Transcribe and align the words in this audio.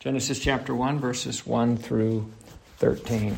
Genesis 0.00 0.38
chapter 0.38 0.74
1, 0.74 0.98
verses 0.98 1.46
1 1.46 1.76
through 1.76 2.32
13. 2.78 3.36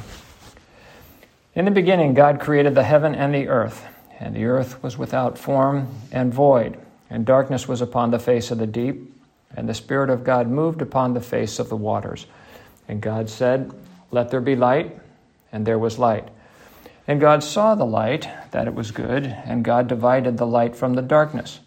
In 1.56 1.64
the 1.64 1.72
beginning, 1.72 2.14
God 2.14 2.38
created 2.38 2.76
the 2.76 2.84
heaven 2.84 3.16
and 3.16 3.34
the 3.34 3.48
earth, 3.48 3.84
and 4.20 4.32
the 4.32 4.44
earth 4.44 4.80
was 4.80 4.96
without 4.96 5.36
form 5.36 5.88
and 6.12 6.32
void, 6.32 6.78
and 7.10 7.26
darkness 7.26 7.66
was 7.66 7.80
upon 7.80 8.12
the 8.12 8.20
face 8.20 8.52
of 8.52 8.58
the 8.58 8.66
deep, 8.68 9.12
and 9.56 9.68
the 9.68 9.74
Spirit 9.74 10.08
of 10.08 10.22
God 10.22 10.46
moved 10.46 10.80
upon 10.80 11.14
the 11.14 11.20
face 11.20 11.58
of 11.58 11.68
the 11.68 11.76
waters. 11.76 12.26
And 12.86 13.00
God 13.00 13.28
said, 13.28 13.72
Let 14.12 14.30
there 14.30 14.40
be 14.40 14.54
light, 14.54 14.96
and 15.50 15.66
there 15.66 15.80
was 15.80 15.98
light. 15.98 16.28
And 17.08 17.20
God 17.20 17.42
saw 17.42 17.74
the 17.74 17.84
light, 17.84 18.28
that 18.52 18.68
it 18.68 18.74
was 18.74 18.92
good, 18.92 19.26
and 19.26 19.64
God 19.64 19.88
divided 19.88 20.38
the 20.38 20.46
light 20.46 20.76
from 20.76 20.94
the 20.94 21.02
darkness. 21.02 21.58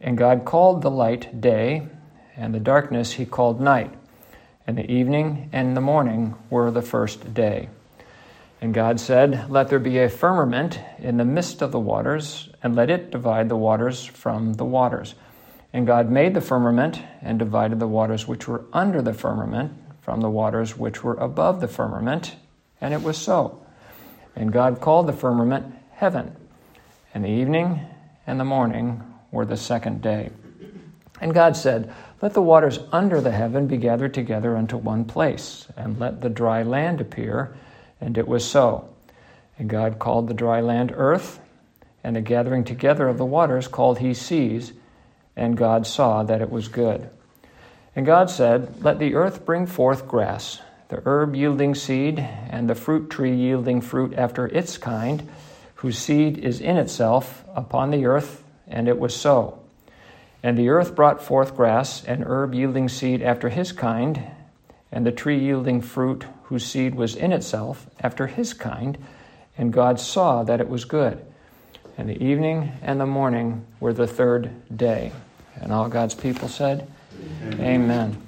And 0.00 0.16
God 0.16 0.44
called 0.44 0.82
the 0.82 0.90
light 0.90 1.40
day, 1.40 1.88
and 2.36 2.54
the 2.54 2.60
darkness 2.60 3.14
he 3.14 3.26
called 3.26 3.60
night 3.60 3.92
and 4.66 4.76
the 4.76 4.90
evening 4.90 5.48
and 5.52 5.76
the 5.76 5.80
morning 5.80 6.34
were 6.48 6.70
the 6.70 6.82
first 6.82 7.34
day. 7.34 7.68
And 8.60 8.74
God 8.74 9.00
said, 9.00 9.50
Let 9.50 9.68
there 9.68 9.78
be 9.78 9.98
a 9.98 10.08
firmament 10.08 10.78
in 10.98 11.16
the 11.16 11.24
midst 11.24 11.62
of 11.62 11.72
the 11.72 11.80
waters, 11.80 12.48
and 12.62 12.76
let 12.76 12.90
it 12.90 13.10
divide 13.10 13.48
the 13.48 13.56
waters 13.56 14.04
from 14.04 14.54
the 14.54 14.64
waters. 14.64 15.14
And 15.72 15.86
God 15.86 16.10
made 16.10 16.34
the 16.34 16.40
firmament 16.40 17.00
and 17.22 17.38
divided 17.38 17.78
the 17.78 17.86
waters 17.86 18.28
which 18.28 18.46
were 18.46 18.64
under 18.72 19.00
the 19.00 19.14
firmament 19.14 19.72
from 20.00 20.20
the 20.20 20.30
waters 20.30 20.76
which 20.76 21.04
were 21.04 21.14
above 21.14 21.60
the 21.60 21.68
firmament, 21.68 22.34
and 22.80 22.92
it 22.92 23.02
was 23.02 23.16
so. 23.16 23.64
And 24.34 24.52
God 24.52 24.80
called 24.80 25.06
the 25.06 25.12
firmament 25.12 25.74
heaven, 25.92 26.34
and 27.14 27.24
the 27.24 27.28
evening 27.28 27.80
and 28.26 28.40
the 28.40 28.44
morning 28.44 29.02
were 29.30 29.44
the 29.44 29.56
second 29.56 30.02
day. 30.02 30.30
And 31.20 31.34
God 31.34 31.56
said, 31.56 31.94
let 32.22 32.34
the 32.34 32.42
waters 32.42 32.78
under 32.92 33.20
the 33.20 33.30
heaven 33.30 33.66
be 33.66 33.78
gathered 33.78 34.12
together 34.12 34.56
unto 34.56 34.76
one 34.76 35.04
place, 35.06 35.66
and 35.76 35.98
let 35.98 36.20
the 36.20 36.28
dry 36.28 36.62
land 36.62 37.00
appear. 37.00 37.54
And 38.00 38.18
it 38.18 38.28
was 38.28 38.48
so. 38.48 38.88
And 39.58 39.70
God 39.70 39.98
called 39.98 40.28
the 40.28 40.34
dry 40.34 40.60
land 40.60 40.92
earth, 40.94 41.40
and 42.04 42.16
the 42.16 42.20
gathering 42.20 42.64
together 42.64 43.08
of 43.08 43.18
the 43.18 43.24
waters 43.24 43.68
called 43.68 43.98
he 43.98 44.12
seas. 44.12 44.72
And 45.36 45.56
God 45.56 45.86
saw 45.86 46.22
that 46.24 46.42
it 46.42 46.50
was 46.50 46.68
good. 46.68 47.08
And 47.96 48.04
God 48.04 48.28
said, 48.28 48.82
Let 48.82 48.98
the 48.98 49.14
earth 49.14 49.46
bring 49.46 49.66
forth 49.66 50.06
grass, 50.06 50.60
the 50.88 51.02
herb 51.06 51.34
yielding 51.34 51.74
seed, 51.74 52.18
and 52.18 52.68
the 52.68 52.74
fruit 52.74 53.08
tree 53.08 53.34
yielding 53.34 53.80
fruit 53.80 54.12
after 54.14 54.46
its 54.46 54.76
kind, 54.76 55.26
whose 55.76 55.98
seed 55.98 56.36
is 56.38 56.60
in 56.60 56.76
itself 56.76 57.44
upon 57.54 57.90
the 57.90 58.04
earth. 58.04 58.44
And 58.68 58.88
it 58.88 58.98
was 58.98 59.16
so. 59.16 59.59
And 60.42 60.56
the 60.56 60.68
earth 60.70 60.94
brought 60.94 61.22
forth 61.22 61.54
grass, 61.54 62.04
and 62.04 62.24
herb 62.24 62.54
yielding 62.54 62.88
seed 62.88 63.22
after 63.22 63.48
his 63.48 63.72
kind, 63.72 64.22
and 64.90 65.06
the 65.06 65.12
tree 65.12 65.38
yielding 65.38 65.82
fruit 65.82 66.24
whose 66.44 66.64
seed 66.64 66.94
was 66.94 67.14
in 67.14 67.32
itself 67.32 67.86
after 68.00 68.26
his 68.26 68.54
kind. 68.54 68.98
And 69.58 69.72
God 69.72 70.00
saw 70.00 70.42
that 70.44 70.60
it 70.60 70.68
was 70.68 70.84
good. 70.84 71.24
And 71.98 72.08
the 72.08 72.22
evening 72.22 72.72
and 72.82 72.98
the 72.98 73.06
morning 73.06 73.66
were 73.78 73.92
the 73.92 74.06
third 74.06 74.50
day. 74.74 75.12
And 75.60 75.72
all 75.72 75.88
God's 75.88 76.14
people 76.14 76.48
said, 76.48 76.88
Amen. 77.52 77.60
Amen. 77.60 78.22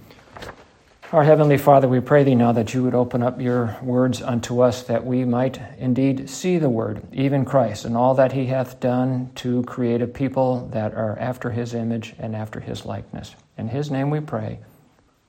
Our 1.13 1.25
Heavenly 1.25 1.59
Father, 1.59 1.89
we 1.89 2.01
pray 2.01 2.25
Thee 2.25 2.35
now 2.35 2.53
that 2.53 2.73
you 2.73 2.83
would 2.85 2.95
open 2.95 3.23
up 3.23 3.39
your 3.39 3.77
words 3.83 4.23
unto 4.23 4.63
us 4.63 4.85
that 4.85 5.05
we 5.05 5.27
might 5.27 5.61
indeed 5.77 6.31
see 6.31 6.57
the 6.57 6.71
Word, 6.71 7.03
even 7.13 7.45
Christ, 7.45 7.85
and 7.85 7.99
all 7.99 8.15
that 8.15 8.33
He 8.33 8.47
hath 8.47 8.81
done 8.81 9.31
to 9.35 9.63
create 9.65 10.01
a 10.01 10.07
people 10.07 10.69
that 10.73 10.95
are 10.95 11.19
after 11.19 11.51
His 11.51 11.75
image 11.75 12.15
and 12.19 12.35
after 12.35 12.61
His 12.61 12.87
likeness. 12.87 13.37
In 13.59 13.69
His 13.69 13.91
name 13.91 14.09
we 14.09 14.21
pray. 14.21 14.61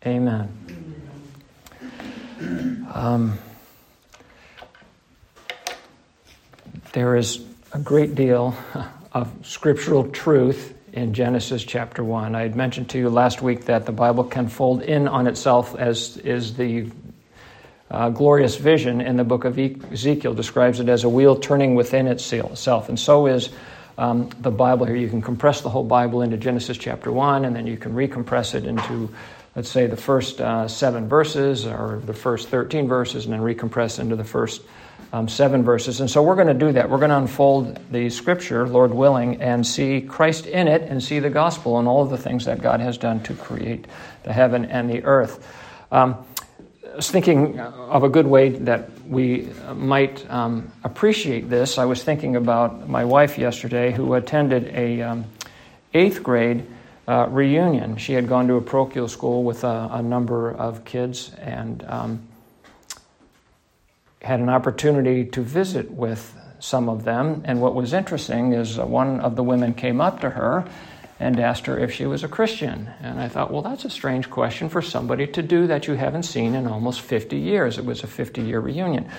Amen. 0.06 0.96
Um, 2.94 3.38
there 6.94 7.18
is 7.18 7.44
a 7.74 7.80
great 7.80 8.16
deal 8.16 8.56
of 9.12 9.30
scriptural 9.46 10.08
truth 10.08 10.74
in 10.94 11.14
Genesis 11.14 11.64
chapter 11.64 12.04
1. 12.04 12.36
I 12.36 12.44
had 12.44 12.56
mentioned 12.56 12.90
to 12.92 13.00
you 13.00 13.10
last 13.10 13.42
week 13.42 13.66
that 13.66 13.88
the 13.88 13.92
Bible 13.92 14.24
can 14.24 14.48
fold 14.48 14.84
in 14.84 15.08
on 15.08 15.26
itself, 15.26 15.76
as 15.76 16.18
is 16.18 16.56
the 16.56 16.90
uh, 17.90 18.10
glorious 18.10 18.56
vision 18.58 19.02
in 19.02 19.18
the 19.18 19.24
book 19.24 19.44
of 19.44 19.58
Ezekiel 19.58 20.36
describes 20.36 20.80
it 20.80 20.90
as 20.90 21.04
a 21.04 21.10
wheel 21.10 21.36
turning 21.36 21.74
within 21.74 22.08
itself. 22.08 22.90
And 22.90 23.00
so 23.00 23.26
is 23.26 23.50
um, 23.98 24.30
the 24.40 24.52
Bible 24.52 24.86
here. 24.86 24.96
You 24.96 25.10
can 25.10 25.22
compress 25.22 25.62
the 25.62 25.70
whole 25.70 25.84
Bible 25.84 26.22
into 26.22 26.38
Genesis 26.38 26.78
chapter 26.78 27.12
1, 27.12 27.46
and 27.46 27.56
then 27.56 27.66
you 27.66 27.78
can 27.78 27.94
recompress 27.94 28.54
it 28.54 28.66
into, 28.66 29.10
let's 29.56 29.70
say, 29.70 29.88
the 29.88 29.98
first 29.98 30.42
uh, 30.42 30.68
seven 30.68 31.10
verses 31.10 31.66
or 31.66 32.02
the 32.06 32.14
first 32.14 32.50
13 32.50 32.88
verses, 32.88 33.26
and 33.26 33.34
then 33.34 33.42
recompress 33.42 34.00
into 34.00 34.16
the 34.16 34.24
first 34.24 34.62
um, 35.14 35.28
seven 35.28 35.62
verses. 35.64 36.02
And 36.02 36.10
so 36.10 36.24
we're 36.24 36.36
going 36.36 36.48
to 36.48 36.56
do 36.56 36.72
that. 36.72 36.90
We're 36.90 36.98
going 36.98 37.12
to 37.12 37.18
unfold 37.18 37.80
the 37.92 38.10
scripture, 38.10 38.68
Lord 38.68 38.92
willing, 38.92 39.42
and 39.44 39.66
see 39.66 40.02
Christ 40.02 40.48
in 40.48 40.68
it 40.68 40.82
and 40.82 41.02
see 41.02 41.20
the 41.20 41.30
gospel 41.30 41.78
and 41.78 41.88
all 41.88 42.02
of 42.02 42.10
the 42.10 42.18
things 42.18 42.46
that 42.46 42.62
God 42.64 42.80
has 42.80 42.98
done 42.98 43.22
to 43.24 43.36
create 43.36 43.86
the 44.24 44.34
heaven 44.34 44.66
and 44.66 44.90
the 44.90 45.04
earth. 45.04 45.48
Um, 45.92 46.26
I 46.92 46.96
was 46.96 47.12
thinking 47.12 47.60
of 47.60 48.04
a 48.04 48.10
good 48.10 48.26
way 48.26 48.50
that 48.50 48.90
we 49.08 49.50
might 49.76 50.30
um, 50.32 50.72
appreciate 50.84 51.48
this. 51.48 51.78
I 51.78 51.86
was 51.86 52.04
thinking 52.04 52.36
about 52.36 52.90
my 52.90 53.06
wife 53.06 53.38
yesterday 53.38 53.92
who 53.92 54.16
attended 54.16 54.76
a 54.76 55.02
um, 55.04 55.26
eighth 55.94 56.24
grade 56.24 56.66
uh, 57.08 57.28
reunion. 57.30 57.98
She 57.98 58.14
had 58.14 58.28
gone 58.28 58.48
to 58.48 58.56
a 58.56 58.62
parochial 58.62 59.08
school 59.08 59.44
with 59.44 59.64
a, 59.64 59.90
a 59.92 60.02
number 60.02 60.52
of 60.52 60.86
kids 60.86 61.32
and 61.40 61.84
um, 61.88 62.28
had 64.24 64.40
an 64.40 64.50
opportunity 64.50 65.26
to 65.26 65.42
visit 65.42 65.92
with 65.92 66.36
some 66.60 66.88
of 66.88 67.04
them. 67.04 67.42
And 67.46 67.62
what 67.62 67.76
was 67.76 67.94
interesting 67.94 68.54
is 68.54 68.78
one 68.78 69.20
of 69.20 69.36
the 69.36 69.44
women 69.44 69.74
came 69.74 70.00
up 70.00 70.22
to 70.22 70.30
her 70.30 70.66
and 71.20 71.40
asked 71.40 71.66
her 71.66 71.78
if 71.78 71.92
she 71.94 72.06
was 72.06 72.24
a 72.24 72.28
Christian. 72.28 72.90
And 73.02 73.20
I 73.20 73.28
thought, 73.28 73.52
well, 73.52 73.62
that's 73.62 73.86
a 73.86 73.90
strange 73.90 74.30
question 74.30 74.70
for 74.70 74.82
somebody 74.82 75.28
to 75.28 75.42
do 75.42 75.68
that 75.68 75.88
you 75.88 75.96
haven't 75.96 76.24
seen 76.24 76.56
in 76.56 76.68
almost 76.68 77.02
50 77.02 77.38
years. 77.38 77.78
It 77.78 77.86
was 77.86 78.04
a 78.04 78.08
50 78.08 78.42
year 78.42 78.60
reunion. 78.60 79.10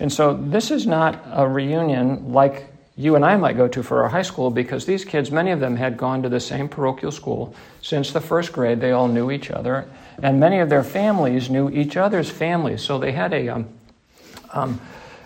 And 0.00 0.12
so 0.12 0.34
this 0.34 0.70
is 0.70 0.86
not 0.86 1.22
a 1.30 1.46
reunion 1.46 2.32
like 2.32 2.66
you 2.96 3.16
and 3.16 3.24
I 3.24 3.36
might 3.36 3.56
go 3.56 3.66
to 3.68 3.82
for 3.82 4.04
our 4.04 4.08
high 4.08 4.22
school 4.22 4.50
because 4.50 4.86
these 4.86 5.04
kids, 5.04 5.30
many 5.30 5.50
of 5.50 5.60
them 5.60 5.76
had 5.76 5.96
gone 5.96 6.22
to 6.22 6.28
the 6.28 6.40
same 6.40 6.68
parochial 6.68 7.10
school 7.10 7.54
since 7.82 8.12
the 8.12 8.20
first 8.20 8.52
grade. 8.52 8.80
They 8.80 8.92
all 8.92 9.08
knew 9.08 9.30
each 9.32 9.50
other, 9.50 9.88
and 10.22 10.38
many 10.38 10.60
of 10.60 10.68
their 10.68 10.84
families 10.84 11.50
knew 11.50 11.70
each 11.70 11.96
other's 11.96 12.30
families. 12.30 12.82
So 12.82 12.98
they 12.98 13.10
had 13.10 13.32
a 13.32 13.48
um, 13.48 13.68
um, 14.54 14.80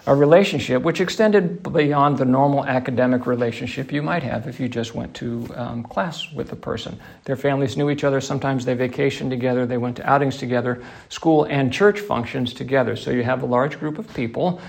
a 0.08 0.14
relationship 0.14 0.82
which 0.82 1.02
extended 1.02 1.62
beyond 1.62 2.16
the 2.16 2.24
normal 2.24 2.64
academic 2.64 3.26
relationship 3.26 3.92
you 3.92 4.02
might 4.02 4.22
have 4.22 4.48
if 4.48 4.58
you 4.58 4.66
just 4.66 4.94
went 4.94 5.14
to 5.14 5.46
um, 5.54 5.82
class 5.82 6.32
with 6.32 6.50
a 6.50 6.56
person. 6.56 6.98
Their 7.24 7.36
families 7.36 7.76
knew 7.76 7.90
each 7.90 8.04
other. 8.04 8.22
Sometimes 8.22 8.64
they 8.64 8.74
vacationed 8.74 9.28
together, 9.28 9.66
they 9.66 9.76
went 9.76 9.96
to 9.96 10.10
outings 10.10 10.38
together, 10.38 10.82
school 11.10 11.44
and 11.44 11.70
church 11.70 12.00
functions 12.00 12.54
together. 12.54 12.96
So 12.96 13.10
you 13.10 13.22
have 13.22 13.42
a 13.42 13.46
large 13.46 13.78
group 13.78 13.98
of 13.98 14.12
people, 14.14 14.62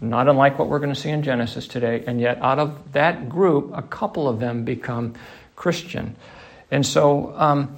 not 0.00 0.28
unlike 0.28 0.58
what 0.58 0.68
we're 0.68 0.78
going 0.78 0.94
to 0.94 1.00
see 1.00 1.10
in 1.10 1.22
Genesis 1.22 1.68
today, 1.68 2.02
and 2.06 2.18
yet 2.18 2.38
out 2.40 2.58
of 2.58 2.92
that 2.92 3.28
group, 3.28 3.72
a 3.74 3.82
couple 3.82 4.26
of 4.28 4.40
them 4.40 4.64
become 4.64 5.12
Christian. 5.56 6.16
And 6.70 6.86
so, 6.86 7.34
um, 7.36 7.76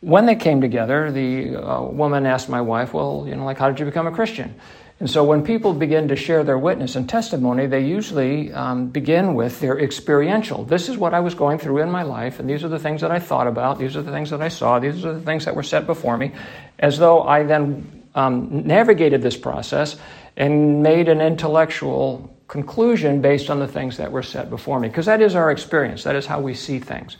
when 0.00 0.24
they 0.24 0.34
came 0.34 0.62
together, 0.62 1.12
the 1.12 1.56
uh, 1.56 1.82
woman 1.82 2.24
asked 2.24 2.48
my 2.48 2.60
wife, 2.62 2.94
Well, 2.94 3.26
you 3.28 3.36
know, 3.36 3.44
like, 3.44 3.58
how 3.58 3.68
did 3.68 3.78
you 3.78 3.84
become 3.84 4.06
a 4.06 4.12
Christian? 4.12 4.54
And 5.00 5.08
so 5.08 5.24
when 5.24 5.42
people 5.42 5.72
begin 5.72 6.08
to 6.08 6.16
share 6.16 6.44
their 6.44 6.58
witness 6.58 6.94
and 6.94 7.08
testimony, 7.08 7.66
they 7.66 7.80
usually 7.80 8.52
um, 8.52 8.88
begin 8.88 9.34
with 9.34 9.58
their 9.60 9.78
experiential. 9.80 10.64
This 10.64 10.90
is 10.90 10.98
what 10.98 11.14
I 11.14 11.20
was 11.20 11.34
going 11.34 11.58
through 11.58 11.78
in 11.78 11.90
my 11.90 12.02
life, 12.02 12.38
and 12.38 12.48
these 12.48 12.64
are 12.64 12.68
the 12.68 12.78
things 12.78 13.00
that 13.00 13.10
I 13.10 13.18
thought 13.18 13.46
about, 13.46 13.78
these 13.78 13.96
are 13.96 14.02
the 14.02 14.12
things 14.12 14.28
that 14.28 14.42
I 14.42 14.48
saw, 14.48 14.78
these 14.78 15.02
are 15.06 15.14
the 15.14 15.22
things 15.22 15.46
that 15.46 15.56
were 15.56 15.62
set 15.62 15.86
before 15.86 16.18
me, 16.18 16.32
as 16.78 16.98
though 16.98 17.22
I 17.22 17.44
then 17.44 18.04
um, 18.14 18.66
navigated 18.66 19.22
this 19.22 19.38
process 19.38 19.96
and 20.36 20.82
made 20.82 21.08
an 21.08 21.22
intellectual 21.22 22.36
conclusion 22.46 23.22
based 23.22 23.48
on 23.48 23.58
the 23.58 23.68
things 23.68 23.96
that 23.96 24.12
were 24.12 24.22
set 24.22 24.50
before 24.50 24.78
me. 24.80 24.88
Because 24.88 25.06
that 25.06 25.22
is 25.22 25.34
our 25.34 25.50
experience, 25.50 26.04
that 26.04 26.14
is 26.14 26.26
how 26.26 26.40
we 26.40 26.52
see 26.52 26.78
things. 26.78 27.16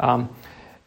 Um, 0.00 0.30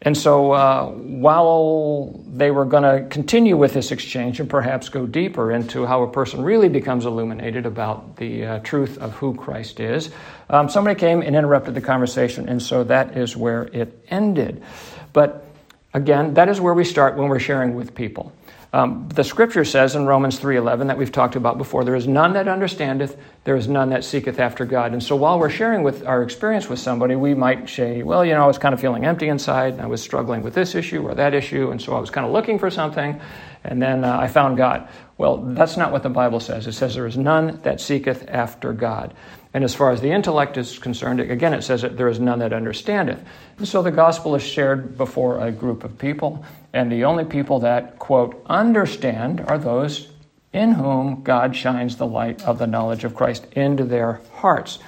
and 0.04 0.18
so, 0.18 0.50
uh, 0.50 0.86
while 0.90 2.20
they 2.26 2.50
were 2.50 2.64
going 2.64 2.82
to 2.82 3.08
continue 3.08 3.56
with 3.56 3.72
this 3.72 3.92
exchange 3.92 4.40
and 4.40 4.50
perhaps 4.50 4.88
go 4.88 5.06
deeper 5.06 5.52
into 5.52 5.86
how 5.86 6.02
a 6.02 6.10
person 6.10 6.42
really 6.42 6.68
becomes 6.68 7.06
illuminated 7.06 7.66
about 7.66 8.16
the 8.16 8.44
uh, 8.44 8.58
truth 8.60 8.98
of 8.98 9.12
who 9.12 9.34
Christ 9.34 9.78
is, 9.78 10.10
um, 10.50 10.68
somebody 10.68 10.98
came 10.98 11.22
and 11.22 11.36
interrupted 11.36 11.76
the 11.76 11.80
conversation, 11.80 12.48
and 12.48 12.60
so 12.60 12.82
that 12.84 13.16
is 13.16 13.36
where 13.36 13.64
it 13.72 14.04
ended. 14.08 14.64
But 15.12 15.46
again, 15.94 16.34
that 16.34 16.48
is 16.48 16.60
where 16.60 16.74
we 16.74 16.84
start 16.84 17.16
when 17.16 17.28
we're 17.28 17.38
sharing 17.38 17.76
with 17.76 17.94
people. 17.94 18.32
Um, 18.74 19.06
the 19.14 19.22
scripture 19.22 19.66
says 19.66 19.94
in 19.94 20.06
Romans 20.06 20.40
3:11 20.40 20.86
that 20.86 20.96
we've 20.96 21.12
talked 21.12 21.36
about 21.36 21.58
before, 21.58 21.84
there 21.84 21.94
is 21.94 22.08
none 22.08 22.32
that 22.32 22.48
understandeth, 22.48 23.18
there 23.44 23.54
is 23.54 23.68
none 23.68 23.90
that 23.90 24.02
seeketh 24.02 24.40
after 24.40 24.64
God. 24.64 24.94
And 24.94 25.02
so 25.02 25.14
while 25.14 25.38
we're 25.38 25.50
sharing 25.50 25.82
with 25.82 26.06
our 26.06 26.22
experience 26.22 26.70
with 26.70 26.78
somebody, 26.78 27.14
we 27.14 27.34
might 27.34 27.68
say, 27.68 28.02
well, 28.02 28.24
you 28.24 28.32
know, 28.32 28.42
I 28.42 28.46
was 28.46 28.56
kind 28.56 28.72
of 28.72 28.80
feeling 28.80 29.04
empty 29.04 29.28
inside, 29.28 29.74
and 29.74 29.82
I 29.82 29.86
was 29.86 30.00
struggling 30.00 30.42
with 30.42 30.54
this 30.54 30.74
issue 30.74 31.02
or 31.02 31.14
that 31.14 31.34
issue, 31.34 31.70
and 31.70 31.82
so 31.82 31.94
I 31.94 32.00
was 32.00 32.08
kind 32.08 32.26
of 32.26 32.32
looking 32.32 32.58
for 32.58 32.70
something. 32.70 33.20
and 33.64 33.80
then 33.80 34.04
uh, 34.04 34.18
I 34.18 34.26
found 34.26 34.56
God. 34.56 34.88
Well, 35.18 35.36
that's 35.38 35.76
not 35.76 35.92
what 35.92 36.02
the 36.02 36.08
Bible 36.08 36.40
says. 36.40 36.66
It 36.66 36.72
says 36.72 36.94
there 36.94 37.06
is 37.06 37.16
none 37.16 37.60
that 37.62 37.80
seeketh 37.80 38.28
after 38.28 38.72
God. 38.72 39.14
And 39.54 39.62
as 39.64 39.74
far 39.74 39.92
as 39.92 40.00
the 40.00 40.10
intellect 40.10 40.56
is 40.56 40.78
concerned, 40.78 41.20
again, 41.20 41.52
it 41.52 41.62
says 41.62 41.82
that 41.82 41.96
there 41.96 42.08
is 42.08 42.18
none 42.18 42.38
that 42.38 42.52
understandeth. 42.52 43.20
And 43.58 43.68
so 43.68 43.82
the 43.82 43.90
gospel 43.90 44.34
is 44.34 44.42
shared 44.42 44.96
before 44.96 45.46
a 45.46 45.52
group 45.52 45.84
of 45.84 45.98
people, 45.98 46.44
and 46.72 46.90
the 46.90 47.04
only 47.04 47.24
people 47.24 47.60
that, 47.60 47.98
quote, 47.98 48.42
understand 48.46 49.40
are 49.40 49.58
those 49.58 50.08
in 50.52 50.72
whom 50.72 51.22
God 51.22 51.56
shines 51.56 51.96
the 51.96 52.06
light 52.06 52.42
of 52.44 52.58
the 52.58 52.66
knowledge 52.66 53.04
of 53.04 53.14
Christ 53.14 53.46
into 53.52 53.84
their 53.84 54.20
hearts. 54.34 54.78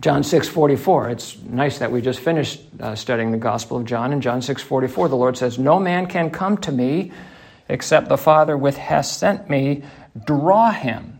John 0.00 0.22
6:44. 0.22 1.10
It's 1.10 1.36
nice 1.42 1.78
that 1.78 1.90
we 1.90 2.00
just 2.00 2.20
finished 2.20 2.62
uh, 2.80 2.94
studying 2.94 3.32
the 3.32 3.38
Gospel 3.38 3.78
of 3.78 3.84
John. 3.84 4.12
In 4.12 4.20
John 4.20 4.40
6:44, 4.40 5.08
the 5.08 5.16
Lord 5.16 5.36
says, 5.36 5.58
"No 5.58 5.80
man 5.80 6.06
can 6.06 6.30
come 6.30 6.56
to 6.58 6.72
me 6.72 7.10
except 7.68 8.08
the 8.08 8.16
Father 8.16 8.56
which 8.56 8.76
has 8.76 9.10
sent 9.10 9.50
me 9.50 9.82
draw 10.24 10.70
him." 10.70 11.18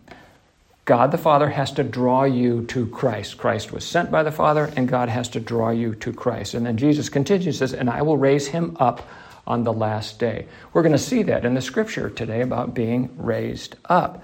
God 0.85 1.11
the 1.11 1.17
Father 1.17 1.49
has 1.49 1.71
to 1.73 1.83
draw 1.83 2.23
you 2.23 2.63
to 2.67 2.87
Christ. 2.87 3.37
Christ 3.37 3.71
was 3.71 3.83
sent 3.83 4.09
by 4.09 4.23
the 4.23 4.31
Father, 4.31 4.71
and 4.75 4.87
God 4.87 5.09
has 5.09 5.27
to 5.29 5.39
draw 5.39 5.69
you 5.69 5.93
to 5.95 6.13
Christ. 6.13 6.53
And 6.53 6.65
then 6.65 6.77
Jesus 6.77 7.09
continues 7.09 7.59
says, 7.59 7.73
"And 7.73 7.89
I 7.89 8.01
will 8.01 8.17
raise 8.17 8.47
him 8.47 8.77
up 8.79 9.05
on 9.49 9.63
the 9.63 9.73
last 9.73 10.19
day." 10.19 10.45
We're 10.71 10.83
going 10.83 10.93
to 10.93 10.97
see 10.97 11.23
that 11.23 11.43
in 11.43 11.55
the 11.55 11.61
Scripture 11.61 12.09
today 12.09 12.41
about 12.41 12.73
being 12.73 13.09
raised 13.17 13.75
up. 13.85 14.23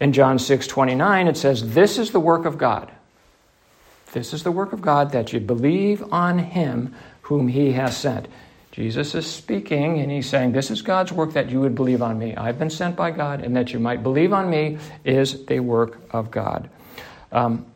In 0.00 0.12
John 0.12 0.38
6:29, 0.38 1.28
it 1.28 1.36
says, 1.36 1.74
"This 1.74 1.98
is 1.98 2.12
the 2.12 2.20
work 2.20 2.46
of 2.46 2.56
God." 2.56 2.90
This 4.12 4.34
is 4.34 4.42
the 4.42 4.52
work 4.52 4.72
of 4.72 4.82
God 4.82 5.12
that 5.12 5.32
you 5.32 5.40
believe 5.40 6.04
on 6.12 6.38
him 6.38 6.94
whom 7.22 7.48
he 7.48 7.72
has 7.72 7.96
sent. 7.96 8.28
Jesus 8.70 9.14
is 9.14 9.26
speaking 9.26 10.00
and 10.00 10.10
he's 10.10 10.28
saying, 10.28 10.52
This 10.52 10.70
is 10.70 10.82
God's 10.82 11.12
work 11.12 11.32
that 11.32 11.50
you 11.50 11.60
would 11.60 11.74
believe 11.74 12.02
on 12.02 12.18
me. 12.18 12.34
I've 12.36 12.58
been 12.58 12.70
sent 12.70 12.96
by 12.96 13.10
God, 13.10 13.42
and 13.42 13.56
that 13.56 13.72
you 13.72 13.78
might 13.78 14.02
believe 14.02 14.32
on 14.32 14.48
me 14.50 14.78
is 15.04 15.44
the 15.46 15.60
work 15.60 16.00
of 16.10 16.30
God. 16.30 16.70
Um, 17.32 17.66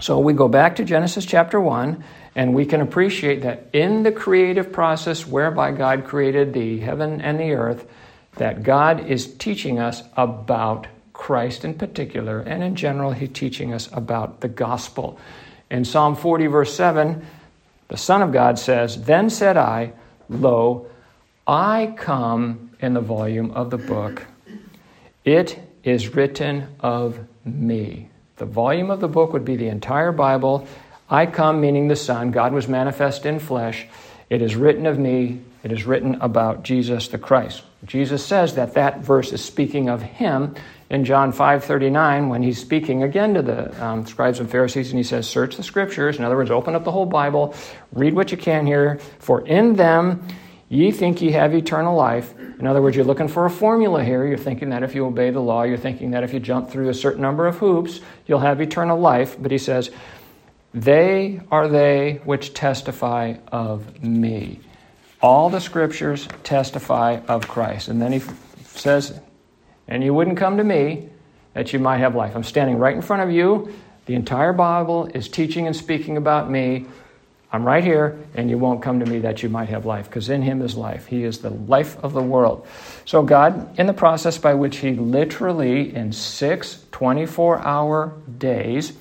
so 0.00 0.18
we 0.18 0.32
go 0.32 0.48
back 0.48 0.76
to 0.76 0.84
Genesis 0.84 1.26
chapter 1.26 1.60
1, 1.60 2.02
and 2.34 2.54
we 2.54 2.64
can 2.64 2.80
appreciate 2.80 3.42
that 3.42 3.68
in 3.72 4.02
the 4.02 4.12
creative 4.12 4.72
process 4.72 5.26
whereby 5.26 5.72
God 5.72 6.04
created 6.04 6.52
the 6.52 6.78
heaven 6.80 7.20
and 7.20 7.38
the 7.38 7.52
earth, 7.52 7.86
that 8.36 8.62
God 8.62 9.06
is 9.06 9.34
teaching 9.34 9.78
us 9.78 10.02
about 10.16 10.86
Christ 11.12 11.64
in 11.64 11.74
particular, 11.74 12.40
and 12.40 12.62
in 12.62 12.76
general, 12.76 13.12
He's 13.12 13.30
teaching 13.30 13.74
us 13.74 13.88
about 13.92 14.40
the 14.40 14.48
gospel. 14.48 15.18
In 15.70 15.84
Psalm 15.84 16.16
40, 16.16 16.46
verse 16.46 16.74
7, 16.74 17.24
the 17.88 17.96
Son 17.96 18.22
of 18.22 18.32
God 18.32 18.58
says, 18.58 19.04
Then 19.04 19.28
said 19.28 19.56
I, 19.56 19.92
Lo, 20.28 20.86
I 21.46 21.94
come 21.96 22.70
in 22.80 22.94
the 22.94 23.00
volume 23.00 23.50
of 23.50 23.70
the 23.70 23.78
book. 23.78 24.26
It 25.24 25.58
is 25.82 26.14
written 26.14 26.68
of 26.80 27.18
me. 27.44 28.09
The 28.40 28.46
volume 28.46 28.90
of 28.90 29.00
the 29.00 29.06
book 29.06 29.34
would 29.34 29.44
be 29.44 29.56
the 29.56 29.68
entire 29.68 30.12
Bible. 30.12 30.66
I 31.10 31.26
come, 31.26 31.60
meaning 31.60 31.88
the 31.88 31.94
Son. 31.94 32.30
God 32.30 32.54
was 32.54 32.66
manifest 32.66 33.26
in 33.26 33.38
flesh. 33.38 33.86
It 34.30 34.40
is 34.40 34.56
written 34.56 34.86
of 34.86 34.98
me. 34.98 35.42
It 35.62 35.72
is 35.72 35.84
written 35.84 36.14
about 36.22 36.62
Jesus 36.62 37.08
the 37.08 37.18
Christ. 37.18 37.62
Jesus 37.84 38.24
says 38.24 38.54
that 38.54 38.72
that 38.74 39.00
verse 39.00 39.30
is 39.32 39.44
speaking 39.44 39.90
of 39.90 40.00
him 40.00 40.54
in 40.88 41.04
John 41.04 41.34
5:39 41.34 42.30
when 42.30 42.42
he's 42.42 42.58
speaking 42.58 43.02
again 43.02 43.34
to 43.34 43.42
the 43.42 43.84
um, 43.84 44.06
scribes 44.06 44.40
and 44.40 44.50
Pharisees 44.50 44.88
and 44.88 44.98
he 44.98 45.04
says 45.04 45.28
search 45.28 45.56
the 45.56 45.62
scriptures 45.62 46.18
in 46.18 46.24
other 46.24 46.36
words 46.36 46.50
open 46.50 46.74
up 46.74 46.84
the 46.84 46.90
whole 46.90 47.06
Bible 47.06 47.54
read 47.92 48.14
what 48.14 48.32
you 48.32 48.38
can 48.38 48.66
here 48.66 48.98
for 49.18 49.46
in 49.46 49.76
them 49.76 50.26
ye 50.70 50.90
think 50.90 51.20
ye 51.20 51.32
have 51.32 51.54
eternal 51.54 51.94
life 51.94 52.32
in 52.58 52.66
other 52.66 52.80
words 52.80 52.96
you're 52.96 53.04
looking 53.04 53.28
for 53.28 53.44
a 53.44 53.50
formula 53.50 54.02
here 54.02 54.26
you're 54.26 54.38
thinking 54.38 54.70
that 54.70 54.82
if 54.82 54.94
you 54.94 55.04
obey 55.04 55.28
the 55.28 55.40
law 55.40 55.62
you're 55.62 55.76
thinking 55.76 56.12
that 56.12 56.24
if 56.24 56.32
you 56.32 56.40
jump 56.40 56.70
through 56.70 56.88
a 56.88 56.94
certain 56.94 57.20
number 57.20 57.46
of 57.46 57.58
hoops 57.58 58.00
you'll 58.26 58.38
have 58.38 58.62
eternal 58.62 58.98
life 58.98 59.36
but 59.38 59.50
he 59.50 59.58
says 59.58 59.90
they 60.72 61.38
are 61.50 61.68
they 61.68 62.22
which 62.24 62.54
testify 62.54 63.34
of 63.52 64.02
me 64.02 64.58
all 65.20 65.50
the 65.50 65.60
scriptures 65.60 66.26
testify 66.44 67.20
of 67.28 67.46
Christ 67.46 67.88
and 67.88 68.00
then 68.00 68.12
he 68.12 68.22
says 68.64 69.20
and 69.90 70.02
you 70.04 70.14
wouldn't 70.14 70.38
come 70.38 70.56
to 70.56 70.64
me 70.64 71.10
that 71.52 71.72
you 71.72 71.78
might 71.78 71.98
have 71.98 72.14
life. 72.14 72.34
I'm 72.34 72.44
standing 72.44 72.78
right 72.78 72.94
in 72.94 73.02
front 73.02 73.22
of 73.22 73.30
you. 73.30 73.72
The 74.06 74.14
entire 74.14 74.52
Bible 74.52 75.06
is 75.14 75.28
teaching 75.28 75.66
and 75.66 75.76
speaking 75.76 76.16
about 76.16 76.50
me. 76.50 76.86
I'm 77.52 77.64
right 77.64 77.82
here, 77.82 78.18
and 78.34 78.48
you 78.48 78.58
won't 78.58 78.80
come 78.80 79.00
to 79.00 79.06
me 79.06 79.20
that 79.20 79.42
you 79.42 79.48
might 79.48 79.70
have 79.70 79.84
life, 79.84 80.06
because 80.06 80.28
in 80.28 80.42
Him 80.42 80.62
is 80.62 80.76
life. 80.76 81.06
He 81.06 81.24
is 81.24 81.38
the 81.38 81.50
life 81.50 81.96
of 82.02 82.12
the 82.12 82.22
world. 82.22 82.66
So, 83.04 83.22
God, 83.22 83.76
in 83.78 83.86
the 83.86 83.92
process 83.92 84.38
by 84.38 84.54
which 84.54 84.78
He 84.78 84.92
literally, 84.92 85.94
in 85.94 86.12
six 86.12 86.84
24 86.92 87.58
hour 87.60 88.14
days, 88.38 88.92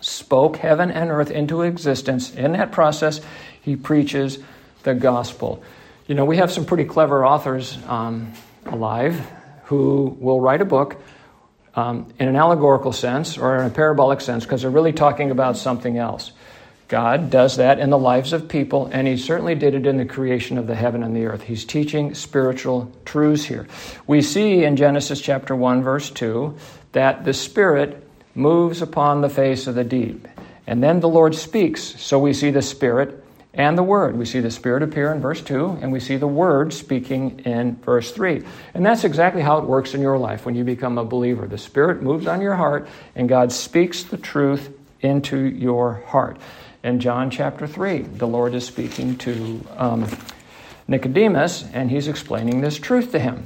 spoke 0.00 0.56
heaven 0.56 0.90
and 0.90 1.10
earth 1.10 1.30
into 1.30 1.62
existence, 1.62 2.34
in 2.34 2.52
that 2.52 2.72
process, 2.72 3.22
He 3.62 3.76
preaches 3.76 4.38
the 4.82 4.94
gospel. 4.94 5.62
You 6.06 6.14
know, 6.14 6.26
we 6.26 6.36
have 6.36 6.52
some 6.52 6.66
pretty 6.66 6.84
clever 6.84 7.24
authors 7.24 7.78
um, 7.86 8.32
alive 8.66 9.18
who 9.64 10.16
will 10.20 10.40
write 10.40 10.60
a 10.60 10.66
book 10.66 11.00
um, 11.74 12.12
in 12.18 12.28
an 12.28 12.36
allegorical 12.36 12.92
sense 12.92 13.38
or 13.38 13.56
in 13.56 13.66
a 13.66 13.70
parabolic 13.70 14.20
sense 14.20 14.44
because 14.44 14.62
they're 14.62 14.70
really 14.70 14.92
talking 14.92 15.30
about 15.30 15.56
something 15.56 15.96
else. 15.96 16.32
God 16.92 17.30
does 17.30 17.56
that 17.56 17.78
in 17.78 17.88
the 17.88 17.96
lives 17.96 18.34
of 18.34 18.50
people, 18.50 18.90
and 18.92 19.08
He 19.08 19.16
certainly 19.16 19.54
did 19.54 19.74
it 19.74 19.86
in 19.86 19.96
the 19.96 20.04
creation 20.04 20.58
of 20.58 20.66
the 20.66 20.74
heaven 20.74 21.02
and 21.02 21.16
the 21.16 21.24
earth. 21.24 21.40
He's 21.40 21.64
teaching 21.64 22.14
spiritual 22.14 22.92
truths 23.06 23.44
here. 23.44 23.66
We 24.06 24.20
see 24.20 24.64
in 24.64 24.76
Genesis 24.76 25.18
chapter 25.18 25.56
1, 25.56 25.82
verse 25.82 26.10
2, 26.10 26.54
that 26.92 27.24
the 27.24 27.32
Spirit 27.32 28.06
moves 28.34 28.82
upon 28.82 29.22
the 29.22 29.30
face 29.30 29.66
of 29.66 29.74
the 29.74 29.84
deep. 29.84 30.28
And 30.66 30.82
then 30.82 31.00
the 31.00 31.08
Lord 31.08 31.34
speaks. 31.34 31.82
So 31.98 32.18
we 32.18 32.34
see 32.34 32.50
the 32.50 32.60
Spirit 32.60 33.24
and 33.54 33.78
the 33.78 33.82
Word. 33.82 34.18
We 34.18 34.26
see 34.26 34.40
the 34.40 34.50
Spirit 34.50 34.82
appear 34.82 35.14
in 35.14 35.22
verse 35.22 35.40
2, 35.40 35.78
and 35.80 35.92
we 35.92 35.98
see 35.98 36.18
the 36.18 36.26
Word 36.26 36.74
speaking 36.74 37.40
in 37.46 37.76
verse 37.76 38.12
3. 38.12 38.44
And 38.74 38.84
that's 38.84 39.04
exactly 39.04 39.40
how 39.40 39.56
it 39.56 39.64
works 39.64 39.94
in 39.94 40.02
your 40.02 40.18
life 40.18 40.44
when 40.44 40.54
you 40.54 40.62
become 40.62 40.98
a 40.98 41.06
believer. 41.06 41.46
The 41.46 41.56
Spirit 41.56 42.02
moves 42.02 42.26
on 42.26 42.42
your 42.42 42.56
heart, 42.56 42.86
and 43.14 43.30
God 43.30 43.50
speaks 43.50 44.02
the 44.02 44.18
truth 44.18 44.68
into 45.00 45.38
your 45.38 45.94
heart. 46.08 46.36
In 46.84 46.98
John 46.98 47.30
chapter 47.30 47.68
3, 47.68 47.98
the 48.00 48.26
Lord 48.26 48.54
is 48.54 48.66
speaking 48.66 49.16
to 49.18 49.64
um, 49.76 50.08
Nicodemus, 50.88 51.64
and 51.72 51.88
he's 51.88 52.08
explaining 52.08 52.60
this 52.60 52.76
truth 52.76 53.12
to 53.12 53.20
him. 53.20 53.44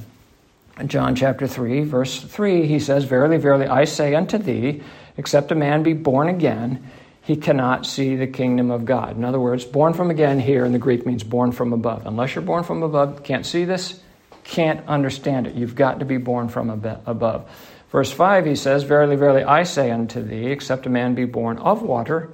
In 0.80 0.88
John 0.88 1.14
chapter 1.14 1.46
3, 1.46 1.82
verse 1.82 2.18
3, 2.18 2.66
he 2.66 2.78
says, 2.78 3.04
Verily, 3.04 3.36
verily, 3.36 3.66
I 3.66 3.84
say 3.84 4.14
unto 4.14 4.38
thee, 4.38 4.82
except 5.18 5.52
a 5.52 5.54
man 5.54 5.82
be 5.82 5.92
born 5.92 6.28
again, 6.28 6.90
he 7.20 7.36
cannot 7.36 7.84
see 7.84 8.16
the 8.16 8.26
kingdom 8.26 8.70
of 8.70 8.86
God. 8.86 9.16
In 9.16 9.24
other 9.24 9.40
words, 9.40 9.66
born 9.66 9.92
from 9.92 10.10
again 10.10 10.40
here 10.40 10.64
in 10.64 10.72
the 10.72 10.78
Greek 10.78 11.04
means 11.04 11.22
born 11.22 11.52
from 11.52 11.74
above. 11.74 12.06
Unless 12.06 12.34
you're 12.34 12.42
born 12.42 12.64
from 12.64 12.82
above, 12.82 13.22
can't 13.22 13.44
see 13.44 13.66
this, 13.66 14.00
can't 14.44 14.86
understand 14.88 15.46
it. 15.46 15.54
You've 15.54 15.74
got 15.74 15.98
to 15.98 16.06
be 16.06 16.16
born 16.16 16.48
from 16.48 16.70
above. 16.70 17.50
Verse 17.90 18.10
5, 18.10 18.46
he 18.46 18.56
says, 18.56 18.84
Verily, 18.84 19.16
verily, 19.16 19.44
I 19.44 19.64
say 19.64 19.90
unto 19.90 20.22
thee, 20.22 20.46
except 20.46 20.86
a 20.86 20.90
man 20.90 21.14
be 21.14 21.26
born 21.26 21.58
of 21.58 21.82
water 21.82 22.30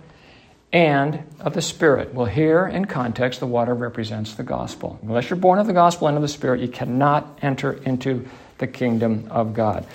and 0.72 1.22
of 1.40 1.54
the 1.54 1.62
Spirit. 1.62 2.14
Well, 2.14 2.26
here 2.26 2.66
in 2.66 2.86
context, 2.86 3.40
the 3.40 3.46
water 3.46 3.74
represents 3.74 4.34
the 4.34 4.42
gospel. 4.42 4.98
Unless 5.02 5.30
you're 5.30 5.36
born 5.36 5.58
of 5.58 5.66
the 5.66 5.72
gospel 5.72 6.08
and 6.08 6.16
of 6.16 6.22
the 6.22 6.28
Spirit, 6.28 6.60
you 6.60 6.68
cannot 6.68 7.38
enter 7.42 7.72
into 7.72 8.26
the 8.58 8.66
kingdom 8.66 9.28
of 9.30 9.54
God 9.54 9.86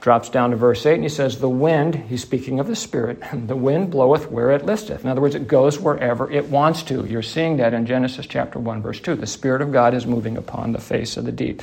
drops 0.00 0.30
down 0.30 0.50
to 0.50 0.56
verse 0.56 0.84
8 0.84 0.94
and 0.94 1.02
he 1.02 1.08
says, 1.08 1.38
The 1.38 1.48
wind, 1.48 1.94
he's 1.94 2.22
speaking 2.22 2.58
of 2.58 2.66
the 2.66 2.76
Spirit, 2.76 3.22
the 3.32 3.56
wind 3.56 3.90
bloweth 3.90 4.30
where 4.30 4.50
it 4.50 4.64
listeth. 4.64 5.04
In 5.04 5.10
other 5.10 5.20
words, 5.20 5.34
it 5.34 5.46
goes 5.46 5.78
wherever 5.78 6.30
it 6.30 6.46
wants 6.46 6.82
to. 6.84 7.04
You're 7.04 7.22
seeing 7.22 7.58
that 7.58 7.74
in 7.74 7.86
Genesis 7.86 8.26
chapter 8.26 8.58
1, 8.58 8.82
verse 8.82 9.00
2. 9.00 9.16
The 9.16 9.26
Spirit 9.26 9.62
of 9.62 9.72
God 9.72 9.94
is 9.94 10.06
moving 10.06 10.36
upon 10.36 10.72
the 10.72 10.80
face 10.80 11.16
of 11.16 11.24
the 11.24 11.32
deep. 11.32 11.62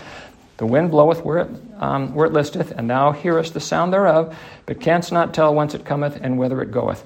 The 0.58 0.66
wind 0.66 0.90
bloweth 0.90 1.24
where 1.24 1.40
it, 1.40 1.50
um, 1.78 2.16
where 2.16 2.26
it 2.26 2.34
listeth, 2.34 2.72
and 2.72 2.90
thou 2.90 3.12
hearest 3.12 3.54
the 3.54 3.60
sound 3.60 3.94
thereof, 3.94 4.36
but 4.66 4.82
canst 4.82 5.12
not 5.12 5.34
tell 5.34 5.54
whence 5.54 5.76
it 5.76 5.86
cometh 5.86 6.18
and 6.20 6.40
whither 6.40 6.62
it 6.62 6.72
goeth. 6.72 7.06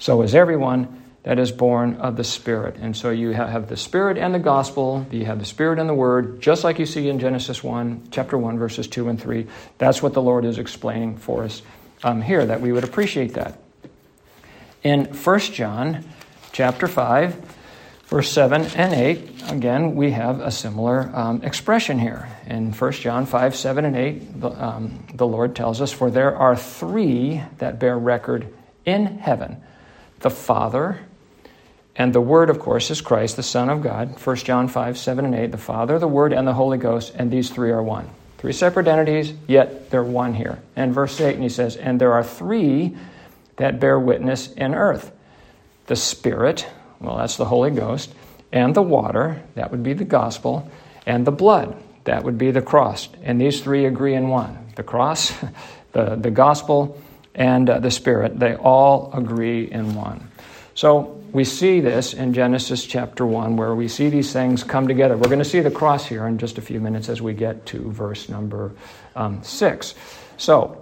So 0.00 0.22
is 0.22 0.34
everyone 0.34 1.02
that 1.24 1.38
is 1.38 1.52
born 1.52 1.96
of 1.96 2.16
the 2.16 2.24
Spirit. 2.24 2.76
And 2.76 2.96
so 2.96 3.10
you 3.10 3.32
have 3.32 3.68
the 3.68 3.76
Spirit 3.76 4.16
and 4.16 4.34
the 4.34 4.38
gospel, 4.38 5.06
you 5.10 5.26
have 5.26 5.38
the 5.38 5.44
Spirit 5.44 5.78
and 5.78 5.88
the 5.88 5.94
Word, 5.94 6.40
just 6.40 6.64
like 6.64 6.78
you 6.78 6.86
see 6.86 7.10
in 7.10 7.18
Genesis 7.18 7.62
1, 7.62 8.08
chapter 8.10 8.38
1, 8.38 8.58
verses 8.58 8.88
2 8.88 9.10
and 9.10 9.20
3. 9.20 9.46
That's 9.76 10.02
what 10.02 10.14
the 10.14 10.22
Lord 10.22 10.46
is 10.46 10.58
explaining 10.58 11.18
for 11.18 11.44
us 11.44 11.60
um, 12.02 12.22
here, 12.22 12.46
that 12.46 12.62
we 12.62 12.72
would 12.72 12.84
appreciate 12.84 13.34
that. 13.34 13.58
In 14.82 15.04
1 15.04 15.40
John 15.40 16.06
chapter 16.52 16.88
5, 16.88 17.34
verse 18.06 18.30
7 18.30 18.62
and 18.74 18.94
8, 18.94 19.50
again, 19.50 19.94
we 19.94 20.12
have 20.12 20.40
a 20.40 20.50
similar 20.50 21.14
um, 21.14 21.42
expression 21.42 21.98
here. 21.98 22.26
In 22.46 22.72
1 22.72 22.92
John 22.92 23.26
5, 23.26 23.54
7 23.54 23.84
and 23.84 23.94
8, 23.94 24.40
the, 24.40 24.48
um, 24.48 25.06
the 25.12 25.26
Lord 25.26 25.54
tells 25.54 25.82
us, 25.82 25.92
For 25.92 26.10
there 26.10 26.34
are 26.34 26.56
three 26.56 27.42
that 27.58 27.78
bear 27.78 27.98
record 27.98 28.50
in 28.86 29.18
heaven 29.18 29.62
the 30.20 30.30
Father, 30.30 31.00
And 31.96 32.14
the 32.14 32.20
Word, 32.20 32.48
of 32.50 32.60
course, 32.60 32.90
is 32.90 33.00
Christ, 33.00 33.36
the 33.36 33.42
Son 33.42 33.68
of 33.68 33.82
God. 33.82 34.18
1 34.24 34.36
John 34.36 34.68
5, 34.68 34.96
7, 34.96 35.24
and 35.24 35.34
8. 35.34 35.50
The 35.50 35.58
Father, 35.58 35.98
the 35.98 36.08
Word, 36.08 36.32
and 36.32 36.46
the 36.46 36.54
Holy 36.54 36.78
Ghost, 36.78 37.12
and 37.16 37.30
these 37.30 37.50
three 37.50 37.70
are 37.72 37.82
one. 37.82 38.08
Three 38.38 38.52
separate 38.52 38.86
entities, 38.86 39.34
yet 39.46 39.90
they're 39.90 40.02
one 40.02 40.32
here. 40.32 40.62
And 40.76 40.94
verse 40.94 41.20
8, 41.20 41.34
and 41.34 41.42
he 41.42 41.48
says, 41.50 41.76
And 41.76 42.00
there 42.00 42.12
are 42.12 42.24
three 42.24 42.96
that 43.56 43.80
bear 43.80 43.98
witness 43.98 44.50
in 44.52 44.74
earth 44.74 45.12
the 45.90 45.96
Spirit, 45.96 46.66
well, 47.00 47.16
that's 47.16 47.36
the 47.36 47.44
Holy 47.44 47.72
Ghost, 47.72 48.14
and 48.52 48.76
the 48.76 48.82
water, 48.82 49.42
that 49.56 49.72
would 49.72 49.82
be 49.82 49.92
the 49.92 50.04
gospel, 50.04 50.70
and 51.04 51.26
the 51.26 51.32
blood, 51.32 51.76
that 52.04 52.22
would 52.22 52.38
be 52.38 52.52
the 52.52 52.62
cross. 52.62 53.08
And 53.24 53.40
these 53.40 53.60
three 53.60 53.86
agree 53.86 54.14
in 54.14 54.28
one 54.28 54.56
the 54.76 54.84
cross, 54.84 55.32
the, 55.92 56.14
the 56.14 56.30
gospel, 56.30 56.96
and 57.34 57.68
uh, 57.68 57.78
the 57.78 57.90
Spirit. 57.90 58.38
They 58.38 58.54
all 58.54 59.10
agree 59.12 59.70
in 59.70 59.94
one. 59.94 60.30
So 60.74 61.20
we 61.32 61.44
see 61.44 61.80
this 61.80 62.14
in 62.14 62.32
Genesis 62.32 62.84
chapter 62.84 63.26
1, 63.26 63.56
where 63.56 63.74
we 63.74 63.88
see 63.88 64.08
these 64.08 64.32
things 64.32 64.64
come 64.64 64.88
together. 64.88 65.16
We're 65.16 65.28
going 65.28 65.38
to 65.38 65.44
see 65.44 65.60
the 65.60 65.70
cross 65.70 66.06
here 66.06 66.26
in 66.26 66.38
just 66.38 66.58
a 66.58 66.62
few 66.62 66.80
minutes 66.80 67.08
as 67.08 67.20
we 67.22 67.34
get 67.34 67.66
to 67.66 67.90
verse 67.90 68.28
number 68.28 68.72
um, 69.14 69.42
6. 69.42 69.94
So, 70.38 70.80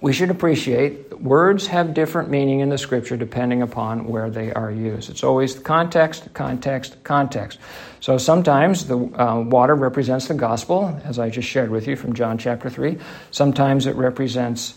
we 0.00 0.12
should 0.12 0.30
appreciate 0.30 1.18
words 1.20 1.66
have 1.66 1.92
different 1.92 2.30
meaning 2.30 2.60
in 2.60 2.68
the 2.68 2.78
scripture 2.78 3.16
depending 3.16 3.62
upon 3.62 4.06
where 4.06 4.30
they 4.30 4.52
are 4.52 4.70
used. 4.70 5.10
It's 5.10 5.24
always 5.24 5.58
context, 5.58 6.32
context, 6.34 7.02
context. 7.02 7.58
So 7.98 8.16
sometimes 8.16 8.86
the 8.86 8.96
uh, 8.96 9.40
water 9.40 9.74
represents 9.74 10.28
the 10.28 10.34
gospel, 10.34 11.00
as 11.04 11.18
I 11.18 11.30
just 11.30 11.48
shared 11.48 11.70
with 11.70 11.88
you 11.88 11.96
from 11.96 12.12
John 12.12 12.38
chapter 12.38 12.70
3. 12.70 12.96
Sometimes 13.32 13.86
it 13.86 13.96
represents 13.96 14.74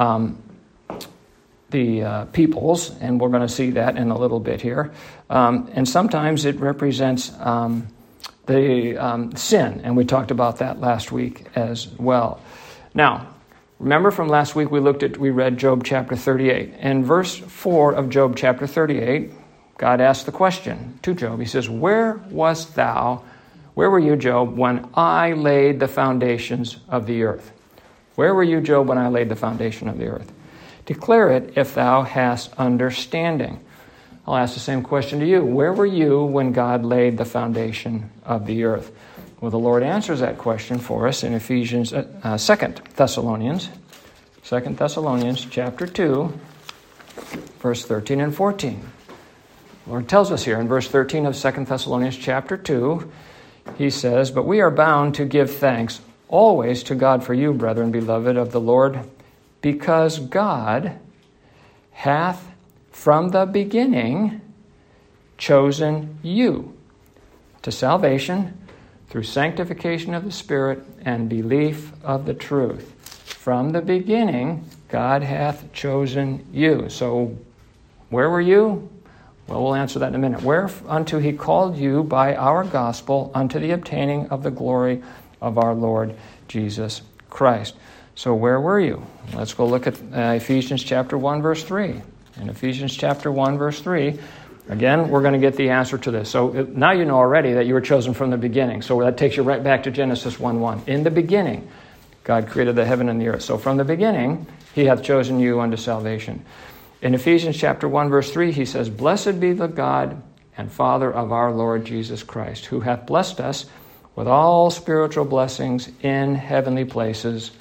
um, 0.00 0.42
the 1.68 2.02
uh, 2.02 2.24
peoples, 2.26 2.90
and 3.00 3.20
we're 3.20 3.28
going 3.28 3.46
to 3.46 3.48
see 3.48 3.70
that 3.72 3.96
in 3.96 4.10
a 4.10 4.18
little 4.18 4.40
bit 4.40 4.60
here. 4.60 4.92
Um, 5.28 5.70
and 5.72 5.88
sometimes 5.88 6.44
it 6.44 6.58
represents 6.58 7.30
um, 7.38 7.86
the 8.46 8.96
um, 8.96 9.36
sin, 9.36 9.82
and 9.84 9.96
we 9.96 10.04
talked 10.04 10.32
about 10.32 10.58
that 10.58 10.80
last 10.80 11.12
week 11.12 11.46
as 11.54 11.86
well. 11.86 12.40
Now, 12.94 13.28
remember 13.78 14.10
from 14.10 14.28
last 14.28 14.56
week 14.56 14.70
we 14.70 14.80
looked 14.80 15.04
at 15.04 15.18
we 15.18 15.30
read 15.30 15.58
Job 15.58 15.84
chapter 15.84 16.16
38. 16.16 16.74
In 16.80 17.04
verse 17.04 17.36
4 17.36 17.92
of 17.92 18.10
Job 18.10 18.34
chapter 18.36 18.66
38, 18.66 19.30
God 19.78 20.00
asked 20.00 20.26
the 20.26 20.32
question 20.32 20.98
to 21.02 21.14
Job. 21.14 21.38
He 21.38 21.46
says, 21.46 21.70
"Where 21.70 22.20
wast 22.30 22.74
thou? 22.74 23.22
Where 23.74 23.88
were 23.88 24.00
you, 24.00 24.16
Job, 24.16 24.56
when 24.56 24.88
I 24.94 25.32
laid 25.34 25.78
the 25.78 25.88
foundations 25.88 26.78
of 26.88 27.06
the 27.06 27.22
earth?" 27.22 27.52
Where 28.20 28.34
were 28.34 28.44
you, 28.44 28.60
Job, 28.60 28.86
when 28.86 28.98
I 28.98 29.08
laid 29.08 29.30
the 29.30 29.34
foundation 29.34 29.88
of 29.88 29.96
the 29.96 30.08
earth? 30.08 30.30
Declare 30.84 31.30
it 31.30 31.52
if 31.56 31.74
thou 31.74 32.02
hast 32.02 32.52
understanding. 32.58 33.64
I'll 34.26 34.36
ask 34.36 34.52
the 34.52 34.60
same 34.60 34.82
question 34.82 35.20
to 35.20 35.26
you. 35.26 35.42
Where 35.42 35.72
were 35.72 35.86
you 35.86 36.24
when 36.24 36.52
God 36.52 36.84
laid 36.84 37.16
the 37.16 37.24
foundation 37.24 38.10
of 38.26 38.44
the 38.44 38.64
earth? 38.64 38.92
Well, 39.40 39.50
the 39.50 39.58
Lord 39.58 39.82
answers 39.82 40.20
that 40.20 40.36
question 40.36 40.78
for 40.78 41.08
us 41.08 41.24
in 41.24 41.32
Ephesians, 41.32 41.94
uh, 41.94 42.06
uh, 42.22 42.36
2 42.36 42.74
Thessalonians, 42.94 43.70
2 44.44 44.60
Thessalonians 44.60 45.46
chapter 45.46 45.86
2, 45.86 46.30
verse 47.60 47.86
13 47.86 48.20
and 48.20 48.34
14. 48.34 48.90
The 49.86 49.90
Lord 49.90 50.10
tells 50.10 50.30
us 50.30 50.44
here 50.44 50.60
in 50.60 50.68
verse 50.68 50.88
13 50.88 51.24
of 51.24 51.34
2 51.34 51.64
Thessalonians 51.64 52.18
chapter 52.18 52.58
2, 52.58 53.10
he 53.78 53.88
says, 53.88 54.30
But 54.30 54.44
we 54.44 54.60
are 54.60 54.70
bound 54.70 55.14
to 55.14 55.24
give 55.24 55.50
thanks 55.54 56.02
always 56.30 56.82
to 56.84 56.94
God 56.94 57.22
for 57.22 57.34
you, 57.34 57.52
brethren, 57.52 57.90
beloved 57.90 58.36
of 58.36 58.52
the 58.52 58.60
Lord 58.60 59.04
because 59.60 60.18
God 60.18 60.98
hath 61.92 62.52
from 62.90 63.30
the 63.30 63.46
beginning 63.46 64.40
chosen 65.38 66.18
you 66.22 66.76
to 67.62 67.70
salvation 67.70 68.56
through 69.08 69.22
sanctification 69.22 70.14
of 70.14 70.24
the 70.24 70.32
Spirit 70.32 70.82
and 71.04 71.28
belief 71.28 71.92
of 72.04 72.26
the 72.26 72.34
truth. 72.34 72.94
From 73.24 73.72
the 73.72 73.80
beginning, 73.80 74.68
God 74.88 75.22
hath 75.22 75.72
chosen 75.72 76.46
you. 76.52 76.88
So, 76.88 77.36
where 78.10 78.30
were 78.30 78.40
you? 78.40 78.88
Well, 79.46 79.64
we'll 79.64 79.74
answer 79.74 79.98
that 79.98 80.08
in 80.08 80.14
a 80.14 80.18
minute. 80.18 80.42
Whereunto 80.42 81.18
he 81.18 81.32
called 81.32 81.76
you 81.76 82.04
by 82.04 82.36
our 82.36 82.64
gospel 82.64 83.32
unto 83.34 83.58
the 83.58 83.72
obtaining 83.72 84.28
of 84.28 84.42
the 84.42 84.50
glory 84.50 85.02
of 85.40 85.58
our 85.58 85.74
Lord 85.74 86.14
Jesus 86.48 87.02
Christ. 87.28 87.74
So, 88.14 88.34
where 88.34 88.60
were 88.60 88.80
you? 88.80 89.06
Let's 89.34 89.54
go 89.54 89.66
look 89.66 89.86
at 89.86 89.94
uh, 90.12 90.34
Ephesians 90.36 90.82
chapter 90.82 91.16
1, 91.16 91.40
verse 91.42 91.64
3. 91.64 92.02
In 92.40 92.48
Ephesians 92.48 92.94
chapter 92.94 93.30
1, 93.30 93.56
verse 93.56 93.80
3, 93.80 94.18
again, 94.68 95.08
we're 95.08 95.22
going 95.22 95.32
to 95.32 95.38
get 95.38 95.56
the 95.56 95.70
answer 95.70 95.96
to 95.96 96.10
this. 96.10 96.28
So, 96.28 96.50
uh, 96.50 96.66
now 96.68 96.92
you 96.92 97.04
know 97.04 97.16
already 97.16 97.54
that 97.54 97.66
you 97.66 97.74
were 97.74 97.80
chosen 97.80 98.12
from 98.12 98.30
the 98.30 98.36
beginning. 98.36 98.82
So, 98.82 99.00
that 99.00 99.16
takes 99.16 99.36
you 99.36 99.42
right 99.42 99.62
back 99.62 99.84
to 99.84 99.90
Genesis 99.90 100.38
1 100.38 100.60
1. 100.60 100.82
In 100.86 101.02
the 101.02 101.10
beginning, 101.10 101.68
God 102.24 102.48
created 102.48 102.76
the 102.76 102.84
heaven 102.84 103.08
and 103.08 103.20
the 103.20 103.28
earth. 103.28 103.42
So, 103.42 103.56
from 103.56 103.76
the 103.78 103.84
beginning, 103.84 104.46
He 104.74 104.84
hath 104.84 105.02
chosen 105.02 105.40
you 105.40 105.60
unto 105.60 105.76
salvation. 105.76 106.44
In 107.00 107.14
Ephesians 107.14 107.56
chapter 107.56 107.88
1, 107.88 108.10
verse 108.10 108.30
3, 108.30 108.52
He 108.52 108.66
says, 108.66 108.90
Blessed 108.90 109.40
be 109.40 109.52
the 109.52 109.68
God 109.68 110.22
and 110.58 110.70
Father 110.70 111.10
of 111.10 111.32
our 111.32 111.50
Lord 111.52 111.86
Jesus 111.86 112.22
Christ, 112.22 112.66
who 112.66 112.80
hath 112.80 113.06
blessed 113.06 113.40
us 113.40 113.64
with 114.16 114.26
all 114.26 114.70
spiritual 114.70 115.24
blessings 115.24 115.90
in 116.02 116.34
heavenly 116.34 116.84
places 116.84 117.52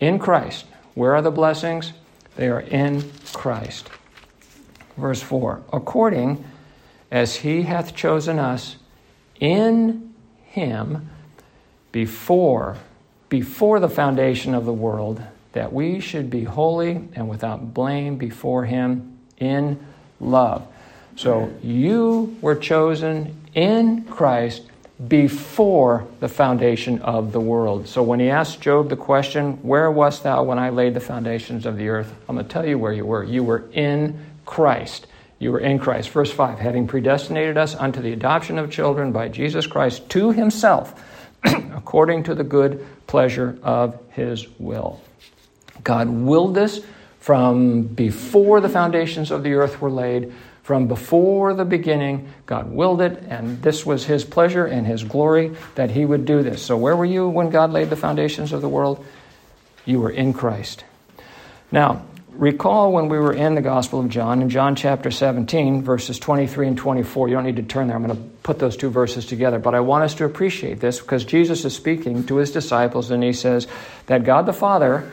in 0.00 0.18
Christ. 0.18 0.66
Where 0.94 1.14
are 1.14 1.22
the 1.22 1.30
blessings? 1.30 1.92
They 2.36 2.48
are 2.48 2.60
in 2.60 3.10
Christ. 3.32 3.88
Verse 4.96 5.22
4 5.22 5.62
According 5.72 6.44
as 7.10 7.36
he 7.36 7.62
hath 7.62 7.94
chosen 7.94 8.38
us 8.38 8.76
in 9.40 10.14
him 10.44 11.10
before 11.92 12.76
before 13.28 13.80
the 13.80 13.88
foundation 13.88 14.54
of 14.54 14.64
the 14.64 14.72
world 14.72 15.20
that 15.52 15.72
we 15.72 16.00
should 16.00 16.30
be 16.30 16.44
holy 16.44 17.08
and 17.14 17.28
without 17.28 17.74
blame 17.74 18.16
before 18.16 18.64
him 18.64 19.18
in 19.38 19.84
love. 20.20 20.66
So 21.16 21.52
you 21.62 22.36
were 22.40 22.54
chosen 22.54 23.42
in 23.54 24.04
Christ 24.04 24.62
before 25.08 26.06
the 26.20 26.28
foundation 26.28 27.00
of 27.02 27.32
the 27.32 27.40
world. 27.40 27.86
So 27.86 28.02
when 28.02 28.18
he 28.18 28.30
asked 28.30 28.60
Job 28.60 28.88
the 28.88 28.96
question, 28.96 29.62
Where 29.62 29.90
wast 29.90 30.22
thou 30.22 30.42
when 30.42 30.58
I 30.58 30.70
laid 30.70 30.94
the 30.94 31.00
foundations 31.00 31.66
of 31.66 31.76
the 31.76 31.88
earth? 31.88 32.14
I'm 32.28 32.36
going 32.36 32.46
to 32.46 32.52
tell 32.52 32.66
you 32.66 32.78
where 32.78 32.92
you 32.92 33.04
were. 33.04 33.22
You 33.22 33.44
were 33.44 33.64
in 33.72 34.24
Christ. 34.46 35.06
You 35.38 35.52
were 35.52 35.60
in 35.60 35.78
Christ. 35.78 36.08
Verse 36.10 36.32
5 36.32 36.58
Having 36.58 36.86
predestinated 36.86 37.58
us 37.58 37.74
unto 37.74 38.00
the 38.00 38.12
adoption 38.12 38.58
of 38.58 38.70
children 38.70 39.12
by 39.12 39.28
Jesus 39.28 39.66
Christ 39.66 40.08
to 40.10 40.32
himself, 40.32 40.94
according 41.44 42.22
to 42.24 42.34
the 42.34 42.44
good 42.44 42.86
pleasure 43.06 43.58
of 43.62 43.98
his 44.12 44.46
will. 44.58 45.00
God 45.84 46.08
willed 46.08 46.54
this 46.54 46.80
from 47.20 47.82
before 47.82 48.60
the 48.60 48.68
foundations 48.68 49.30
of 49.30 49.42
the 49.42 49.54
earth 49.54 49.80
were 49.80 49.90
laid 49.90 50.32
from 50.66 50.88
before 50.88 51.54
the 51.54 51.64
beginning, 51.64 52.28
God 52.44 52.72
willed 52.72 53.00
it, 53.00 53.22
and 53.28 53.62
this 53.62 53.86
was 53.86 54.04
His 54.04 54.24
pleasure 54.24 54.66
and 54.66 54.84
His 54.84 55.04
glory 55.04 55.54
that 55.76 55.92
He 55.92 56.04
would 56.04 56.24
do 56.24 56.42
this. 56.42 56.60
So, 56.60 56.76
where 56.76 56.96
were 56.96 57.04
you 57.04 57.28
when 57.28 57.50
God 57.50 57.70
laid 57.70 57.88
the 57.88 57.94
foundations 57.94 58.52
of 58.52 58.62
the 58.62 58.68
world? 58.68 59.06
You 59.84 60.00
were 60.00 60.10
in 60.10 60.32
Christ. 60.32 60.84
Now, 61.70 62.04
recall 62.32 62.90
when 62.90 63.08
we 63.08 63.16
were 63.16 63.32
in 63.32 63.54
the 63.54 63.62
Gospel 63.62 64.00
of 64.00 64.08
John, 64.08 64.42
in 64.42 64.50
John 64.50 64.74
chapter 64.74 65.12
17, 65.12 65.84
verses 65.84 66.18
23 66.18 66.66
and 66.66 66.76
24. 66.76 67.28
You 67.28 67.36
don't 67.36 67.44
need 67.44 67.54
to 67.56 67.62
turn 67.62 67.86
there. 67.86 67.96
I'm 67.96 68.04
going 68.04 68.16
to 68.16 68.22
put 68.42 68.58
those 68.58 68.76
two 68.76 68.90
verses 68.90 69.24
together. 69.24 69.60
But 69.60 69.76
I 69.76 69.80
want 69.80 70.02
us 70.02 70.14
to 70.16 70.24
appreciate 70.24 70.80
this 70.80 70.98
because 70.98 71.24
Jesus 71.24 71.64
is 71.64 71.76
speaking 71.76 72.26
to 72.26 72.38
his 72.38 72.50
disciples, 72.50 73.12
and 73.12 73.22
he 73.22 73.34
says 73.34 73.68
that 74.06 74.24
God 74.24 74.46
the 74.46 74.52
Father 74.52 75.12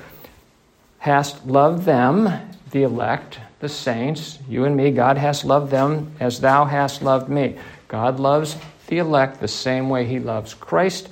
has 0.98 1.40
loved 1.46 1.86
them, 1.86 2.28
the 2.72 2.82
elect, 2.82 3.38
the 3.64 3.70
saints, 3.70 4.40
you 4.50 4.66
and 4.66 4.76
me, 4.76 4.92
God 4.92 5.18
has 5.18 5.46
loved 5.46 5.72
them 5.72 6.12
as 6.20 6.42
thou 6.42 6.66
hast 6.66 7.02
loved 7.02 7.30
me. 7.30 7.56
God 7.88 8.20
loves 8.20 8.58
the 8.88 8.98
elect 8.98 9.40
the 9.40 9.48
same 9.48 9.88
way 9.88 10.06
he 10.06 10.20
loves 10.20 10.54
Christ. 10.54 11.08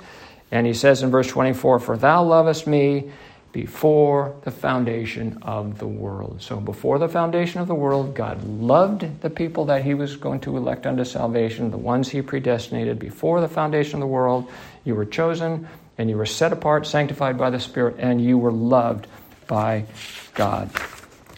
And 0.50 0.66
he 0.66 0.74
says 0.74 1.02
in 1.02 1.10
verse 1.10 1.28
24, 1.28 1.80
For 1.80 1.96
thou 1.96 2.22
lovest 2.22 2.66
me 2.66 3.10
before 3.52 4.36
the 4.42 4.50
foundation 4.50 5.38
of 5.40 5.78
the 5.78 5.86
world. 5.86 6.42
So 6.42 6.60
before 6.60 6.98
the 6.98 7.08
foundation 7.08 7.62
of 7.62 7.68
the 7.68 7.74
world, 7.74 8.14
God 8.14 8.44
loved 8.44 9.22
the 9.22 9.30
people 9.30 9.64
that 9.64 9.82
he 9.82 9.94
was 9.94 10.16
going 10.16 10.40
to 10.40 10.58
elect 10.58 10.86
unto 10.86 11.04
salvation, 11.04 11.70
the 11.70 11.78
ones 11.78 12.10
he 12.10 12.20
predestinated 12.20 12.98
before 12.98 13.40
the 13.40 13.48
foundation 13.48 13.94
of 13.94 14.00
the 14.00 14.06
world. 14.08 14.46
You 14.84 14.94
were 14.94 15.06
chosen 15.06 15.66
and 15.96 16.10
you 16.10 16.18
were 16.18 16.26
set 16.26 16.52
apart, 16.52 16.86
sanctified 16.86 17.38
by 17.38 17.48
the 17.48 17.60
Spirit, 17.60 17.96
and 17.98 18.22
you 18.22 18.36
were 18.36 18.52
loved 18.52 19.06
by 19.46 19.86
God. 20.34 20.70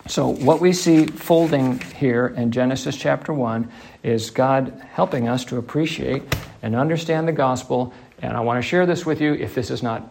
So, 0.06 0.28
what 0.28 0.60
we 0.60 0.74
see 0.74 1.06
folding 1.06 1.80
here 1.80 2.26
in 2.26 2.52
Genesis 2.52 2.94
chapter 2.94 3.32
1 3.32 3.70
is 4.02 4.28
God 4.28 4.82
helping 4.92 5.28
us 5.28 5.46
to 5.46 5.56
appreciate 5.56 6.22
and 6.62 6.76
understand 6.76 7.26
the 7.26 7.32
gospel. 7.32 7.94
And 8.20 8.36
I 8.36 8.40
want 8.40 8.62
to 8.62 8.68
share 8.68 8.84
this 8.84 9.06
with 9.06 9.22
you 9.22 9.32
if 9.32 9.54
this 9.54 9.70
is 9.70 9.82
not 9.82 10.06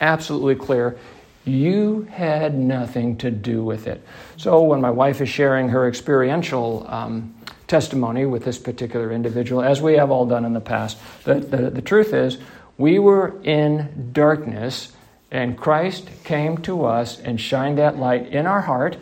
absolutely 0.00 0.54
clear. 0.54 0.98
You 1.44 2.02
had 2.10 2.58
nothing 2.58 3.18
to 3.18 3.30
do 3.30 3.62
with 3.62 3.86
it. 3.86 4.02
So, 4.38 4.62
when 4.62 4.80
my 4.80 4.90
wife 4.90 5.20
is 5.20 5.28
sharing 5.28 5.68
her 5.68 5.86
experiential 5.86 6.86
um, 6.88 7.34
testimony 7.66 8.24
with 8.24 8.46
this 8.46 8.58
particular 8.58 9.12
individual, 9.12 9.62
as 9.62 9.82
we 9.82 9.96
have 9.96 10.10
all 10.10 10.24
done 10.24 10.46
in 10.46 10.54
the 10.54 10.60
past. 10.60 10.96
The, 11.24 11.34
the, 11.34 11.68
the 11.68 11.82
truth 11.82 12.14
is, 12.14 12.38
we 12.78 12.98
were 12.98 13.38
in 13.44 14.10
darkness, 14.12 14.92
and 15.30 15.56
Christ 15.56 16.08
came 16.24 16.56
to 16.58 16.86
us 16.86 17.20
and 17.20 17.38
shined 17.38 17.76
that 17.76 17.98
light 17.98 18.28
in 18.28 18.46
our 18.46 18.62
heart 18.62 18.96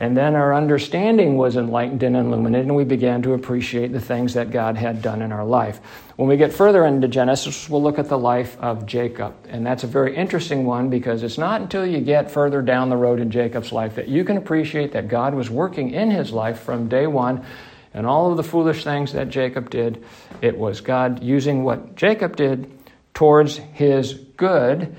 and 0.00 0.16
then 0.16 0.34
our 0.34 0.54
understanding 0.54 1.36
was 1.36 1.56
enlightened 1.56 2.02
and 2.02 2.16
illuminated, 2.16 2.68
and 2.68 2.74
we 2.74 2.84
began 2.84 3.20
to 3.20 3.34
appreciate 3.34 3.92
the 3.92 4.00
things 4.00 4.32
that 4.32 4.50
God 4.50 4.78
had 4.78 5.02
done 5.02 5.20
in 5.20 5.30
our 5.30 5.44
life. 5.44 5.78
When 6.16 6.26
we 6.26 6.38
get 6.38 6.54
further 6.54 6.86
into 6.86 7.06
Genesis, 7.06 7.68
we'll 7.68 7.82
look 7.82 7.98
at 7.98 8.08
the 8.08 8.16
life 8.16 8.56
of 8.60 8.86
Jacob. 8.86 9.34
And 9.50 9.64
that's 9.64 9.84
a 9.84 9.86
very 9.86 10.16
interesting 10.16 10.64
one 10.64 10.88
because 10.88 11.22
it's 11.22 11.36
not 11.36 11.60
until 11.60 11.84
you 11.84 12.00
get 12.00 12.30
further 12.30 12.62
down 12.62 12.88
the 12.88 12.96
road 12.96 13.20
in 13.20 13.30
Jacob's 13.30 13.72
life 13.72 13.96
that 13.96 14.08
you 14.08 14.24
can 14.24 14.38
appreciate 14.38 14.92
that 14.92 15.08
God 15.08 15.34
was 15.34 15.50
working 15.50 15.90
in 15.90 16.10
his 16.10 16.32
life 16.32 16.60
from 16.60 16.88
day 16.88 17.06
one. 17.06 17.44
And 17.92 18.06
all 18.06 18.30
of 18.30 18.38
the 18.38 18.42
foolish 18.42 18.84
things 18.84 19.12
that 19.12 19.28
Jacob 19.28 19.68
did, 19.68 20.02
it 20.40 20.56
was 20.56 20.80
God 20.80 21.22
using 21.22 21.62
what 21.62 21.94
Jacob 21.94 22.36
did 22.36 22.72
towards 23.12 23.58
his 23.58 24.14
good. 24.14 24.96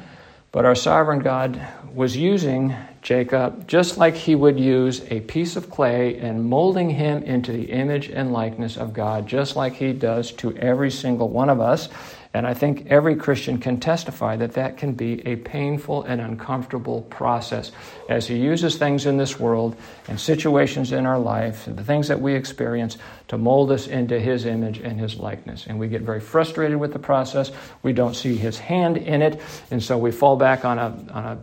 But 0.51 0.65
our 0.65 0.75
sovereign 0.75 1.19
God 1.19 1.59
was 1.91 2.15
using 2.15 2.75
Jacob, 3.01 3.67
just 3.67 3.97
like 3.97 4.15
he 4.15 4.35
would 4.35 4.59
use 4.59 5.01
a 5.09 5.21
piece 5.21 5.55
of 5.55 5.71
clay 5.71 6.17
and 6.19 6.45
molding 6.45 6.91
him 6.91 7.23
into 7.23 7.51
the 7.51 7.71
image 7.71 8.09
and 8.09 8.31
likeness 8.31 8.77
of 8.77 8.93
God, 8.93 9.27
just 9.27 9.55
like 9.55 9.73
he 9.73 9.91
does 9.91 10.31
to 10.33 10.55
every 10.57 10.91
single 10.91 11.27
one 11.27 11.49
of 11.49 11.59
us. 11.59 11.89
And 12.33 12.47
I 12.47 12.53
think 12.53 12.85
every 12.89 13.15
Christian 13.15 13.57
can 13.57 13.79
testify 13.79 14.37
that 14.37 14.53
that 14.53 14.77
can 14.77 14.93
be 14.93 15.25
a 15.27 15.35
painful 15.35 16.03
and 16.03 16.21
uncomfortable 16.21 17.01
process 17.03 17.71
as 18.07 18.27
he 18.27 18.37
uses 18.37 18.77
things 18.77 19.05
in 19.05 19.17
this 19.17 19.37
world 19.37 19.75
and 20.07 20.17
situations 20.17 20.93
in 20.93 21.05
our 21.05 21.19
life, 21.19 21.67
and 21.67 21.77
the 21.77 21.83
things 21.83 22.07
that 22.07 22.21
we 22.21 22.35
experience, 22.35 22.97
to 23.27 23.37
mold 23.37 23.71
us 23.71 23.87
into 23.87 24.17
his 24.17 24.45
image 24.45 24.77
and 24.77 24.97
his 24.97 25.17
likeness. 25.17 25.65
And 25.67 25.77
we 25.77 25.89
get 25.89 26.03
very 26.03 26.21
frustrated 26.21 26.77
with 26.77 26.93
the 26.93 26.99
process. 26.99 27.51
We 27.83 27.91
don't 27.91 28.15
see 28.15 28.37
his 28.37 28.57
hand 28.59 28.95
in 28.95 29.21
it, 29.21 29.41
and 29.69 29.83
so 29.83 29.97
we 29.97 30.11
fall 30.11 30.37
back 30.37 30.63
on 30.63 30.79
a, 30.79 31.11
on 31.11 31.25
a 31.25 31.39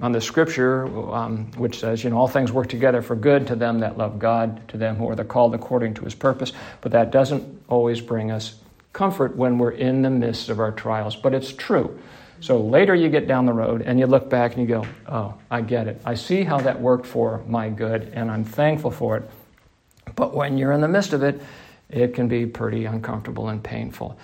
on 0.00 0.12
the 0.12 0.20
scripture, 0.20 0.86
um, 1.12 1.50
which 1.56 1.78
says, 1.80 2.04
you 2.04 2.10
know, 2.10 2.18
all 2.18 2.28
things 2.28 2.52
work 2.52 2.68
together 2.68 3.02
for 3.02 3.16
good 3.16 3.46
to 3.48 3.56
them 3.56 3.80
that 3.80 3.98
love 3.98 4.18
God, 4.18 4.66
to 4.68 4.76
them 4.76 4.96
who 4.96 5.08
are 5.08 5.16
the 5.16 5.24
called 5.24 5.54
according 5.54 5.94
to 5.94 6.02
his 6.02 6.14
purpose. 6.14 6.52
But 6.80 6.92
that 6.92 7.10
doesn't 7.10 7.62
always 7.68 8.00
bring 8.00 8.30
us 8.30 8.56
comfort 8.92 9.36
when 9.36 9.58
we're 9.58 9.72
in 9.72 10.02
the 10.02 10.10
midst 10.10 10.48
of 10.48 10.60
our 10.60 10.72
trials. 10.72 11.16
But 11.16 11.34
it's 11.34 11.52
true. 11.52 11.98
So 12.40 12.60
later 12.60 12.94
you 12.94 13.08
get 13.08 13.26
down 13.26 13.46
the 13.46 13.52
road 13.52 13.82
and 13.82 13.98
you 13.98 14.06
look 14.06 14.30
back 14.30 14.52
and 14.52 14.62
you 14.62 14.68
go, 14.68 14.86
oh, 15.08 15.34
I 15.50 15.60
get 15.60 15.88
it. 15.88 16.00
I 16.04 16.14
see 16.14 16.44
how 16.44 16.58
that 16.60 16.80
worked 16.80 17.06
for 17.06 17.42
my 17.48 17.68
good, 17.68 18.12
and 18.14 18.30
I'm 18.30 18.44
thankful 18.44 18.90
for 18.90 19.16
it. 19.16 19.30
But 20.14 20.34
when 20.34 20.56
you're 20.56 20.72
in 20.72 20.80
the 20.80 20.88
midst 20.88 21.12
of 21.12 21.22
it, 21.22 21.40
it 21.90 22.14
can 22.14 22.28
be 22.28 22.46
pretty 22.46 22.84
uncomfortable 22.84 23.48
and 23.48 23.62
painful. 23.62 24.18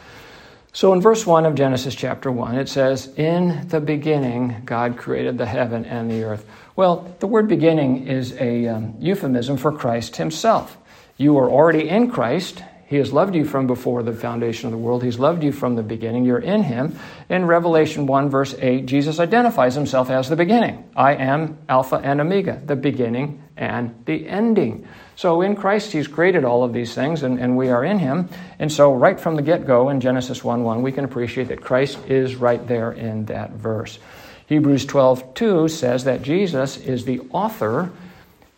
So 0.74 0.92
in 0.92 1.00
verse 1.00 1.24
1 1.24 1.46
of 1.46 1.54
Genesis 1.54 1.94
chapter 1.94 2.32
1, 2.32 2.56
it 2.56 2.68
says, 2.68 3.06
In 3.16 3.68
the 3.68 3.80
beginning, 3.80 4.62
God 4.64 4.98
created 4.98 5.38
the 5.38 5.46
heaven 5.46 5.84
and 5.84 6.10
the 6.10 6.24
earth. 6.24 6.44
Well, 6.74 7.14
the 7.20 7.28
word 7.28 7.46
beginning 7.46 8.08
is 8.08 8.32
a 8.40 8.66
um, 8.66 8.96
euphemism 8.98 9.56
for 9.56 9.70
Christ 9.70 10.16
himself. 10.16 10.76
You 11.16 11.38
are 11.38 11.48
already 11.48 11.88
in 11.88 12.10
Christ. 12.10 12.64
He 12.94 12.98
has 12.98 13.12
loved 13.12 13.34
you 13.34 13.44
from 13.44 13.66
before 13.66 14.04
the 14.04 14.12
foundation 14.12 14.68
of 14.68 14.70
the 14.70 14.78
world. 14.78 15.02
He's 15.02 15.18
loved 15.18 15.42
you 15.42 15.50
from 15.50 15.74
the 15.74 15.82
beginning. 15.82 16.24
You're 16.24 16.38
in 16.38 16.62
Him. 16.62 16.96
In 17.28 17.44
Revelation 17.44 18.06
1, 18.06 18.30
verse 18.30 18.54
8, 18.56 18.86
Jesus 18.86 19.18
identifies 19.18 19.74
Himself 19.74 20.10
as 20.10 20.28
the 20.28 20.36
beginning. 20.36 20.88
I 20.94 21.16
am 21.16 21.58
Alpha 21.68 21.96
and 21.96 22.20
Omega, 22.20 22.62
the 22.64 22.76
beginning 22.76 23.42
and 23.56 24.04
the 24.04 24.28
ending. 24.28 24.86
So 25.16 25.42
in 25.42 25.56
Christ, 25.56 25.90
He's 25.90 26.06
created 26.06 26.44
all 26.44 26.62
of 26.62 26.72
these 26.72 26.94
things, 26.94 27.24
and, 27.24 27.40
and 27.40 27.56
we 27.56 27.68
are 27.68 27.84
in 27.84 27.98
Him. 27.98 28.28
And 28.60 28.70
so, 28.70 28.94
right 28.94 29.18
from 29.18 29.34
the 29.34 29.42
get 29.42 29.66
go 29.66 29.88
in 29.88 30.00
Genesis 30.00 30.44
1 30.44 30.62
1, 30.62 30.82
we 30.82 30.92
can 30.92 31.04
appreciate 31.04 31.48
that 31.48 31.62
Christ 31.62 31.98
is 32.06 32.36
right 32.36 32.64
there 32.64 32.92
in 32.92 33.24
that 33.24 33.50
verse. 33.50 33.98
Hebrews 34.46 34.86
12 34.86 35.34
2 35.34 35.66
says 35.66 36.04
that 36.04 36.22
Jesus 36.22 36.76
is 36.76 37.06
the 37.06 37.22
author 37.32 37.90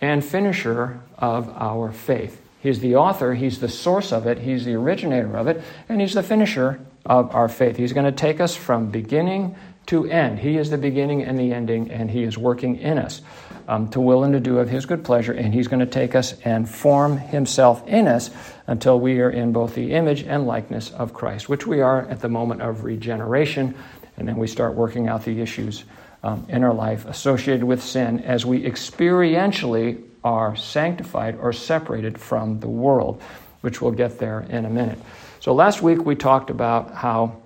and 0.02 0.22
finisher 0.22 1.00
of 1.16 1.48
our 1.56 1.90
faith. 1.90 2.42
He's 2.60 2.80
the 2.80 2.96
author, 2.96 3.34
He's 3.34 3.60
the 3.60 3.68
source 3.68 4.12
of 4.12 4.26
it, 4.26 4.38
He's 4.38 4.64
the 4.64 4.74
originator 4.74 5.36
of 5.36 5.46
it, 5.46 5.62
and 5.88 6.00
He's 6.00 6.14
the 6.14 6.22
finisher 6.22 6.80
of 7.04 7.34
our 7.34 7.48
faith. 7.48 7.76
He's 7.76 7.92
going 7.92 8.06
to 8.06 8.12
take 8.12 8.40
us 8.40 8.56
from 8.56 8.90
beginning 8.90 9.56
to 9.86 10.06
end. 10.06 10.40
He 10.40 10.56
is 10.56 10.70
the 10.70 10.78
beginning 10.78 11.22
and 11.22 11.38
the 11.38 11.52
ending, 11.52 11.90
and 11.90 12.10
He 12.10 12.24
is 12.24 12.36
working 12.36 12.76
in 12.76 12.98
us 12.98 13.22
um, 13.68 13.88
to 13.90 14.00
will 14.00 14.24
and 14.24 14.32
to 14.32 14.40
do 14.40 14.58
of 14.58 14.68
His 14.68 14.86
good 14.86 15.04
pleasure, 15.04 15.32
and 15.32 15.54
He's 15.54 15.68
going 15.68 15.80
to 15.80 15.86
take 15.86 16.14
us 16.14 16.34
and 16.44 16.68
form 16.68 17.18
Himself 17.18 17.86
in 17.86 18.08
us 18.08 18.30
until 18.66 18.98
we 18.98 19.20
are 19.20 19.30
in 19.30 19.52
both 19.52 19.74
the 19.74 19.92
image 19.92 20.22
and 20.22 20.46
likeness 20.46 20.90
of 20.90 21.14
Christ, 21.14 21.48
which 21.48 21.66
we 21.66 21.80
are 21.80 22.02
at 22.08 22.20
the 22.20 22.28
moment 22.28 22.62
of 22.62 22.84
regeneration, 22.84 23.74
and 24.16 24.26
then 24.26 24.36
we 24.36 24.46
start 24.46 24.74
working 24.74 25.08
out 25.08 25.24
the 25.24 25.40
issues 25.40 25.84
um, 26.22 26.46
in 26.48 26.64
our 26.64 26.74
life 26.74 27.06
associated 27.06 27.64
with 27.64 27.82
sin 27.82 28.20
as 28.20 28.44
we 28.44 28.62
experientially 28.62 30.02
are 30.26 30.56
sanctified 30.56 31.38
or 31.40 31.52
separated 31.52 32.18
from 32.18 32.58
the 32.58 32.68
world, 32.68 33.22
which 33.60 33.80
we'll 33.80 33.92
get 33.92 34.18
there 34.18 34.40
in 34.40 34.64
a 34.64 34.68
minute. 34.68 34.98
So 35.38 35.54
last 35.54 35.82
week 35.82 36.04
we 36.04 36.16
talked 36.16 36.50
about 36.50 36.92
how 36.92 37.36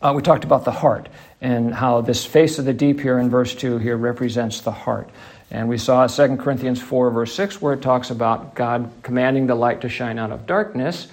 uh, 0.00 0.14
we 0.16 0.22
talked 0.22 0.44
about 0.44 0.64
the 0.64 0.72
heart 0.72 1.10
and 1.42 1.74
how 1.74 2.00
this 2.00 2.24
face 2.24 2.58
of 2.58 2.64
the 2.64 2.72
deep 2.72 2.98
here 2.98 3.18
in 3.18 3.28
verse 3.28 3.54
2 3.54 3.76
here 3.76 3.98
represents 3.98 4.62
the 4.62 4.72
heart. 4.72 5.10
And 5.50 5.68
we 5.68 5.76
saw 5.76 6.06
2 6.06 6.38
Corinthians 6.38 6.80
4, 6.80 7.10
verse 7.10 7.34
6, 7.34 7.60
where 7.60 7.74
it 7.74 7.82
talks 7.82 8.08
about 8.08 8.54
God 8.54 8.90
commanding 9.02 9.46
the 9.46 9.54
light 9.54 9.82
to 9.82 9.90
shine 9.90 10.18
out 10.18 10.32
of 10.32 10.46
darkness 10.46 11.08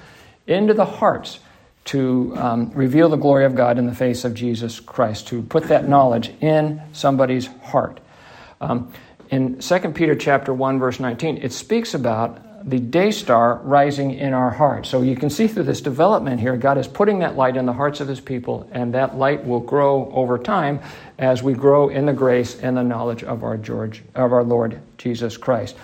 into 0.47 0.73
the 0.73 0.85
hearts 0.85 1.39
to 1.85 2.33
um, 2.37 2.71
reveal 2.73 3.09
the 3.09 3.17
glory 3.17 3.43
of 3.43 3.53
God 3.53 3.77
in 3.77 3.85
the 3.85 3.93
face 3.93 4.23
of 4.23 4.33
Jesus 4.33 4.79
Christ, 4.79 5.27
to 5.27 5.41
put 5.41 5.65
that 5.65 5.89
knowledge 5.89 6.31
in 6.39 6.81
somebody's 6.93 7.47
heart. 7.63 7.99
Um, 8.61 8.93
in 9.29 9.59
2 9.59 9.79
Peter 9.91 10.15
chapter 10.15 10.53
1, 10.53 10.79
verse 10.79 10.99
19, 10.99 11.37
it 11.37 11.51
speaks 11.51 11.93
about 11.93 12.41
the 12.67 12.79
day 12.79 13.11
star 13.11 13.59
rising 13.63 14.15
in 14.15 14.33
our 14.33 14.49
hearts. 14.49 14.89
So 14.89 15.03
you 15.03 15.15
can 15.15 15.29
see 15.29 15.47
through 15.47 15.63
this 15.63 15.81
development 15.81 16.39
here, 16.39 16.57
God 16.57 16.79
is 16.79 16.87
putting 16.87 17.19
that 17.19 17.35
light 17.35 17.57
in 17.57 17.67
the 17.67 17.73
hearts 17.73 17.99
of 17.99 18.07
his 18.07 18.19
people, 18.19 18.67
and 18.71 18.93
that 18.95 19.17
light 19.17 19.45
will 19.45 19.59
grow 19.59 20.11
over 20.11 20.39
time 20.39 20.79
as 21.19 21.43
we 21.43 21.53
grow 21.53 21.89
in 21.89 22.07
the 22.07 22.13
grace 22.13 22.59
and 22.59 22.75
the 22.75 22.83
knowledge 22.83 23.23
of 23.23 23.43
our 23.43 23.55
George 23.55 24.03
of 24.15 24.33
our 24.33 24.43
Lord 24.43 24.81
Jesus 24.97 25.37
Christ. 25.37 25.75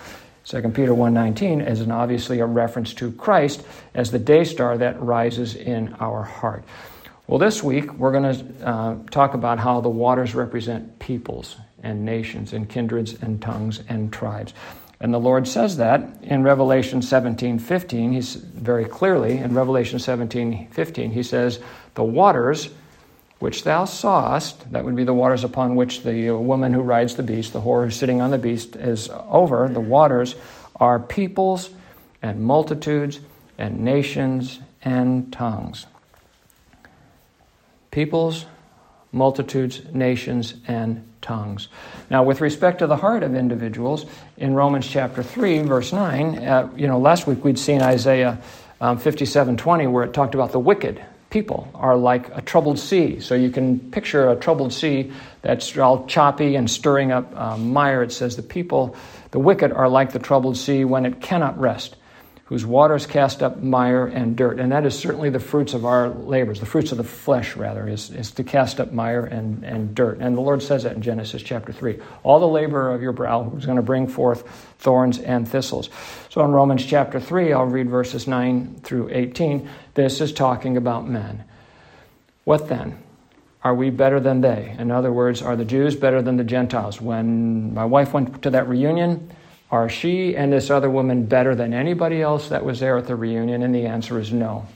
2 0.44 0.60
Peter 0.70 0.92
1:19 0.92 1.60
is 1.60 1.80
an 1.80 1.92
obviously 1.92 2.40
a 2.40 2.46
reference 2.46 2.94
to 2.94 3.12
Christ 3.12 3.64
as 3.94 4.10
the 4.10 4.18
day 4.18 4.42
star 4.42 4.76
that 4.78 5.00
rises 5.00 5.54
in 5.54 5.94
our 6.00 6.24
heart. 6.24 6.64
Well, 7.28 7.38
this 7.38 7.62
week 7.62 7.92
we're 7.94 8.10
going 8.10 8.34
to 8.34 8.68
uh, 8.68 8.96
talk 9.10 9.34
about 9.34 9.60
how 9.60 9.80
the 9.80 9.88
waters 9.88 10.34
represent 10.34 10.98
peoples 10.98 11.56
and 11.82 12.04
nations 12.04 12.52
and 12.52 12.68
kindreds 12.68 13.14
and 13.22 13.40
tongues 13.40 13.82
and 13.88 14.12
tribes. 14.12 14.54
And 15.00 15.12
the 15.12 15.18
Lord 15.18 15.48
says 15.48 15.78
that 15.78 16.08
in 16.22 16.44
Revelation 16.44 17.02
17 17.02 17.58
15. 17.58 18.12
He's 18.12 18.34
very 18.36 18.84
clearly 18.84 19.38
in 19.38 19.54
Revelation 19.54 19.98
17 19.98 20.68
15. 20.68 21.10
He 21.10 21.22
says, 21.22 21.58
The 21.94 22.04
waters 22.04 22.70
which 23.40 23.64
thou 23.64 23.84
sawest, 23.84 24.70
that 24.70 24.84
would 24.84 24.94
be 24.94 25.02
the 25.02 25.12
waters 25.12 25.42
upon 25.42 25.74
which 25.74 26.04
the 26.04 26.30
woman 26.30 26.72
who 26.72 26.80
rides 26.80 27.16
the 27.16 27.24
beast, 27.24 27.52
the 27.52 27.60
whore 27.60 27.84
who's 27.84 27.96
sitting 27.96 28.20
on 28.20 28.30
the 28.30 28.38
beast, 28.38 28.76
is 28.76 29.10
over, 29.28 29.68
the 29.68 29.80
waters 29.80 30.36
are 30.76 31.00
peoples 31.00 31.70
and 32.22 32.40
multitudes 32.40 33.18
and 33.58 33.80
nations 33.80 34.60
and 34.84 35.32
tongues. 35.32 35.86
Peoples, 37.90 38.46
multitudes, 39.10 39.82
nations, 39.92 40.54
and 40.68 41.11
tongues. 41.22 41.68
Now, 42.10 42.22
with 42.22 42.40
respect 42.40 42.80
to 42.80 42.86
the 42.86 42.96
heart 42.96 43.22
of 43.22 43.34
individuals, 43.34 44.04
in 44.36 44.54
Romans 44.54 44.86
chapter 44.86 45.22
3, 45.22 45.60
verse 45.60 45.92
9, 45.92 46.38
uh, 46.38 46.70
you 46.76 46.86
know, 46.86 46.98
last 46.98 47.26
week 47.26 47.44
we'd 47.44 47.58
seen 47.58 47.80
Isaiah 47.80 48.38
um, 48.80 48.98
57 48.98 49.56
20, 49.56 49.86
where 49.86 50.04
it 50.04 50.12
talked 50.12 50.34
about 50.34 50.52
the 50.52 50.58
wicked 50.58 51.02
people 51.30 51.70
are 51.74 51.96
like 51.96 52.28
a 52.36 52.42
troubled 52.42 52.78
sea. 52.78 53.18
So 53.18 53.34
you 53.34 53.50
can 53.50 53.80
picture 53.80 54.28
a 54.28 54.36
troubled 54.36 54.72
sea 54.72 55.12
that's 55.40 55.76
all 55.78 56.06
choppy 56.06 56.56
and 56.56 56.70
stirring 56.70 57.10
up 57.10 57.34
um, 57.34 57.72
mire. 57.72 58.02
It 58.02 58.12
says 58.12 58.36
the 58.36 58.42
people, 58.42 58.94
the 59.30 59.38
wicked, 59.38 59.72
are 59.72 59.88
like 59.88 60.12
the 60.12 60.18
troubled 60.18 60.58
sea 60.58 60.84
when 60.84 61.06
it 61.06 61.20
cannot 61.22 61.58
rest 61.58 61.96
whose 62.52 62.66
waters 62.66 63.06
cast 63.06 63.42
up 63.42 63.62
mire 63.62 64.04
and 64.04 64.36
dirt. 64.36 64.60
And 64.60 64.72
that 64.72 64.84
is 64.84 64.98
certainly 64.98 65.30
the 65.30 65.40
fruits 65.40 65.72
of 65.72 65.86
our 65.86 66.10
labors, 66.10 66.60
the 66.60 66.66
fruits 66.66 66.92
of 66.92 66.98
the 66.98 67.04
flesh, 67.04 67.56
rather, 67.56 67.88
is, 67.88 68.10
is 68.10 68.30
to 68.32 68.44
cast 68.44 68.78
up 68.78 68.92
mire 68.92 69.24
and, 69.24 69.64
and 69.64 69.94
dirt. 69.94 70.18
And 70.18 70.36
the 70.36 70.42
Lord 70.42 70.62
says 70.62 70.82
that 70.82 70.94
in 70.94 71.00
Genesis 71.00 71.42
chapter 71.42 71.72
3. 71.72 71.98
All 72.22 72.40
the 72.40 72.46
labor 72.46 72.92
of 72.92 73.00
your 73.00 73.12
brow 73.12 73.50
is 73.56 73.64
going 73.64 73.76
to 73.76 73.82
bring 73.82 74.06
forth 74.06 74.46
thorns 74.78 75.18
and 75.18 75.48
thistles. 75.48 75.88
So 76.28 76.44
in 76.44 76.50
Romans 76.50 76.84
chapter 76.84 77.18
3, 77.18 77.54
I'll 77.54 77.64
read 77.64 77.88
verses 77.88 78.28
9 78.28 78.80
through 78.82 79.08
18. 79.10 79.66
This 79.94 80.20
is 80.20 80.30
talking 80.30 80.76
about 80.76 81.08
men. 81.08 81.44
What 82.44 82.68
then? 82.68 83.02
Are 83.64 83.74
we 83.74 83.88
better 83.88 84.20
than 84.20 84.42
they? 84.42 84.76
In 84.78 84.90
other 84.90 85.10
words, 85.10 85.40
are 85.40 85.56
the 85.56 85.64
Jews 85.64 85.96
better 85.96 86.20
than 86.20 86.36
the 86.36 86.44
Gentiles? 86.44 87.00
When 87.00 87.72
my 87.72 87.86
wife 87.86 88.12
went 88.12 88.42
to 88.42 88.50
that 88.50 88.68
reunion, 88.68 89.34
Are 89.72 89.88
she 89.88 90.36
and 90.36 90.52
this 90.52 90.68
other 90.68 90.90
woman 90.90 91.24
better 91.24 91.54
than 91.54 91.72
anybody 91.72 92.20
else 92.20 92.50
that 92.50 92.62
was 92.62 92.78
there 92.78 92.98
at 92.98 93.06
the 93.06 93.16
reunion? 93.16 93.62
And 93.62 93.74
the 93.74 93.86
answer 93.86 94.18
is 94.20 94.30
no. 94.30 94.66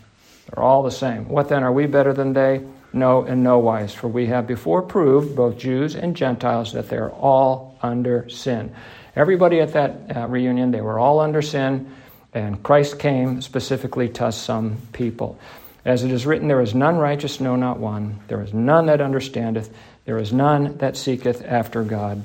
They're 0.46 0.64
all 0.64 0.82
the 0.82 0.90
same. 0.90 1.28
What 1.28 1.50
then? 1.50 1.62
Are 1.62 1.72
we 1.72 1.86
better 1.86 2.14
than 2.14 2.32
they? 2.32 2.64
No, 2.94 3.26
in 3.26 3.42
no 3.42 3.58
wise. 3.58 3.92
For 3.92 4.08
we 4.08 4.26
have 4.28 4.46
before 4.46 4.80
proved, 4.80 5.36
both 5.36 5.58
Jews 5.58 5.94
and 5.94 6.16
Gentiles, 6.16 6.72
that 6.72 6.88
they're 6.88 7.10
all 7.10 7.76
under 7.82 8.26
sin. 8.30 8.74
Everybody 9.14 9.60
at 9.60 9.74
that 9.74 10.16
uh, 10.16 10.26
reunion, 10.28 10.70
they 10.70 10.80
were 10.80 10.98
all 10.98 11.20
under 11.20 11.42
sin, 11.42 11.92
and 12.32 12.62
Christ 12.62 12.98
came 12.98 13.42
specifically 13.42 14.08
to 14.10 14.32
some 14.32 14.78
people. 14.94 15.38
As 15.84 16.04
it 16.04 16.10
is 16.10 16.24
written, 16.24 16.48
there 16.48 16.62
is 16.62 16.74
none 16.74 16.96
righteous, 16.96 17.38
no, 17.38 17.54
not 17.54 17.78
one. 17.78 18.18
There 18.28 18.42
is 18.42 18.54
none 18.54 18.86
that 18.86 19.02
understandeth. 19.02 19.74
There 20.06 20.18
is 20.18 20.32
none 20.32 20.78
that 20.78 20.96
seeketh 20.96 21.44
after 21.44 21.82
God. 21.82 22.24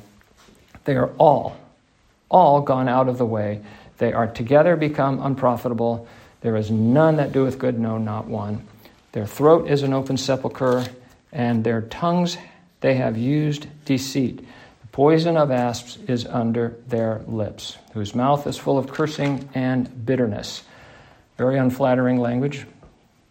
They 0.85 0.95
are 0.95 1.09
all 1.17 1.57
all 2.31 2.61
gone 2.61 2.89
out 2.89 3.07
of 3.07 3.19
the 3.19 3.25
way. 3.25 3.61
They 3.99 4.13
are 4.13 4.25
together 4.25 4.75
become 4.75 5.21
unprofitable. 5.21 6.07
There 6.39 6.55
is 6.55 6.71
none 6.71 7.17
that 7.17 7.33
doeth 7.33 7.59
good, 7.59 7.77
no, 7.77 7.99
not 7.99 8.25
one. 8.25 8.67
Their 9.11 9.27
throat 9.27 9.69
is 9.69 9.83
an 9.83 9.93
open 9.93 10.17
sepulchre, 10.17 10.85
and 11.31 11.63
their 11.63 11.81
tongues 11.81 12.37
they 12.79 12.95
have 12.95 13.17
used 13.17 13.67
deceit. 13.85 14.37
The 14.37 14.87
poison 14.87 15.37
of 15.37 15.51
asps 15.51 15.99
is 16.07 16.25
under 16.25 16.77
their 16.87 17.21
lips, 17.27 17.77
whose 17.93 18.15
mouth 18.15 18.47
is 18.47 18.57
full 18.57 18.79
of 18.79 18.91
cursing 18.91 19.49
and 19.53 20.05
bitterness. 20.05 20.63
Very 21.37 21.59
unflattering 21.59 22.19
language, 22.19 22.65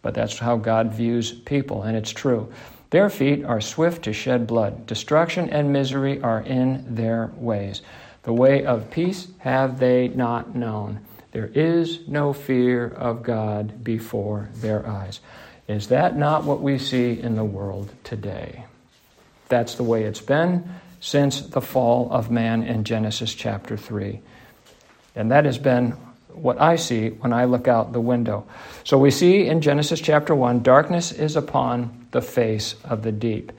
but 0.01 0.13
that's 0.13 0.37
how 0.37 0.57
God 0.57 0.93
views 0.93 1.31
people, 1.31 1.83
and 1.83 1.97
it's 1.97 2.11
true. 2.11 2.53
Their 2.91 3.09
feet 3.09 3.43
are 3.45 3.61
swift 3.61 4.03
to 4.03 4.13
shed 4.13 4.47
blood. 4.47 4.85
Destruction 4.85 5.49
and 5.49 5.73
misery 5.73 6.21
are 6.21 6.41
in 6.41 6.95
their 6.95 7.31
ways. 7.35 7.81
The 8.23 8.33
way 8.33 8.65
of 8.65 8.91
peace 8.91 9.27
have 9.39 9.79
they 9.79 10.07
not 10.07 10.55
known. 10.55 10.99
There 11.31 11.49
is 11.53 12.07
no 12.07 12.33
fear 12.33 12.87
of 12.87 13.23
God 13.23 13.83
before 13.83 14.49
their 14.55 14.85
eyes. 14.87 15.19
Is 15.67 15.87
that 15.87 16.17
not 16.17 16.43
what 16.43 16.61
we 16.61 16.77
see 16.77 17.19
in 17.19 17.35
the 17.35 17.45
world 17.45 17.91
today? 18.03 18.65
That's 19.47 19.75
the 19.75 19.83
way 19.83 20.03
it's 20.03 20.21
been 20.21 20.69
since 20.99 21.41
the 21.41 21.61
fall 21.61 22.11
of 22.11 22.29
man 22.29 22.63
in 22.63 22.83
Genesis 22.83 23.33
chapter 23.33 23.75
3. 23.75 24.21
And 25.15 25.31
that 25.31 25.45
has 25.45 25.57
been 25.57 25.91
what 26.33 26.61
I 26.61 26.75
see 26.75 27.09
when 27.09 27.33
I 27.33 27.45
look 27.45 27.67
out 27.67 27.91
the 27.91 28.01
window. 28.01 28.45
So 28.83 28.97
we 28.97 29.11
see 29.11 29.47
in 29.47 29.61
Genesis 29.61 29.99
chapter 29.99 30.35
1 30.35 30.61
darkness 30.61 31.11
is 31.11 31.35
upon 31.35 32.07
the 32.11 32.21
face 32.21 32.75
of 32.83 33.03
the 33.03 33.11
deep. 33.11 33.51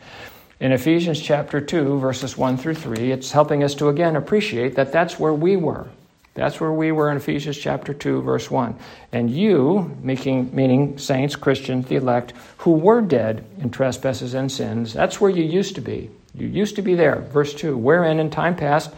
In 0.62 0.70
Ephesians 0.70 1.20
chapter 1.20 1.60
2, 1.60 1.98
verses 1.98 2.38
1 2.38 2.56
through 2.56 2.76
3, 2.76 3.10
it's 3.10 3.32
helping 3.32 3.64
us 3.64 3.74
to 3.74 3.88
again 3.88 4.14
appreciate 4.14 4.76
that 4.76 4.92
that's 4.92 5.18
where 5.18 5.34
we 5.34 5.56
were. 5.56 5.88
That's 6.34 6.60
where 6.60 6.70
we 6.70 6.92
were 6.92 7.10
in 7.10 7.16
Ephesians 7.16 7.58
chapter 7.58 7.92
2, 7.92 8.22
verse 8.22 8.48
1. 8.48 8.76
And 9.10 9.28
you, 9.28 9.90
making, 10.04 10.54
meaning 10.54 10.98
saints, 10.98 11.34
Christians, 11.34 11.88
the 11.88 11.96
elect, 11.96 12.32
who 12.58 12.74
were 12.74 13.00
dead 13.00 13.44
in 13.58 13.70
trespasses 13.70 14.34
and 14.34 14.52
sins, 14.52 14.92
that's 14.92 15.20
where 15.20 15.32
you 15.32 15.42
used 15.42 15.74
to 15.74 15.80
be. 15.80 16.10
You 16.32 16.46
used 16.46 16.76
to 16.76 16.82
be 16.82 16.94
there. 16.94 17.16
Verse 17.32 17.52
2 17.54 17.76
Wherein 17.76 18.20
in 18.20 18.30
time 18.30 18.54
past 18.54 18.94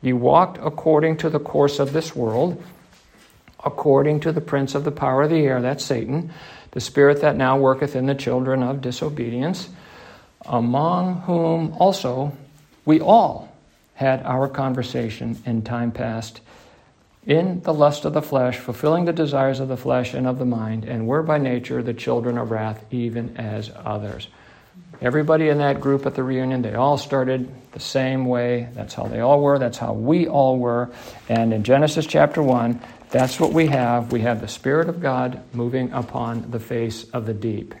you 0.00 0.16
walked 0.16 0.58
according 0.62 1.16
to 1.16 1.30
the 1.30 1.40
course 1.40 1.80
of 1.80 1.92
this 1.92 2.14
world, 2.14 2.62
according 3.64 4.20
to 4.20 4.30
the 4.30 4.40
prince 4.40 4.76
of 4.76 4.84
the 4.84 4.92
power 4.92 5.24
of 5.24 5.30
the 5.30 5.44
air, 5.44 5.60
that's 5.60 5.84
Satan, 5.84 6.30
the 6.70 6.80
spirit 6.80 7.22
that 7.22 7.34
now 7.34 7.58
worketh 7.58 7.96
in 7.96 8.06
the 8.06 8.14
children 8.14 8.62
of 8.62 8.80
disobedience 8.80 9.68
among 10.46 11.22
whom 11.22 11.74
also 11.78 12.32
we 12.84 13.00
all 13.00 13.54
had 13.94 14.22
our 14.22 14.48
conversation 14.48 15.40
in 15.44 15.62
time 15.62 15.90
past 15.92 16.40
in 17.26 17.60
the 17.60 17.74
lust 17.74 18.06
of 18.06 18.14
the 18.14 18.22
flesh, 18.22 18.56
fulfilling 18.56 19.04
the 19.04 19.12
desires 19.12 19.60
of 19.60 19.68
the 19.68 19.76
flesh 19.76 20.14
and 20.14 20.26
of 20.26 20.38
the 20.38 20.46
mind, 20.46 20.84
and 20.84 21.06
were 21.06 21.22
by 21.22 21.36
nature 21.36 21.82
the 21.82 21.92
children 21.92 22.38
of 22.38 22.50
wrath, 22.50 22.82
even 22.90 23.36
as 23.36 23.70
others. 23.84 24.28
Everybody 25.02 25.48
in 25.48 25.58
that 25.58 25.80
group 25.80 26.06
at 26.06 26.14
the 26.14 26.22
reunion, 26.22 26.62
they 26.62 26.74
all 26.74 26.96
started 26.96 27.52
the 27.72 27.80
same 27.80 28.24
way. 28.24 28.68
That's 28.72 28.94
how 28.94 29.04
they 29.04 29.20
all 29.20 29.42
were. 29.42 29.58
That's 29.58 29.76
how 29.76 29.92
we 29.92 30.26
all 30.26 30.58
were. 30.58 30.90
And 31.28 31.52
in 31.52 31.64
Genesis 31.64 32.06
chapter 32.06 32.42
1, 32.42 32.80
that's 33.10 33.38
what 33.38 33.52
we 33.52 33.66
have. 33.66 34.10
We 34.10 34.22
have 34.22 34.40
the 34.40 34.48
Spirit 34.48 34.88
of 34.88 35.00
God 35.00 35.42
moving 35.52 35.92
upon 35.92 36.50
the 36.50 36.60
face 36.60 37.04
of 37.10 37.26
the 37.26 37.34
deep 37.34 37.74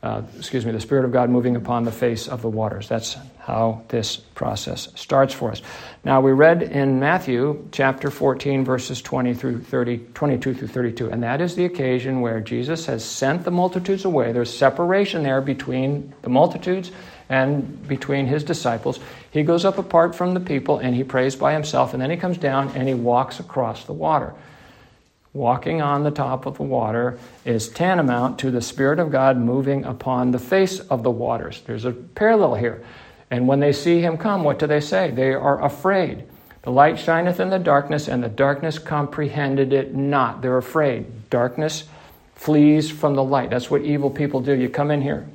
uh, 0.00 0.22
excuse 0.36 0.64
me, 0.64 0.70
the 0.70 0.80
Spirit 0.80 1.04
of 1.04 1.12
God 1.12 1.28
moving 1.28 1.56
upon 1.56 1.82
the 1.82 1.90
face 1.90 2.28
of 2.28 2.40
the 2.40 2.48
waters. 2.48 2.88
That's 2.88 3.16
how 3.40 3.82
this 3.88 4.16
process 4.16 4.88
starts 4.94 5.34
for 5.34 5.50
us. 5.50 5.60
Now, 6.04 6.20
we 6.20 6.30
read 6.30 6.62
in 6.62 7.00
Matthew 7.00 7.68
chapter 7.72 8.08
14, 8.08 8.64
verses 8.64 9.02
20 9.02 9.34
through 9.34 9.62
30, 9.62 9.98
22 10.14 10.54
through 10.54 10.68
32, 10.68 11.10
and 11.10 11.24
that 11.24 11.40
is 11.40 11.56
the 11.56 11.64
occasion 11.64 12.20
where 12.20 12.40
Jesus 12.40 12.86
has 12.86 13.04
sent 13.04 13.42
the 13.42 13.50
multitudes 13.50 14.04
away. 14.04 14.30
There's 14.30 14.56
separation 14.56 15.24
there 15.24 15.40
between 15.40 16.14
the 16.22 16.28
multitudes 16.28 16.92
and 17.28 17.86
between 17.88 18.26
his 18.26 18.44
disciples. 18.44 19.00
He 19.32 19.42
goes 19.42 19.64
up 19.64 19.78
apart 19.78 20.14
from 20.14 20.32
the 20.32 20.40
people 20.40 20.78
and 20.78 20.94
he 20.94 21.02
prays 21.02 21.34
by 21.34 21.52
himself, 21.54 21.92
and 21.92 22.00
then 22.00 22.10
he 22.10 22.16
comes 22.16 22.38
down 22.38 22.68
and 22.76 22.86
he 22.86 22.94
walks 22.94 23.40
across 23.40 23.84
the 23.84 23.92
water 23.92 24.32
walking 25.32 25.82
on 25.82 26.02
the 26.04 26.10
top 26.10 26.46
of 26.46 26.56
the 26.56 26.62
water 26.62 27.18
is 27.44 27.68
tantamount 27.68 28.38
to 28.40 28.50
the 28.50 28.62
Spirit 28.62 28.98
of 28.98 29.10
God 29.10 29.36
moving 29.36 29.84
upon 29.84 30.30
the 30.30 30.38
face 30.38 30.80
of 30.80 31.02
the 31.02 31.10
waters. 31.10 31.62
There's 31.66 31.84
a 31.84 31.92
parallel 31.92 32.54
here. 32.54 32.84
And 33.30 33.46
when 33.46 33.60
they 33.60 33.72
see 33.72 34.00
him 34.00 34.16
come, 34.16 34.42
what 34.42 34.58
do 34.58 34.66
they 34.66 34.80
say? 34.80 35.10
They 35.10 35.34
are 35.34 35.62
afraid. 35.62 36.24
The 36.62 36.70
light 36.70 36.98
shineth 36.98 37.40
in 37.40 37.50
the 37.50 37.58
darkness, 37.58 38.08
and 38.08 38.22
the 38.22 38.28
darkness 38.28 38.78
comprehended 38.78 39.72
it 39.72 39.94
not. 39.94 40.42
They're 40.42 40.58
afraid. 40.58 41.30
Darkness 41.30 41.84
flees 42.34 42.90
from 42.90 43.14
the 43.14 43.22
light. 43.22 43.50
That's 43.50 43.70
what 43.70 43.82
evil 43.82 44.10
people 44.10 44.40
do. 44.40 44.54
You 44.54 44.68
come 44.68 44.90
in 44.90 45.02
here, 45.02 45.26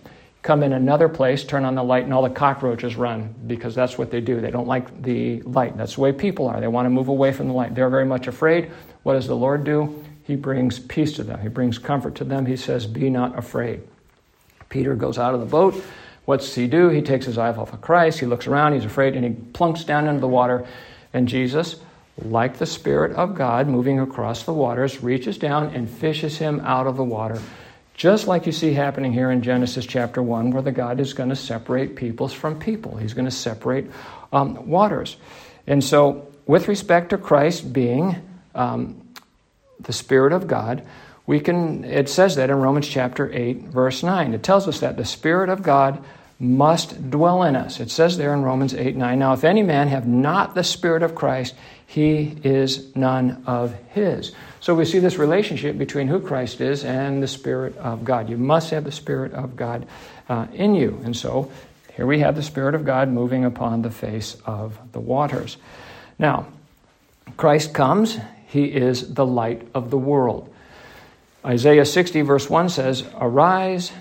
come 0.44 0.62
in 0.62 0.74
another 0.74 1.08
place, 1.08 1.44
turn 1.44 1.64
on 1.64 1.74
the 1.74 1.84
light, 1.84 2.04
and 2.04 2.14
all 2.14 2.22
the 2.22 2.30
cockroaches 2.30 2.98
run 2.98 3.34
because 3.48 3.74
that's 3.74 3.98
what 3.98 4.12
they 4.12 4.20
do. 4.22 4.42
They 4.42 4.52
don't 4.52 4.68
like 4.68 5.02
the 5.02 5.42
light. 5.44 5.78
That's 5.78 5.96
the 5.96 6.02
way 6.02 6.12
people 6.12 6.48
are. 6.48 6.60
They 6.60 6.68
want 6.68 6.86
to 6.86 6.90
move 6.90 7.08
away 7.08 7.32
from 7.32 7.48
the 7.48 7.54
light. 7.54 7.74
They're 7.74 7.90
very 7.90 8.06
much 8.06 8.28
afraid. 8.28 8.70
What 9.04 9.14
does 9.14 9.28
the 9.28 9.36
Lord 9.36 9.64
do? 9.64 10.04
He 10.26 10.36
brings 10.36 10.80
peace 10.80 11.14
to 11.14 11.24
them, 11.24 11.42
He 11.42 11.48
brings 11.48 11.80
comfort 11.80 12.16
to 12.16 12.24
them. 12.24 12.46
He 12.46 12.58
says, 12.58 12.86
Be 12.86 13.10
not 13.10 13.38
afraid. 13.38 13.82
Peter 14.70 14.96
goes 14.96 15.18
out 15.18 15.34
of 15.34 15.40
the 15.40 15.46
boat. 15.46 15.82
What's 16.26 16.56
he 16.56 16.68
do? 16.68 16.90
He 16.90 17.02
takes 17.02 17.26
his 17.26 17.38
eyes 17.38 17.58
off 17.58 17.74
of 17.74 17.82
Christ. 17.82 18.20
He 18.20 18.26
looks 18.26 18.48
around. 18.48 18.74
He's 18.74 18.86
afraid, 18.86 19.16
and 19.16 19.26
he 19.26 19.32
plunks 19.32 19.84
down 19.84 20.08
into 20.08 20.22
the 20.22 20.28
water. 20.28 20.66
And 21.14 21.28
Jesus, 21.28 21.76
like 22.22 22.58
the 22.58 22.66
Spirit 22.66 23.12
of 23.14 23.36
God 23.36 23.68
moving 23.68 24.00
across 24.00 24.44
the 24.44 24.54
waters, 24.54 25.04
reaches 25.04 25.38
down 25.38 25.68
and 25.76 25.90
fishes 25.90 26.38
him 26.38 26.62
out 26.62 26.88
of 26.88 26.96
the 26.96 27.04
water. 27.04 27.42
Just 27.94 28.28
like 28.28 28.46
you 28.46 28.52
see 28.52 28.74
happening 28.74 29.14
here 29.14 29.30
in 29.30 29.42
Genesis 29.42 29.86
chapter 29.86 30.22
1, 30.22 30.52
where 30.52 30.64
the 30.64 30.72
God 30.72 31.00
is 31.00 31.14
going 31.14 31.30
to 31.30 31.36
separate 31.36 31.96
peoples 31.96 32.34
from 32.34 32.60
people. 32.60 32.98
He's 32.98 33.14
going 33.14 33.26
to 33.26 33.32
separate 33.32 33.86
um, 34.32 34.68
waters. 34.68 35.18
And 35.68 35.84
so, 35.84 36.28
with 36.46 36.68
respect 36.68 37.12
to 37.12 37.18
Christ 37.18 37.72
being 37.72 38.16
um, 38.56 39.00
the 39.80 39.94
Spirit 39.94 40.34
of 40.34 40.48
God, 40.48 40.84
we 41.26 41.40
can, 41.40 41.86
it 41.86 42.10
says 42.10 42.36
that 42.36 42.50
in 42.50 42.58
Romans 42.58 42.88
chapter 42.88 43.32
8, 43.32 43.60
verse 43.66 44.04
9. 44.04 44.34
It 44.34 44.44
tells 44.44 44.68
us 44.68 44.80
that 44.82 44.98
the 44.98 45.06
Spirit 45.06 45.50
of 45.50 45.64
God 45.64 46.04
must 46.40 47.10
dwell 47.10 47.44
in 47.44 47.56
us. 47.56 47.80
It 47.80 47.90
says 47.90 48.18
there 48.18 48.34
in 48.34 48.42
Romans 48.42 48.74
8, 48.74 48.98
9. 48.98 49.20
Now, 49.20 49.34
if 49.34 49.46
any 49.46 49.64
man 49.64 49.88
have 49.88 50.06
not 50.06 50.56
the 50.56 50.64
Spirit 50.64 51.04
of 51.04 51.16
Christ, 51.16 51.56
he 51.88 52.38
is 52.44 52.94
none 52.96 53.44
of 53.46 53.74
his. 53.92 54.34
So 54.64 54.74
we 54.74 54.86
see 54.86 55.00
this 55.00 55.18
relationship 55.18 55.78
between 55.78 56.08
who 56.08 56.22
Christ 56.22 56.62
is 56.62 56.86
and 56.86 57.22
the 57.22 57.28
Spirit 57.28 57.76
of 57.76 58.06
God. 58.06 58.30
You 58.30 58.38
must 58.38 58.70
have 58.70 58.86
the 58.86 58.94
Spirit 58.94 59.34
of 59.34 59.58
God 59.58 59.86
uh, 60.30 60.48
in 60.54 60.74
you. 60.74 61.02
And 61.04 61.18
so 61.18 61.52
here 61.98 62.08
we 62.08 62.20
have 62.20 62.38
the 62.38 62.44
Spirit 62.44 62.74
of 62.74 62.86
God 62.86 63.10
moving 63.10 63.44
upon 63.44 63.82
the 63.82 63.92
face 63.92 64.38
of 64.46 64.80
the 64.94 65.02
waters. 65.02 65.58
Now, 66.18 66.48
Christ 67.36 67.74
comes, 67.74 68.18
he 68.48 68.64
is 68.64 69.14
the 69.14 69.26
light 69.26 69.68
of 69.76 69.90
the 69.90 69.98
world. 69.98 70.50
Isaiah 71.44 71.84
60, 71.84 72.22
verse 72.22 72.50
1 72.50 72.70
says, 72.70 73.04
Arise, 73.20 73.92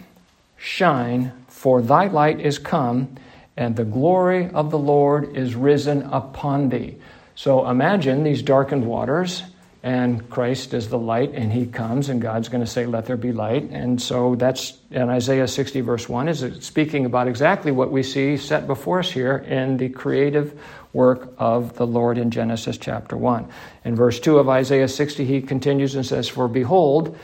shine, 0.56 1.32
for 1.48 1.82
thy 1.82 2.06
light 2.06 2.38
is 2.38 2.60
come, 2.60 3.16
and 3.56 3.74
the 3.74 3.84
glory 3.84 4.48
of 4.48 4.70
the 4.70 4.78
Lord 4.78 5.36
is 5.36 5.56
risen 5.56 6.02
upon 6.02 6.68
thee. 6.68 6.98
So 7.34 7.68
imagine 7.68 8.22
these 8.22 8.42
darkened 8.42 8.86
waters, 8.86 9.42
and 9.84 10.30
Christ 10.30 10.74
is 10.74 10.88
the 10.88 10.98
light, 10.98 11.32
and 11.34 11.52
he 11.52 11.66
comes, 11.66 12.08
and 12.08 12.22
God's 12.22 12.48
going 12.48 12.64
to 12.64 12.70
say, 12.70 12.86
Let 12.86 13.06
there 13.06 13.16
be 13.16 13.32
light. 13.32 13.70
And 13.70 14.00
so 14.00 14.36
that's 14.36 14.78
in 14.92 15.08
Isaiah 15.08 15.48
60, 15.48 15.80
verse 15.80 16.08
1, 16.08 16.28
is 16.28 16.64
speaking 16.64 17.04
about 17.04 17.26
exactly 17.26 17.72
what 17.72 17.90
we 17.90 18.04
see 18.04 18.36
set 18.36 18.68
before 18.68 19.00
us 19.00 19.10
here 19.10 19.38
in 19.38 19.78
the 19.78 19.88
creative 19.88 20.60
work 20.92 21.32
of 21.36 21.74
the 21.74 21.86
Lord 21.86 22.16
in 22.16 22.30
Genesis 22.30 22.78
chapter 22.78 23.16
1. 23.16 23.48
In 23.84 23.96
verse 23.96 24.20
2 24.20 24.38
of 24.38 24.48
Isaiah 24.48 24.86
60, 24.86 25.24
he 25.24 25.42
continues 25.42 25.96
and 25.96 26.06
says, 26.06 26.28
For 26.28 26.46
behold, 26.46 27.18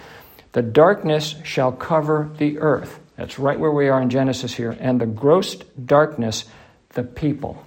the 0.51 0.62
darkness 0.62 1.37
shall 1.44 1.71
cover 1.71 2.29
the 2.38 2.59
earth. 2.59 2.99
That's 3.14 3.38
right 3.38 3.59
where 3.59 3.71
we 3.71 3.88
are 3.88 4.03
in 4.03 4.11
Genesis 4.11 4.53
here. 4.53 4.77
And 4.81 5.01
the 5.01 5.07
gross 5.07 5.55
darkness, 5.55 6.44
the 6.90 7.05
people. 7.05 7.64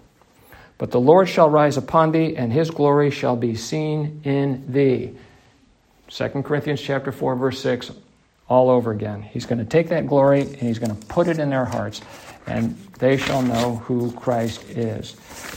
But 0.81 0.89
the 0.89 0.99
Lord 0.99 1.29
shall 1.29 1.47
rise 1.47 1.77
upon 1.77 2.11
thee, 2.11 2.35
and 2.35 2.51
his 2.51 2.71
glory 2.71 3.11
shall 3.11 3.35
be 3.35 3.53
seen 3.53 4.19
in 4.23 4.73
thee. 4.73 5.15
2 6.07 6.27
Corinthians 6.41 6.81
chapter 6.81 7.11
4, 7.11 7.35
verse 7.35 7.61
6, 7.61 7.91
all 8.49 8.67
over 8.71 8.89
again. 8.89 9.21
He's 9.21 9.45
going 9.45 9.59
to 9.59 9.63
take 9.63 9.89
that 9.89 10.07
glory 10.07 10.41
and 10.41 10.55
he's 10.55 10.79
going 10.79 10.89
to 10.89 11.05
put 11.05 11.27
it 11.27 11.37
in 11.37 11.51
their 11.51 11.65
hearts, 11.65 12.01
and 12.47 12.75
they 12.97 13.15
shall 13.15 13.43
know 13.43 13.75
who 13.75 14.11
Christ 14.13 14.63
is. 14.71 15.09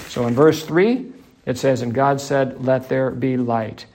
So 0.09 0.27
in 0.27 0.35
verse 0.35 0.63
3, 0.63 1.11
it 1.47 1.57
says, 1.57 1.81
And 1.81 1.95
God 1.95 2.21
said, 2.21 2.63
Let 2.63 2.91
there 2.91 3.11
be 3.11 3.39
light. 3.39 3.87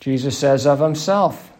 Jesus 0.00 0.36
says 0.36 0.66
of 0.66 0.80
himself 0.80 1.50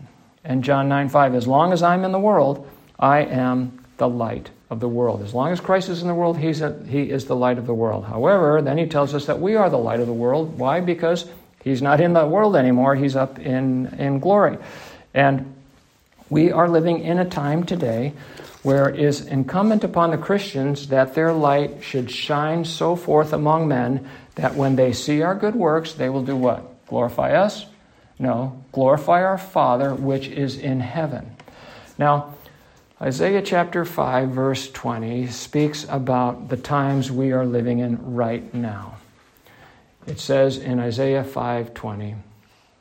in 0.44 0.60
John 0.60 0.86
9 0.90 1.08
5, 1.08 1.34
As 1.34 1.46
long 1.46 1.72
as 1.72 1.82
I'm 1.82 2.04
in 2.04 2.12
the 2.12 2.20
world, 2.20 2.68
I 2.98 3.20
am 3.20 3.86
the 3.96 4.06
light 4.06 4.50
of 4.74 4.80
the 4.80 4.88
world. 4.88 5.22
As 5.22 5.32
long 5.32 5.52
as 5.52 5.60
Christ 5.60 5.88
is 5.88 6.02
in 6.02 6.08
the 6.08 6.14
world, 6.14 6.36
he's 6.36 6.60
a, 6.60 6.78
he 6.86 7.10
is 7.10 7.24
the 7.24 7.36
light 7.36 7.58
of 7.58 7.66
the 7.66 7.72
world. 7.72 8.04
However, 8.04 8.60
then 8.60 8.76
he 8.76 8.86
tells 8.86 9.14
us 9.14 9.26
that 9.26 9.40
we 9.40 9.54
are 9.54 9.70
the 9.70 9.78
light 9.78 10.00
of 10.00 10.06
the 10.06 10.12
world. 10.12 10.58
Why? 10.58 10.80
Because 10.80 11.24
he's 11.62 11.80
not 11.80 12.00
in 12.00 12.12
the 12.12 12.26
world 12.26 12.56
anymore, 12.56 12.94
he's 12.94 13.16
up 13.16 13.38
in, 13.38 13.86
in 13.98 14.18
glory. 14.18 14.58
And 15.14 15.54
we 16.28 16.50
are 16.50 16.68
living 16.68 17.00
in 17.00 17.18
a 17.18 17.24
time 17.24 17.64
today 17.64 18.12
where 18.64 18.88
it 18.88 18.98
is 18.98 19.26
incumbent 19.26 19.84
upon 19.84 20.10
the 20.10 20.18
Christians 20.18 20.88
that 20.88 21.14
their 21.14 21.32
light 21.32 21.84
should 21.84 22.10
shine 22.10 22.64
so 22.64 22.96
forth 22.96 23.32
among 23.32 23.68
men 23.68 24.08
that 24.34 24.54
when 24.54 24.74
they 24.74 24.92
see 24.92 25.22
our 25.22 25.34
good 25.34 25.54
works, 25.54 25.92
they 25.92 26.08
will 26.08 26.24
do 26.24 26.34
what? 26.34 26.86
Glorify 26.88 27.34
us? 27.34 27.66
No, 28.18 28.64
glorify 28.72 29.22
our 29.22 29.38
Father 29.38 29.94
which 29.94 30.26
is 30.28 30.58
in 30.58 30.80
heaven. 30.80 31.36
Now, 31.98 32.33
Isaiah 33.04 33.42
chapter 33.42 33.84
5, 33.84 34.30
verse 34.30 34.70
20 34.70 35.26
speaks 35.26 35.84
about 35.90 36.48
the 36.48 36.56
times 36.56 37.12
we 37.12 37.32
are 37.32 37.44
living 37.44 37.80
in 37.80 38.14
right 38.14 38.54
now. 38.54 38.94
It 40.06 40.18
says 40.18 40.56
in 40.56 40.80
Isaiah 40.80 41.22
5:20, 41.22 42.14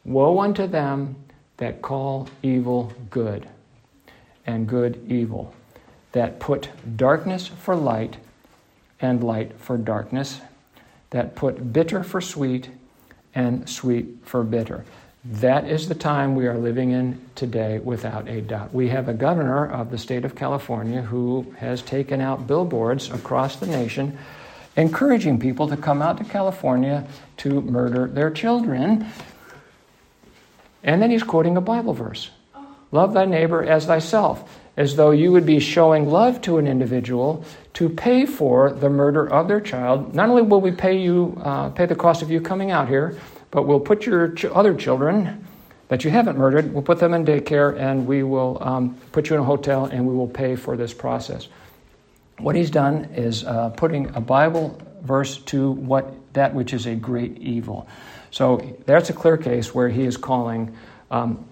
"Woe 0.06 0.40
unto 0.40 0.66
them 0.66 1.18
that 1.58 1.82
call 1.82 2.30
evil 2.42 2.94
good 3.10 3.50
and 4.48 4.66
good 4.66 4.98
evil, 5.10 5.54
that 6.14 6.40
put 6.40 6.70
darkness 6.96 7.48
for 7.48 7.76
light 7.76 8.16
and 9.02 9.22
light 9.22 9.60
for 9.60 9.76
darkness, 9.76 10.40
that 11.10 11.36
put 11.36 11.74
bitter 11.74 12.02
for 12.02 12.22
sweet 12.22 12.70
and 13.36 13.68
sweet 13.68 14.20
for 14.24 14.46
bitter. 14.46 14.86
That 15.26 15.70
is 15.70 15.88
the 15.88 15.96
time 15.96 16.36
we 16.36 16.48
are 16.48 16.58
living 16.58 16.92
in 16.92 17.22
today 17.36 17.80
without 17.80 18.28
a 18.28 18.42
doubt. 18.42 18.74
We 18.74 18.90
have 18.90 19.08
a 19.08 19.14
governor 19.14 19.66
of 19.66 19.90
the 19.90 19.98
state 19.98 20.26
of 20.26 20.36
California 20.36 21.02
who 21.02 21.56
has 21.60 21.82
taken 21.82 22.20
out 22.20 22.46
billboards 22.46 23.10
across 23.10 23.56
the 23.56 23.68
nation 23.68 24.18
encouraging 24.76 25.40
people 25.40 25.68
to 25.70 25.78
come 25.78 26.02
out 26.02 26.18
to 26.18 26.24
California 26.24 27.08
to 27.38 27.62
murder 27.62 28.08
their 28.08 28.32
children. 28.32 29.08
And 30.84 31.02
then 31.02 31.12
he's 31.12 31.24
quoting 31.24 31.56
a 31.56 31.62
Bible 31.62 31.94
verse 31.94 32.30
Love 32.92 33.14
thy 33.14 33.26
neighbor 33.26 33.64
as 33.64 33.86
thyself, 33.86 34.60
as 34.76 34.98
though 34.98 35.12
you 35.12 35.32
would 35.32 35.46
be 35.46 35.60
showing 35.60 36.10
love 36.10 36.42
to 36.42 36.58
an 36.58 36.68
individual 36.68 37.46
to 37.74 37.90
pay 37.90 38.26
for 38.26 38.72
the 38.72 38.90
murder 38.90 39.28
of 39.28 39.48
their 39.48 39.62
child. 39.62 40.14
Not 40.14 40.30
only 40.30 40.44
will 40.44 40.62
we 40.62 40.72
pay 40.72 41.00
you, 41.00 41.40
uh, 41.42 41.70
pay 41.70 41.86
the 41.86 41.96
cost 41.96 42.22
of 42.22 42.30
you 42.30 42.42
coming 42.42 42.70
out 42.70 42.88
here, 42.88 43.18
but 43.54 43.68
we'll 43.68 43.80
put 43.80 44.08
your 44.08 44.30
ch- 44.30 44.46
other 44.46 44.74
children 44.74 45.46
that 45.88 46.04
you 46.04 46.10
haven't 46.10 46.40
murdered, 46.40 46.74
we'll 46.74 46.82
put 46.82 46.98
them 46.98 47.14
in 47.14 47.24
daycare, 47.24 47.80
and 47.80 48.08
we 48.08 48.24
will 48.24 48.58
um, 48.62 48.98
put 49.12 49.30
you 49.30 49.36
in 49.36 49.42
a 49.42 49.46
hotel, 49.46 49.86
and 49.86 50.08
we 50.08 50.16
will 50.16 50.28
pay 50.28 50.56
for 50.56 50.76
this 50.76 50.92
process. 50.92 51.48
What 52.40 52.56
he's 52.56 52.72
done 52.72 53.06
is 53.14 53.44
uh, 53.44 53.70
putting 53.70 54.14
a 54.16 54.20
Bible 54.20 54.82
verse 55.04 55.38
to 55.38 55.70
what 55.70 56.16
that 56.34 56.56
which 56.56 56.74
is 56.74 56.88
a 56.88 56.96
great 56.96 57.38
evil. 57.38 57.88
So 58.32 58.76
that's 58.88 59.12
a 59.12 59.14
clear 59.14 59.38
case 59.38 59.76
where 59.76 59.88
he 59.88 60.04
is 60.04 60.18
calling 60.18 60.76
um, 61.12 61.48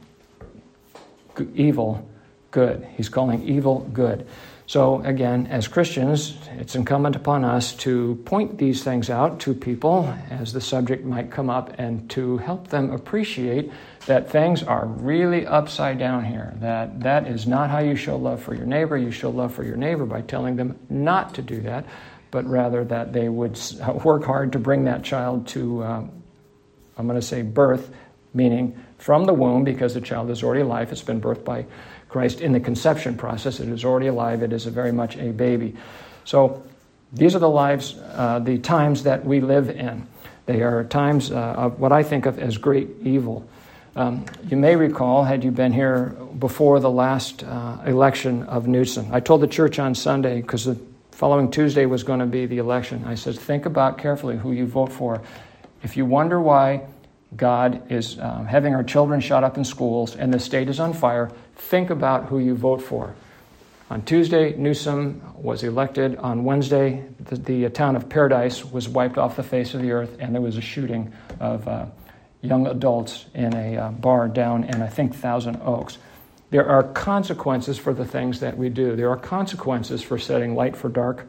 evil 1.53 2.09
good. 2.49 2.87
He's 2.97 3.09
calling 3.09 3.47
evil 3.47 3.87
good. 3.93 4.25
So, 4.71 5.01
again, 5.03 5.47
as 5.47 5.67
Christians, 5.67 6.37
it's 6.57 6.75
incumbent 6.75 7.17
upon 7.17 7.43
us 7.43 7.73
to 7.83 8.15
point 8.23 8.57
these 8.57 8.85
things 8.85 9.09
out 9.09 9.41
to 9.41 9.53
people 9.53 10.07
as 10.29 10.53
the 10.53 10.61
subject 10.61 11.03
might 11.03 11.29
come 11.29 11.49
up 11.49 11.73
and 11.77 12.09
to 12.11 12.37
help 12.37 12.69
them 12.69 12.89
appreciate 12.91 13.69
that 14.05 14.29
things 14.29 14.63
are 14.63 14.85
really 14.85 15.45
upside 15.45 15.99
down 15.99 16.23
here. 16.23 16.53
That 16.61 17.01
that 17.01 17.27
is 17.27 17.45
not 17.47 17.69
how 17.69 17.79
you 17.79 17.97
show 17.97 18.15
love 18.15 18.41
for 18.41 18.55
your 18.55 18.65
neighbor. 18.65 18.95
You 18.95 19.11
show 19.11 19.29
love 19.29 19.53
for 19.53 19.65
your 19.65 19.75
neighbor 19.75 20.05
by 20.05 20.21
telling 20.21 20.55
them 20.55 20.79
not 20.89 21.33
to 21.33 21.41
do 21.41 21.59
that, 21.63 21.85
but 22.31 22.45
rather 22.45 22.85
that 22.85 23.11
they 23.11 23.27
would 23.27 23.59
work 24.05 24.23
hard 24.23 24.53
to 24.53 24.59
bring 24.59 24.85
that 24.85 25.03
child 25.03 25.49
to, 25.49 25.83
uh, 25.83 26.07
I'm 26.97 27.07
going 27.07 27.19
to 27.19 27.21
say, 27.21 27.41
birth, 27.41 27.93
meaning 28.33 28.81
from 28.99 29.25
the 29.25 29.33
womb, 29.33 29.65
because 29.65 29.95
the 29.95 29.99
child 29.99 30.29
is 30.29 30.43
already 30.43 30.61
alive. 30.61 30.93
It's 30.93 31.01
been 31.01 31.19
birthed 31.19 31.43
by 31.43 31.65
Christ 32.11 32.41
in 32.41 32.51
the 32.51 32.59
conception 32.59 33.15
process. 33.15 33.61
It 33.61 33.69
is 33.69 33.85
already 33.85 34.07
alive, 34.07 34.43
it 34.43 34.51
is 34.51 34.65
very 34.65 34.91
much 34.91 35.15
a 35.15 35.31
baby. 35.31 35.77
So 36.25 36.61
these 37.13 37.35
are 37.35 37.39
the 37.39 37.49
lives, 37.49 37.95
uh, 37.97 38.39
the 38.39 38.57
times 38.57 39.03
that 39.03 39.23
we 39.23 39.39
live 39.39 39.69
in. 39.69 40.07
They 40.45 40.61
are 40.61 40.83
times 40.83 41.31
uh, 41.31 41.35
of 41.35 41.79
what 41.79 41.93
I 41.93 42.03
think 42.03 42.25
of 42.25 42.37
as 42.37 42.57
great 42.57 42.89
evil. 43.01 43.47
Um, 43.95 44.25
you 44.45 44.57
may 44.57 44.75
recall, 44.75 45.23
had 45.23 45.43
you 45.43 45.51
been 45.51 45.71
here 45.71 46.17
before 46.37 46.81
the 46.81 46.89
last 46.89 47.45
uh, 47.45 47.77
election 47.85 48.43
of 48.43 48.67
Newsom, 48.67 49.07
I 49.13 49.21
told 49.21 49.39
the 49.39 49.47
church 49.47 49.79
on 49.79 49.95
Sunday, 49.95 50.41
because 50.41 50.65
the 50.65 50.77
following 51.11 51.49
Tuesday 51.49 51.85
was 51.85 52.03
going 52.03 52.19
to 52.19 52.25
be 52.25 52.45
the 52.45 52.57
election, 52.57 53.05
I 53.05 53.15
said, 53.15 53.39
think 53.39 53.65
about 53.65 53.97
carefully 53.97 54.37
who 54.37 54.51
you 54.51 54.65
vote 54.65 54.91
for. 54.91 55.21
If 55.81 55.95
you 55.95 56.05
wonder 56.05 56.41
why 56.41 56.87
God 57.35 57.89
is 57.89 58.19
um, 58.19 58.45
having 58.45 58.75
our 58.75 58.83
children 58.83 59.21
shot 59.21 59.43
up 59.43 59.57
in 59.57 59.63
schools 59.63 60.15
and 60.15 60.33
the 60.33 60.39
state 60.39 60.67
is 60.67 60.79
on 60.79 60.93
fire, 60.93 61.31
think 61.55 61.89
about 61.89 62.25
who 62.25 62.39
you 62.39 62.55
vote 62.55 62.81
for. 62.81 63.13
On 63.91 64.01
Tuesday, 64.03 64.55
Newsom 64.55 65.21
was 65.35 65.63
elected. 65.63 66.15
On 66.15 66.45
Wednesday, 66.45 67.03
the, 67.19 67.35
the 67.35 67.69
town 67.69 67.97
of 67.97 68.07
Paradise 68.07 68.63
was 68.63 68.87
wiped 68.87 69.17
off 69.17 69.35
the 69.35 69.43
face 69.43 69.73
of 69.73 69.81
the 69.81 69.91
earth, 69.91 70.15
and 70.19 70.33
there 70.33 70.41
was 70.41 70.55
a 70.55 70.61
shooting 70.61 71.11
of 71.41 71.67
uh, 71.67 71.85
young 72.41 72.67
adults 72.67 73.25
in 73.33 73.53
a 73.53 73.77
uh, 73.77 73.91
bar 73.91 74.29
down 74.29 74.63
in, 74.63 74.81
I 74.81 74.87
think, 74.87 75.13
Thousand 75.13 75.59
Oaks. 75.63 75.97
There 76.51 76.67
are 76.67 76.83
consequences 76.83 77.77
for 77.77 77.93
the 77.93 78.05
things 78.05 78.39
that 78.39 78.57
we 78.57 78.69
do. 78.69 78.95
There 78.95 79.09
are 79.09 79.17
consequences 79.17 80.01
for 80.01 80.17
setting 80.17 80.55
light 80.55 80.75
for 80.75 80.87
dark, 80.87 81.27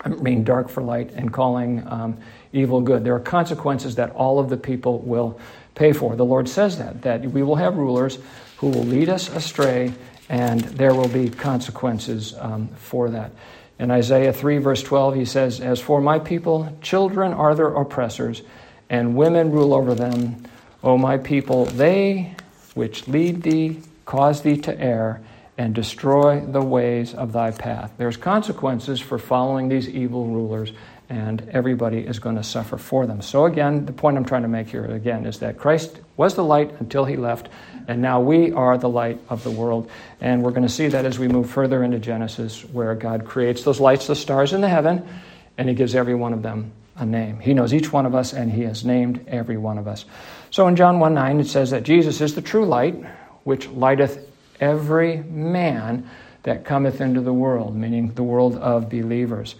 I 0.00 0.10
mean, 0.10 0.44
dark 0.44 0.68
for 0.68 0.82
light, 0.82 1.10
and 1.14 1.32
calling 1.32 1.86
um, 1.88 2.18
evil 2.52 2.80
good. 2.80 3.04
There 3.04 3.14
are 3.14 3.20
consequences 3.20 3.96
that 3.96 4.10
all 4.10 4.38
of 4.38 4.48
the 4.48 4.56
people 4.56 5.00
will 5.00 5.40
pay 5.74 5.92
for. 5.92 6.14
The 6.14 6.24
Lord 6.24 6.48
says 6.48 6.78
that, 6.78 7.02
that 7.02 7.22
we 7.22 7.42
will 7.42 7.56
have 7.56 7.76
rulers 7.76 8.18
who 8.60 8.68
will 8.68 8.84
lead 8.84 9.08
us 9.08 9.30
astray, 9.30 9.92
and 10.28 10.60
there 10.60 10.94
will 10.94 11.08
be 11.08 11.30
consequences 11.30 12.34
um, 12.38 12.68
for 12.76 13.08
that. 13.08 13.32
In 13.78 13.90
Isaiah 13.90 14.34
3, 14.34 14.58
verse 14.58 14.82
12, 14.82 15.14
he 15.14 15.24
says, 15.24 15.60
As 15.60 15.80
for 15.80 16.02
my 16.02 16.18
people, 16.18 16.76
children 16.82 17.32
are 17.32 17.54
their 17.54 17.68
oppressors, 17.68 18.42
and 18.90 19.16
women 19.16 19.50
rule 19.50 19.72
over 19.72 19.94
them. 19.94 20.44
O 20.84 20.98
my 20.98 21.16
people, 21.16 21.64
they 21.64 22.34
which 22.74 23.08
lead 23.08 23.42
thee 23.42 23.80
cause 24.04 24.42
thee 24.42 24.58
to 24.58 24.78
err 24.78 25.22
and 25.56 25.74
destroy 25.74 26.40
the 26.40 26.60
ways 26.60 27.14
of 27.14 27.32
thy 27.32 27.50
path. 27.50 27.92
There's 27.96 28.16
consequences 28.16 29.00
for 29.00 29.18
following 29.18 29.68
these 29.68 29.88
evil 29.88 30.26
rulers, 30.26 30.72
and 31.10 31.46
everybody 31.50 31.98
is 31.98 32.18
going 32.18 32.36
to 32.36 32.42
suffer 32.42 32.78
for 32.78 33.06
them. 33.06 33.20
So, 33.20 33.44
again, 33.44 33.84
the 33.84 33.92
point 33.92 34.16
I'm 34.16 34.24
trying 34.24 34.42
to 34.42 34.48
make 34.48 34.68
here 34.68 34.84
again 34.84 35.26
is 35.26 35.38
that 35.40 35.58
Christ 35.58 36.00
was 36.16 36.34
the 36.34 36.44
light 36.44 36.72
until 36.80 37.04
he 37.04 37.16
left, 37.16 37.48
and 37.90 38.00
now 38.00 38.20
we 38.20 38.52
are 38.52 38.78
the 38.78 38.88
light 38.88 39.18
of 39.28 39.42
the 39.42 39.50
world. 39.50 39.90
And 40.20 40.44
we're 40.44 40.52
going 40.52 40.62
to 40.62 40.72
see 40.72 40.86
that 40.86 41.04
as 41.04 41.18
we 41.18 41.26
move 41.26 41.50
further 41.50 41.82
into 41.82 41.98
Genesis, 41.98 42.64
where 42.66 42.94
God 42.94 43.24
creates 43.24 43.64
those 43.64 43.80
lights, 43.80 44.06
the 44.06 44.14
stars 44.14 44.52
in 44.52 44.60
the 44.60 44.68
heaven, 44.68 45.04
and 45.58 45.68
he 45.68 45.74
gives 45.74 45.96
every 45.96 46.14
one 46.14 46.32
of 46.32 46.40
them 46.40 46.70
a 46.94 47.04
name. 47.04 47.40
He 47.40 47.52
knows 47.52 47.74
each 47.74 47.92
one 47.92 48.06
of 48.06 48.14
us, 48.14 48.32
and 48.32 48.48
he 48.52 48.62
has 48.62 48.84
named 48.84 49.24
every 49.26 49.56
one 49.56 49.76
of 49.76 49.88
us. 49.88 50.04
So 50.52 50.68
in 50.68 50.76
John 50.76 51.00
1 51.00 51.14
9, 51.14 51.40
it 51.40 51.48
says 51.48 51.72
that 51.72 51.82
Jesus 51.82 52.20
is 52.20 52.36
the 52.36 52.42
true 52.42 52.64
light, 52.64 52.94
which 53.42 53.66
lighteth 53.66 54.24
every 54.60 55.16
man 55.24 56.08
that 56.44 56.64
cometh 56.64 57.00
into 57.00 57.22
the 57.22 57.32
world, 57.32 57.74
meaning 57.74 58.14
the 58.14 58.22
world 58.22 58.54
of 58.54 58.88
believers. 58.88 59.56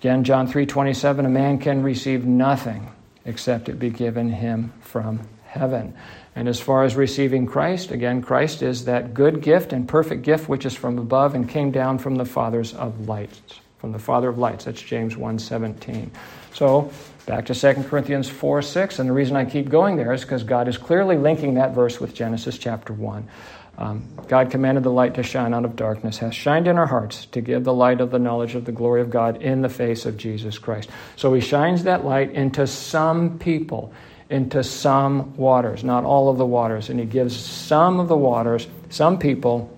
Again, 0.00 0.24
John 0.24 0.48
3:27, 0.48 1.26
a 1.26 1.28
man 1.28 1.58
can 1.58 1.82
receive 1.82 2.24
nothing 2.24 2.88
except 3.26 3.68
it 3.68 3.78
be 3.78 3.90
given 3.90 4.30
him 4.30 4.72
from 4.80 5.20
heaven. 5.44 5.92
And 6.40 6.48
as 6.48 6.58
far 6.58 6.84
as 6.84 6.96
receiving 6.96 7.44
Christ, 7.44 7.90
again, 7.90 8.22
Christ 8.22 8.62
is 8.62 8.86
that 8.86 9.12
good 9.12 9.42
gift 9.42 9.74
and 9.74 9.86
perfect 9.86 10.22
gift 10.22 10.48
which 10.48 10.64
is 10.64 10.74
from 10.74 10.98
above 10.98 11.34
and 11.34 11.46
came 11.46 11.70
down 11.70 11.98
from 11.98 12.14
the 12.14 12.24
fathers 12.24 12.72
of 12.72 13.06
lights, 13.06 13.60
from 13.76 13.92
the 13.92 13.98
Father 13.98 14.30
of 14.30 14.38
lights. 14.38 14.64
That's 14.64 14.80
James 14.80 15.18
1:17. 15.18 16.10
So, 16.54 16.90
back 17.26 17.44
to 17.44 17.54
2 17.54 17.84
Corinthians 17.90 18.30
4 18.30 18.62
6, 18.62 18.98
and 18.98 19.06
the 19.06 19.12
reason 19.12 19.36
I 19.36 19.44
keep 19.44 19.68
going 19.68 19.96
there 19.96 20.14
is 20.14 20.22
because 20.22 20.42
God 20.42 20.66
is 20.66 20.78
clearly 20.78 21.18
linking 21.18 21.52
that 21.56 21.74
verse 21.74 22.00
with 22.00 22.14
Genesis 22.14 22.56
chapter 22.56 22.94
1. 22.94 23.28
Um, 23.76 24.04
God 24.26 24.50
commanded 24.50 24.82
the 24.82 24.90
light 24.90 25.16
to 25.16 25.22
shine 25.22 25.52
out 25.52 25.66
of 25.66 25.76
darkness, 25.76 26.16
has 26.18 26.34
shined 26.34 26.66
in 26.68 26.78
our 26.78 26.86
hearts 26.86 27.26
to 27.32 27.42
give 27.42 27.64
the 27.64 27.74
light 27.74 28.00
of 28.00 28.10
the 28.10 28.18
knowledge 28.18 28.54
of 28.54 28.64
the 28.64 28.72
glory 28.72 29.02
of 29.02 29.10
God 29.10 29.42
in 29.42 29.60
the 29.60 29.68
face 29.68 30.06
of 30.06 30.16
Jesus 30.16 30.58
Christ. 30.58 30.88
So 31.16 31.34
he 31.34 31.42
shines 31.42 31.84
that 31.84 32.02
light 32.02 32.30
into 32.32 32.66
some 32.66 33.38
people, 33.38 33.92
into 34.30 34.62
some 34.62 35.36
waters, 35.36 35.84
not 35.84 36.04
all 36.04 36.28
of 36.28 36.38
the 36.38 36.46
waters, 36.46 36.88
and 36.88 36.98
he 36.98 37.06
gives 37.06 37.36
some 37.36 38.00
of 38.00 38.08
the 38.08 38.16
waters, 38.16 38.66
some 38.88 39.18
people, 39.18 39.76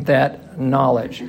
that 0.00 0.58
knowledge. 0.58 1.22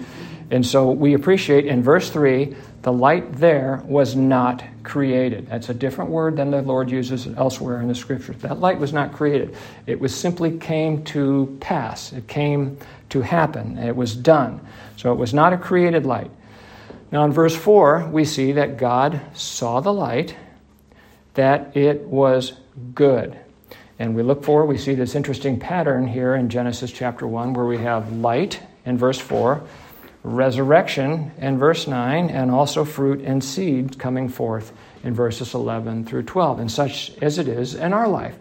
And 0.51 0.65
so 0.65 0.91
we 0.91 1.13
appreciate 1.13 1.65
in 1.65 1.81
verse 1.83 2.09
3 2.09 2.55
the 2.81 2.93
light 2.93 3.33
there 3.33 3.81
was 3.85 4.15
not 4.15 4.63
created. 4.83 5.47
That's 5.47 5.69
a 5.69 5.73
different 5.73 6.11
word 6.11 6.37
than 6.37 6.51
the 6.51 6.61
Lord 6.61 6.91
uses 6.91 7.27
elsewhere 7.35 7.81
in 7.81 7.87
the 7.87 7.95
scriptures. 7.95 8.37
That 8.41 8.59
light 8.59 8.77
was 8.77 8.93
not 8.93 9.13
created. 9.13 9.55
It 9.87 9.99
was 9.99 10.13
simply 10.13 10.57
came 10.59 11.03
to 11.05 11.57
pass. 11.61 12.13
It 12.13 12.27
came 12.27 12.77
to 13.09 13.21
happen. 13.21 13.79
It 13.79 13.95
was 13.95 14.15
done. 14.15 14.59
So 14.97 15.11
it 15.11 15.15
was 15.15 15.33
not 15.33 15.51
a 15.51 15.57
created 15.57 16.05
light. 16.05 16.29
Now 17.11 17.25
in 17.25 17.31
verse 17.31 17.55
4, 17.55 18.09
we 18.11 18.23
see 18.23 18.51
that 18.51 18.77
God 18.77 19.19
saw 19.33 19.79
the 19.79 19.93
light, 19.93 20.35
that 21.35 21.75
it 21.77 22.01
was 22.01 22.53
good. 22.93 23.37
And 23.97 24.15
we 24.15 24.23
look 24.23 24.43
for, 24.43 24.65
we 24.65 24.77
see 24.77 24.95
this 24.95 25.15
interesting 25.15 25.59
pattern 25.59 26.07
here 26.07 26.35
in 26.35 26.49
Genesis 26.49 26.91
chapter 26.91 27.25
1 27.25 27.53
where 27.53 27.65
we 27.65 27.77
have 27.77 28.11
light 28.11 28.61
in 28.85 28.97
verse 28.97 29.19
4 29.19 29.65
resurrection 30.25 31.31
in 31.37 31.57
verse 31.59 31.87
9, 31.87 32.29
and 32.29 32.49
also 32.49 32.83
fruit 32.83 33.21
and 33.21 33.43
seed 33.43 33.97
coming 33.99 34.27
forth 34.27 34.73
in 35.03 35.13
verses 35.13 35.53
11 35.53 36.05
through 36.05 36.23
12. 36.23 36.59
And 36.59 36.71
such 36.71 37.15
as 37.21 37.37
it 37.37 37.47
is 37.47 37.75
in 37.75 37.93
our 37.93 38.07
life. 38.07 38.35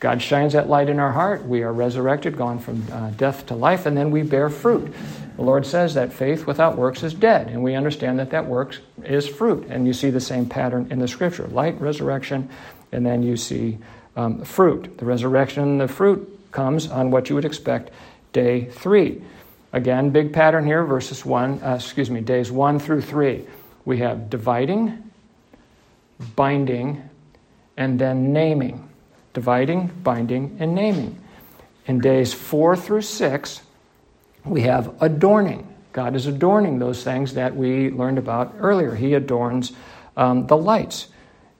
God 0.00 0.22
shines 0.22 0.52
that 0.52 0.68
light 0.68 0.88
in 0.88 1.00
our 1.00 1.10
heart. 1.10 1.44
We 1.44 1.62
are 1.62 1.72
resurrected, 1.72 2.36
gone 2.36 2.58
from 2.58 2.84
uh, 2.92 3.10
death 3.10 3.46
to 3.46 3.54
life, 3.54 3.86
and 3.86 3.96
then 3.96 4.10
we 4.10 4.22
bear 4.22 4.48
fruit. 4.48 4.92
The 5.36 5.42
Lord 5.42 5.66
says 5.66 5.94
that 5.94 6.12
faith 6.12 6.46
without 6.46 6.76
works 6.76 7.02
is 7.02 7.14
dead, 7.14 7.48
and 7.48 7.62
we 7.62 7.74
understand 7.74 8.18
that 8.18 8.30
that 8.30 8.46
works 8.46 8.78
is 9.04 9.26
fruit. 9.26 9.66
And 9.68 9.86
you 9.86 9.92
see 9.92 10.10
the 10.10 10.20
same 10.20 10.46
pattern 10.46 10.88
in 10.90 10.98
the 10.98 11.08
scripture 11.08 11.46
light, 11.48 11.80
resurrection, 11.80 12.48
and 12.92 13.04
then 13.04 13.22
you 13.22 13.36
see 13.36 13.78
um, 14.16 14.44
fruit. 14.44 14.98
The 14.98 15.04
resurrection 15.04 15.62
and 15.62 15.80
the 15.80 15.88
fruit 15.88 16.52
comes 16.52 16.88
on 16.88 17.10
what 17.10 17.28
you 17.28 17.34
would 17.34 17.44
expect 17.44 17.90
day 18.32 18.66
three. 18.66 19.22
Again, 19.72 20.10
big 20.10 20.32
pattern 20.32 20.64
here, 20.64 20.82
verses 20.84 21.24
1, 21.24 21.62
uh, 21.62 21.74
excuse 21.74 22.10
me, 22.10 22.20
days 22.20 22.50
1 22.50 22.78
through 22.78 23.02
3. 23.02 23.44
We 23.84 23.98
have 23.98 24.30
dividing, 24.30 25.10
binding, 26.34 27.08
and 27.76 27.98
then 27.98 28.32
naming. 28.32 28.87
Dividing, 29.34 29.88
binding, 30.02 30.56
and 30.60 30.74
naming. 30.74 31.18
In 31.86 32.00
days 32.00 32.34
4 32.34 32.76
through 32.76 33.02
6, 33.02 33.62
we 34.44 34.62
have 34.62 34.94
adorning. 35.00 35.66
God 35.92 36.14
is 36.14 36.26
adorning 36.26 36.78
those 36.78 37.02
things 37.02 37.34
that 37.34 37.56
we 37.56 37.90
learned 37.90 38.18
about 38.18 38.54
earlier. 38.58 38.94
He 38.94 39.14
adorns 39.14 39.72
um, 40.16 40.46
the 40.46 40.56
lights. 40.56 41.08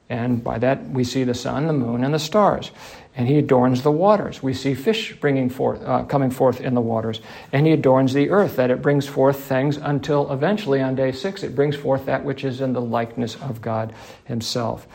And 0.09 0.43
by 0.43 0.57
that, 0.59 0.89
we 0.89 1.03
see 1.03 1.23
the 1.23 1.33
sun, 1.33 1.67
the 1.67 1.73
moon, 1.73 2.03
and 2.03 2.13
the 2.13 2.19
stars 2.19 2.71
and 3.19 3.27
he 3.27 3.37
adorns 3.37 3.81
the 3.81 3.91
waters. 3.91 4.41
We 4.41 4.53
see 4.53 4.73
fish 4.73 5.13
bringing 5.19 5.49
forth, 5.49 5.81
uh, 5.83 6.03
coming 6.05 6.31
forth 6.31 6.61
in 6.61 6.73
the 6.73 6.79
waters, 6.79 7.19
and 7.51 7.67
he 7.67 7.73
adorns 7.73 8.13
the 8.13 8.29
earth 8.29 8.55
that 8.55 8.71
it 8.71 8.81
brings 8.81 9.07
forth 9.07 9.41
things 9.41 9.75
until 9.75 10.31
eventually 10.31 10.81
on 10.81 10.95
day 10.95 11.11
six 11.11 11.43
it 11.43 11.53
brings 11.53 11.75
forth 11.75 12.05
that 12.05 12.23
which 12.23 12.45
is 12.45 12.61
in 12.61 12.71
the 12.71 12.81
likeness 12.81 13.35
of 13.35 13.61
God 13.61 13.93
Himself. 14.23 14.87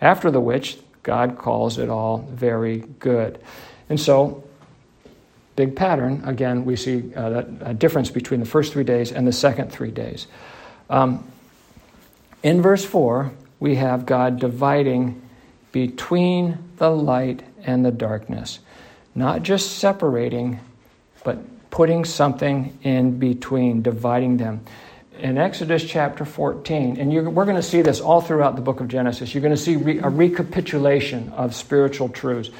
After 0.00 0.28
the 0.28 0.40
which 0.40 0.80
God 1.02 1.38
calls 1.38 1.78
it 1.78 1.88
all 1.88 2.18
very 2.30 2.78
good, 2.98 3.40
and 3.88 4.00
so. 4.00 4.44
Big 5.54 5.76
pattern. 5.76 6.22
Again, 6.24 6.64
we 6.64 6.76
see 6.76 7.14
uh, 7.14 7.28
that 7.28 7.46
a 7.60 7.74
difference 7.74 8.10
between 8.10 8.40
the 8.40 8.46
first 8.46 8.72
three 8.72 8.84
days 8.84 9.12
and 9.12 9.28
the 9.28 9.32
second 9.32 9.70
three 9.70 9.90
days. 9.90 10.26
Um, 10.88 11.30
in 12.42 12.62
verse 12.62 12.84
4, 12.84 13.30
we 13.60 13.76
have 13.76 14.06
God 14.06 14.40
dividing 14.40 15.20
between 15.70 16.58
the 16.78 16.90
light 16.90 17.42
and 17.62 17.84
the 17.84 17.92
darkness. 17.92 18.58
Not 19.14 19.42
just 19.42 19.78
separating, 19.78 20.58
but 21.24 21.38
putting 21.70 22.04
something 22.04 22.76
in 22.82 23.18
between, 23.18 23.82
dividing 23.82 24.38
them. 24.38 24.64
In 25.18 25.38
Exodus 25.38 25.84
chapter 25.84 26.24
14, 26.24 26.98
and 26.98 27.12
we're 27.34 27.44
going 27.44 27.56
to 27.56 27.62
see 27.62 27.82
this 27.82 28.00
all 28.00 28.20
throughout 28.20 28.56
the 28.56 28.62
book 28.62 28.80
of 28.80 28.88
Genesis, 28.88 29.34
you're 29.34 29.42
going 29.42 29.54
to 29.54 29.60
see 29.60 29.76
re- 29.76 29.98
a 29.98 30.08
recapitulation 30.08 31.28
of 31.30 31.54
spiritual 31.54 32.08
truths. 32.08 32.50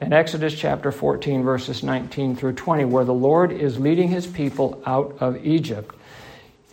In 0.00 0.12
Exodus 0.12 0.54
chapter 0.54 0.90
14, 0.90 1.42
verses 1.42 1.82
19 1.82 2.36
through 2.36 2.54
20, 2.54 2.84
where 2.86 3.04
the 3.04 3.14
Lord 3.14 3.52
is 3.52 3.78
leading 3.78 4.08
his 4.08 4.26
people 4.26 4.82
out 4.84 5.18
of 5.20 5.44
Egypt, 5.46 5.94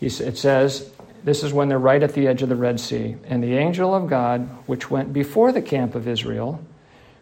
it 0.01 0.37
says, 0.37 0.91
this 1.23 1.43
is 1.43 1.53
when 1.53 1.69
they're 1.69 1.79
right 1.79 2.01
at 2.01 2.13
the 2.13 2.27
edge 2.27 2.41
of 2.41 2.49
the 2.49 2.55
Red 2.55 2.79
Sea. 2.79 3.17
And 3.25 3.43
the 3.43 3.57
angel 3.57 3.93
of 3.93 4.07
God, 4.07 4.47
which 4.65 4.89
went 4.89 5.13
before 5.13 5.51
the 5.51 5.61
camp 5.61 5.93
of 5.93 6.07
Israel, 6.07 6.63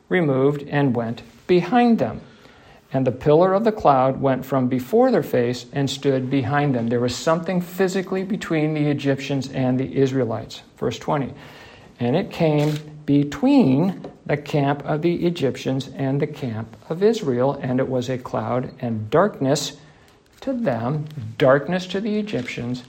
removed 0.10 0.64
and 0.70 0.96
went 0.96 1.24
behind 1.48 2.00
them. 2.00 2.22
And 2.96 3.06
the 3.06 3.12
pillar 3.12 3.54
of 3.54 3.66
the 3.66 3.74
cloud 3.74 4.22
went 4.22 4.46
from 4.46 4.70
before 4.70 5.12
their 5.12 5.22
face 5.22 5.66
and 5.74 5.90
stood 5.90 6.30
behind 6.30 6.74
them. 6.74 6.88
There 6.88 7.02
was 7.02 7.14
something 7.14 7.60
physically 7.60 8.24
between 8.24 8.74
the 8.74 8.90
Egyptians 8.90 9.52
and 9.52 9.78
the 9.78 9.98
Israelites. 9.98 10.62
Verse 10.78 10.98
20. 10.98 11.34
And 12.00 12.16
it 12.16 12.32
came 12.32 12.78
between 13.06 14.02
the 14.26 14.38
camp 14.38 14.82
of 14.86 15.02
the 15.02 15.26
Egyptians 15.26 15.90
and 15.90 16.22
the 16.22 16.28
camp 16.28 16.74
of 16.88 17.04
Israel, 17.04 17.60
and 17.62 17.82
it 17.82 17.90
was 17.90 18.08
a 18.08 18.18
cloud 18.18 18.72
and 18.80 19.10
darkness 19.10 19.76
to 20.40 20.54
them, 20.54 21.04
darkness 21.38 21.88
to 21.88 22.00
the 22.00 22.18
Egyptians, 22.18 22.86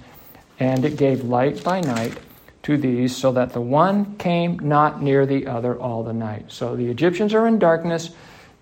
and 0.60 0.84
it 0.84 0.96
gave 0.96 1.24
light 1.24 1.64
by 1.64 1.80
night 1.80 2.16
to 2.62 2.76
these, 2.76 3.16
so 3.16 3.32
that 3.32 3.52
the 3.52 3.60
one 3.60 4.16
came 4.18 4.56
not 4.60 5.02
near 5.02 5.26
the 5.26 5.48
other 5.48 5.76
all 5.76 6.04
the 6.04 6.12
night. 6.12 6.44
So 6.52 6.76
the 6.76 6.86
Egyptians 6.86 7.34
are 7.34 7.48
in 7.48 7.58
darkness, 7.58 8.10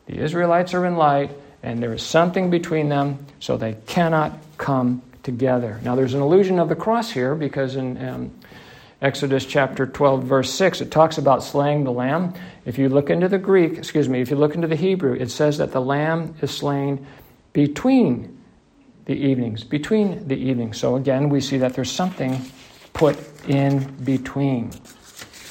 the 0.06 0.18
Israelites 0.18 0.74
are 0.74 0.84
in 0.86 0.96
light, 0.96 1.30
and 1.62 1.82
there 1.82 1.94
is 1.94 2.02
something 2.02 2.50
between 2.50 2.88
them, 2.88 3.24
so 3.40 3.56
they 3.56 3.74
cannot 3.86 4.38
come 4.58 5.02
together. 5.22 5.80
Now, 5.82 5.94
there's 5.94 6.14
an 6.14 6.20
illusion 6.20 6.58
of 6.58 6.68
the 6.68 6.76
cross 6.76 7.10
here 7.10 7.34
because 7.34 7.76
in 7.76 8.02
um, 8.06 8.30
Exodus 9.00 9.44
chapter 9.44 9.86
12, 9.86 10.24
verse 10.24 10.52
6, 10.52 10.80
it 10.82 10.90
talks 10.90 11.18
about 11.18 11.42
slaying 11.42 11.84
the 11.84 11.92
lamb. 11.92 12.34
If 12.64 12.78
you 12.78 12.88
look 12.88 13.10
into 13.10 13.28
the 13.28 13.38
Greek, 13.38 13.78
excuse 13.78 14.08
me, 14.08 14.20
if 14.20 14.30
you 14.30 14.36
look 14.36 14.54
into 14.54 14.68
the 14.68 14.76
Hebrew, 14.76 15.14
it 15.14 15.30
says 15.30 15.58
that 15.58 15.72
the 15.72 15.80
lamb 15.80 16.34
is 16.40 16.50
slain 16.50 17.06
between 17.52 18.38
the 19.06 19.14
evenings, 19.14 19.64
between 19.64 20.26
the 20.28 20.36
evenings. 20.36 20.78
So 20.78 20.96
again, 20.96 21.28
we 21.28 21.40
see 21.40 21.58
that 21.58 21.74
there's 21.74 21.90
something 21.90 22.40
put 22.92 23.18
in 23.48 23.80
between. 24.04 24.70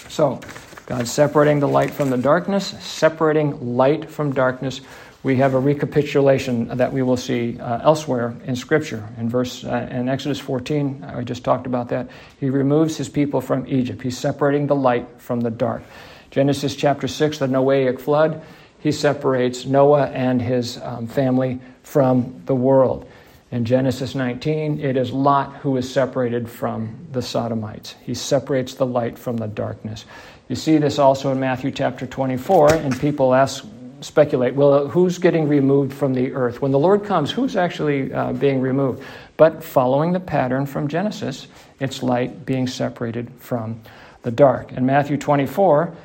So, 0.09 0.39
God 0.85 1.07
separating 1.07 1.59
the 1.59 1.67
light 1.67 1.91
from 1.91 2.09
the 2.09 2.17
darkness, 2.17 2.67
separating 2.81 3.77
light 3.77 4.09
from 4.09 4.33
darkness. 4.33 4.81
We 5.23 5.37
have 5.37 5.53
a 5.53 5.59
recapitulation 5.59 6.67
that 6.77 6.91
we 6.91 7.01
will 7.01 7.15
see 7.15 7.57
uh, 7.57 7.79
elsewhere 7.81 8.35
in 8.43 8.57
Scripture. 8.57 9.07
In 9.17 9.29
verse 9.29 9.63
uh, 9.63 9.87
in 9.89 10.09
Exodus 10.09 10.39
14, 10.39 11.05
I 11.05 11.23
just 11.23 11.45
talked 11.45 11.65
about 11.65 11.87
that. 11.89 12.09
He 12.37 12.49
removes 12.49 12.97
his 12.97 13.07
people 13.07 13.39
from 13.39 13.65
Egypt. 13.67 14.01
He's 14.01 14.17
separating 14.17 14.67
the 14.67 14.75
light 14.75 15.07
from 15.19 15.39
the 15.39 15.51
dark. 15.51 15.83
Genesis 16.31 16.75
chapter 16.75 17.07
6, 17.07 17.37
the 17.37 17.47
Noahic 17.47 18.01
flood, 18.01 18.41
he 18.79 18.91
separates 18.91 19.65
Noah 19.65 20.07
and 20.07 20.41
his 20.41 20.77
um, 20.81 21.07
family 21.07 21.61
from 21.83 22.41
the 22.45 22.55
world. 22.55 23.09
In 23.53 23.65
Genesis 23.65 24.15
19, 24.15 24.79
it 24.79 24.97
is 24.97 25.11
Lot 25.11 25.57
who 25.57 25.77
is 25.77 25.87
separated 25.87 26.49
from 26.49 27.07
the 27.11 27.21
Sodomites. 27.21 27.93
He 28.03 28.15
separates 28.15 28.73
the 28.73 28.87
light 28.87 29.17
from 29.17 29.37
the 29.37 29.47
darkness. 29.47 30.05
You 30.49 30.55
see 30.55 30.77
this 30.77 30.99
also 30.99 31.31
in 31.31 31.39
Matthew 31.39 31.71
chapter 31.71 32.05
24, 32.05 32.73
and 32.73 32.99
people 32.99 33.33
ask, 33.33 33.65
speculate, 34.01 34.55
well, 34.55 34.89
who's 34.89 35.17
getting 35.17 35.47
removed 35.47 35.93
from 35.93 36.13
the 36.13 36.33
earth? 36.33 36.61
When 36.61 36.71
the 36.71 36.79
Lord 36.79 37.05
comes, 37.05 37.31
who's 37.31 37.55
actually 37.55 38.11
uh, 38.11 38.33
being 38.33 38.59
removed? 38.59 39.03
But 39.37 39.63
following 39.63 40.11
the 40.11 40.19
pattern 40.19 40.65
from 40.65 40.89
Genesis, 40.89 41.47
it's 41.79 42.03
light 42.03 42.45
being 42.45 42.67
separated 42.67 43.31
from 43.39 43.81
the 44.23 44.31
dark. 44.31 44.73
In 44.73 44.85
Matthew 44.85 45.15
24, 45.15 45.95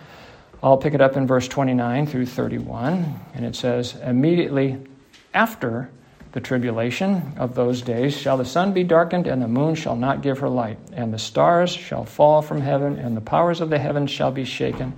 I'll 0.62 0.76
pick 0.76 0.94
it 0.94 1.00
up 1.00 1.16
in 1.16 1.26
verse 1.26 1.48
29 1.48 2.06
through 2.06 2.26
31, 2.26 3.20
and 3.34 3.44
it 3.44 3.56
says, 3.56 3.96
Immediately 3.96 4.78
after 5.34 5.90
the 6.32 6.40
tribulation 6.40 7.34
of 7.38 7.54
those 7.54 7.82
days 7.82 8.16
shall 8.16 8.36
the 8.36 8.44
sun 8.44 8.72
be 8.72 8.84
darkened, 8.84 9.26
and 9.26 9.40
the 9.40 9.48
moon 9.48 9.74
shall 9.74 9.96
not 9.96 10.22
give 10.22 10.38
her 10.38 10.48
light, 10.48 10.78
and 10.92 11.12
the 11.12 11.18
stars 11.18 11.70
shall 11.70 12.04
fall 12.04 12.42
from 12.42 12.60
heaven, 12.60 12.98
and 12.98 13.16
the 13.16 13.20
powers 13.20 13.60
of 13.60 13.70
the 13.70 13.78
heavens 13.78 14.10
shall 14.10 14.30
be 14.30 14.44
shaken. 14.44 14.92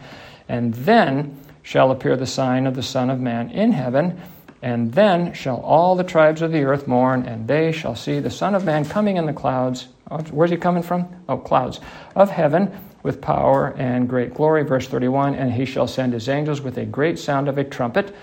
And 0.48 0.74
then 0.74 1.38
shall 1.62 1.90
appear 1.90 2.16
the 2.16 2.26
sign 2.26 2.66
of 2.66 2.74
the 2.74 2.82
Son 2.82 3.10
of 3.10 3.20
Man 3.20 3.50
in 3.50 3.72
heaven, 3.72 4.20
and 4.62 4.92
then 4.92 5.32
shall 5.32 5.60
all 5.60 5.94
the 5.94 6.04
tribes 6.04 6.42
of 6.42 6.52
the 6.52 6.64
earth 6.64 6.86
mourn, 6.86 7.24
and 7.24 7.46
they 7.46 7.72
shall 7.72 7.94
see 7.94 8.18
the 8.18 8.30
Son 8.30 8.54
of 8.54 8.64
Man 8.64 8.84
coming 8.84 9.16
in 9.16 9.26
the 9.26 9.32
clouds. 9.32 9.88
Oh, 10.10 10.18
where's 10.30 10.50
he 10.50 10.56
coming 10.56 10.82
from? 10.82 11.08
Oh, 11.28 11.38
clouds 11.38 11.80
of 12.16 12.30
heaven 12.30 12.76
with 13.02 13.20
power 13.20 13.74
and 13.78 14.08
great 14.08 14.34
glory. 14.34 14.64
Verse 14.64 14.86
31 14.86 15.34
And 15.34 15.52
he 15.52 15.64
shall 15.64 15.86
send 15.86 16.12
his 16.12 16.28
angels 16.28 16.60
with 16.60 16.76
a 16.76 16.84
great 16.84 17.18
sound 17.18 17.48
of 17.48 17.56
a 17.56 17.64
trumpet 17.64 18.14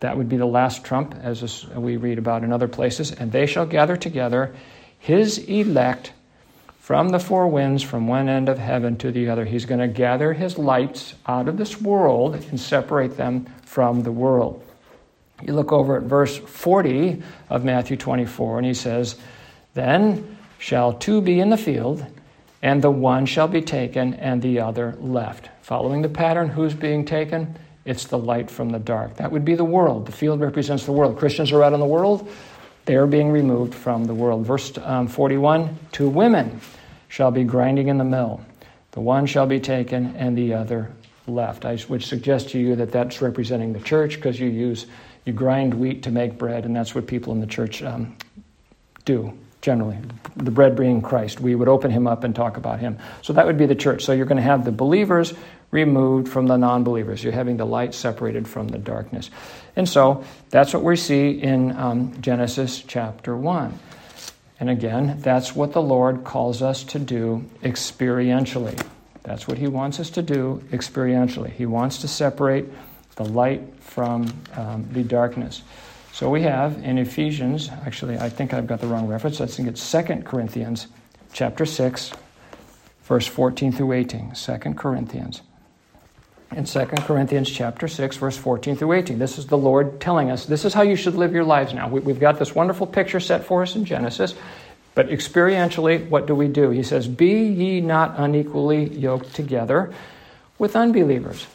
That 0.00 0.16
would 0.16 0.28
be 0.28 0.36
the 0.36 0.46
last 0.46 0.84
trump, 0.84 1.14
as 1.20 1.66
we 1.68 1.96
read 1.96 2.18
about 2.18 2.44
in 2.44 2.52
other 2.52 2.68
places. 2.68 3.12
And 3.12 3.32
they 3.32 3.46
shall 3.46 3.66
gather 3.66 3.96
together 3.96 4.54
his 4.98 5.38
elect 5.38 6.12
from 6.78 7.08
the 7.08 7.18
four 7.18 7.48
winds, 7.48 7.82
from 7.82 8.06
one 8.06 8.28
end 8.28 8.48
of 8.48 8.58
heaven 8.58 8.96
to 8.98 9.10
the 9.10 9.28
other. 9.28 9.44
He's 9.44 9.64
going 9.64 9.80
to 9.80 9.88
gather 9.88 10.32
his 10.32 10.58
lights 10.58 11.14
out 11.26 11.48
of 11.48 11.56
this 11.56 11.80
world 11.80 12.34
and 12.34 12.60
separate 12.60 13.16
them 13.16 13.46
from 13.64 14.02
the 14.02 14.12
world. 14.12 14.62
You 15.42 15.52
look 15.52 15.72
over 15.72 15.96
at 15.96 16.04
verse 16.04 16.36
40 16.36 17.22
of 17.50 17.64
Matthew 17.64 17.96
24, 17.96 18.58
and 18.58 18.66
he 18.66 18.74
says, 18.74 19.16
Then 19.74 20.36
shall 20.58 20.92
two 20.92 21.20
be 21.20 21.40
in 21.40 21.50
the 21.50 21.56
field, 21.56 22.06
and 22.62 22.80
the 22.82 22.90
one 22.90 23.26
shall 23.26 23.48
be 23.48 23.62
taken, 23.62 24.14
and 24.14 24.40
the 24.40 24.60
other 24.60 24.94
left. 24.98 25.50
Following 25.62 26.02
the 26.02 26.08
pattern, 26.08 26.48
who's 26.48 26.74
being 26.74 27.04
taken? 27.04 27.58
It's 27.86 28.06
the 28.06 28.18
light 28.18 28.50
from 28.50 28.70
the 28.70 28.78
dark. 28.78 29.16
That 29.16 29.32
would 29.32 29.44
be 29.44 29.54
the 29.54 29.64
world. 29.64 30.06
The 30.06 30.12
field 30.12 30.40
represents 30.40 30.84
the 30.84 30.92
world. 30.92 31.18
Christians 31.18 31.52
are 31.52 31.62
out 31.62 31.72
in 31.72 31.80
the 31.80 31.86
world. 31.86 32.28
They 32.84 32.96
are 32.96 33.06
being 33.06 33.30
removed 33.30 33.74
from 33.74 34.04
the 34.04 34.14
world. 34.14 34.44
Verse 34.44 34.76
um, 34.78 35.08
41 35.08 35.78
Two 35.92 36.08
women 36.08 36.60
shall 37.08 37.30
be 37.30 37.44
grinding 37.44 37.88
in 37.88 37.98
the 37.98 38.04
mill. 38.04 38.40
The 38.92 39.00
one 39.00 39.26
shall 39.26 39.46
be 39.46 39.60
taken, 39.60 40.16
and 40.16 40.36
the 40.36 40.54
other 40.54 40.90
left. 41.26 41.64
I 41.64 41.78
would 41.88 42.02
suggest 42.02 42.50
to 42.50 42.58
you 42.58 42.76
that 42.76 42.92
that's 42.92 43.20
representing 43.20 43.72
the 43.72 43.80
church 43.80 44.16
because 44.16 44.38
you 44.38 44.48
use 44.48 44.86
you 45.24 45.32
grind 45.32 45.74
wheat 45.74 46.04
to 46.04 46.10
make 46.10 46.38
bread, 46.38 46.64
and 46.64 46.74
that's 46.74 46.94
what 46.94 47.06
people 47.06 47.32
in 47.32 47.40
the 47.40 47.46
church 47.46 47.82
um, 47.82 48.16
do 49.04 49.36
generally. 49.60 49.98
The 50.36 50.52
bread 50.52 50.76
being 50.76 51.02
Christ. 51.02 51.40
We 51.40 51.56
would 51.56 51.66
open 51.66 51.90
him 51.90 52.06
up 52.06 52.22
and 52.22 52.34
talk 52.34 52.56
about 52.56 52.78
him. 52.78 52.98
So 53.22 53.32
that 53.32 53.46
would 53.46 53.58
be 53.58 53.66
the 53.66 53.74
church. 53.74 54.04
So 54.04 54.12
you're 54.12 54.26
going 54.26 54.36
to 54.36 54.42
have 54.42 54.64
the 54.64 54.70
believers 54.70 55.34
removed 55.70 56.28
from 56.28 56.46
the 56.46 56.56
non 56.56 56.84
believers. 56.84 57.22
You're 57.22 57.32
having 57.32 57.56
the 57.56 57.66
light 57.66 57.94
separated 57.94 58.46
from 58.46 58.68
the 58.68 58.78
darkness. 58.78 59.30
And 59.74 59.88
so 59.88 60.24
that's 60.50 60.72
what 60.72 60.82
we 60.82 60.96
see 60.96 61.30
in 61.30 61.76
um, 61.76 62.20
Genesis 62.20 62.82
chapter 62.86 63.36
1. 63.36 63.78
And 64.58 64.70
again, 64.70 65.18
that's 65.20 65.54
what 65.54 65.72
the 65.72 65.82
Lord 65.82 66.24
calls 66.24 66.62
us 66.62 66.82
to 66.84 66.98
do 66.98 67.44
experientially. 67.62 68.80
That's 69.22 69.46
what 69.46 69.58
He 69.58 69.66
wants 69.66 70.00
us 70.00 70.08
to 70.10 70.22
do 70.22 70.62
experientially. 70.70 71.50
He 71.50 71.66
wants 71.66 71.98
to 71.98 72.08
separate 72.08 72.66
the 73.16 73.24
light 73.24 73.62
from 73.80 74.32
um, 74.54 74.88
the 74.92 75.02
darkness. 75.02 75.62
So 76.12 76.30
we 76.30 76.42
have 76.42 76.82
in 76.82 76.96
Ephesians, 76.96 77.68
actually, 77.84 78.16
I 78.16 78.30
think 78.30 78.54
I've 78.54 78.66
got 78.66 78.80
the 78.80 78.86
wrong 78.86 79.06
reference. 79.06 79.40
I 79.42 79.46
think 79.46 79.68
it's 79.68 79.92
2 79.92 80.22
Corinthians 80.24 80.86
chapter 81.32 81.66
6, 81.66 82.12
verse 83.02 83.26
14 83.26 83.72
through 83.72 83.92
18. 83.92 84.32
2 84.32 84.56
Corinthians. 84.74 85.42
In 86.52 86.64
2 86.64 86.86
Corinthians 86.86 87.50
chapter 87.50 87.88
6, 87.88 88.16
verse 88.16 88.36
14 88.36 88.76
through 88.76 88.92
18. 88.92 89.18
This 89.18 89.36
is 89.36 89.46
the 89.46 89.58
Lord 89.58 90.00
telling 90.00 90.30
us 90.30 90.46
this 90.46 90.64
is 90.64 90.72
how 90.72 90.82
you 90.82 90.94
should 90.94 91.14
live 91.14 91.32
your 91.32 91.44
lives 91.44 91.74
now. 91.74 91.88
We've 91.88 92.20
got 92.20 92.38
this 92.38 92.54
wonderful 92.54 92.86
picture 92.86 93.20
set 93.20 93.44
for 93.44 93.62
us 93.62 93.74
in 93.74 93.84
Genesis. 93.84 94.34
But 94.94 95.08
experientially, 95.08 96.08
what 96.08 96.26
do 96.26 96.34
we 96.34 96.48
do? 96.48 96.70
He 96.70 96.82
says, 96.82 97.06
Be 97.06 97.48
ye 97.48 97.80
not 97.80 98.14
unequally 98.16 98.88
yoked 98.88 99.34
together 99.34 99.92
with 100.58 100.74
unbelievers. 100.74 101.46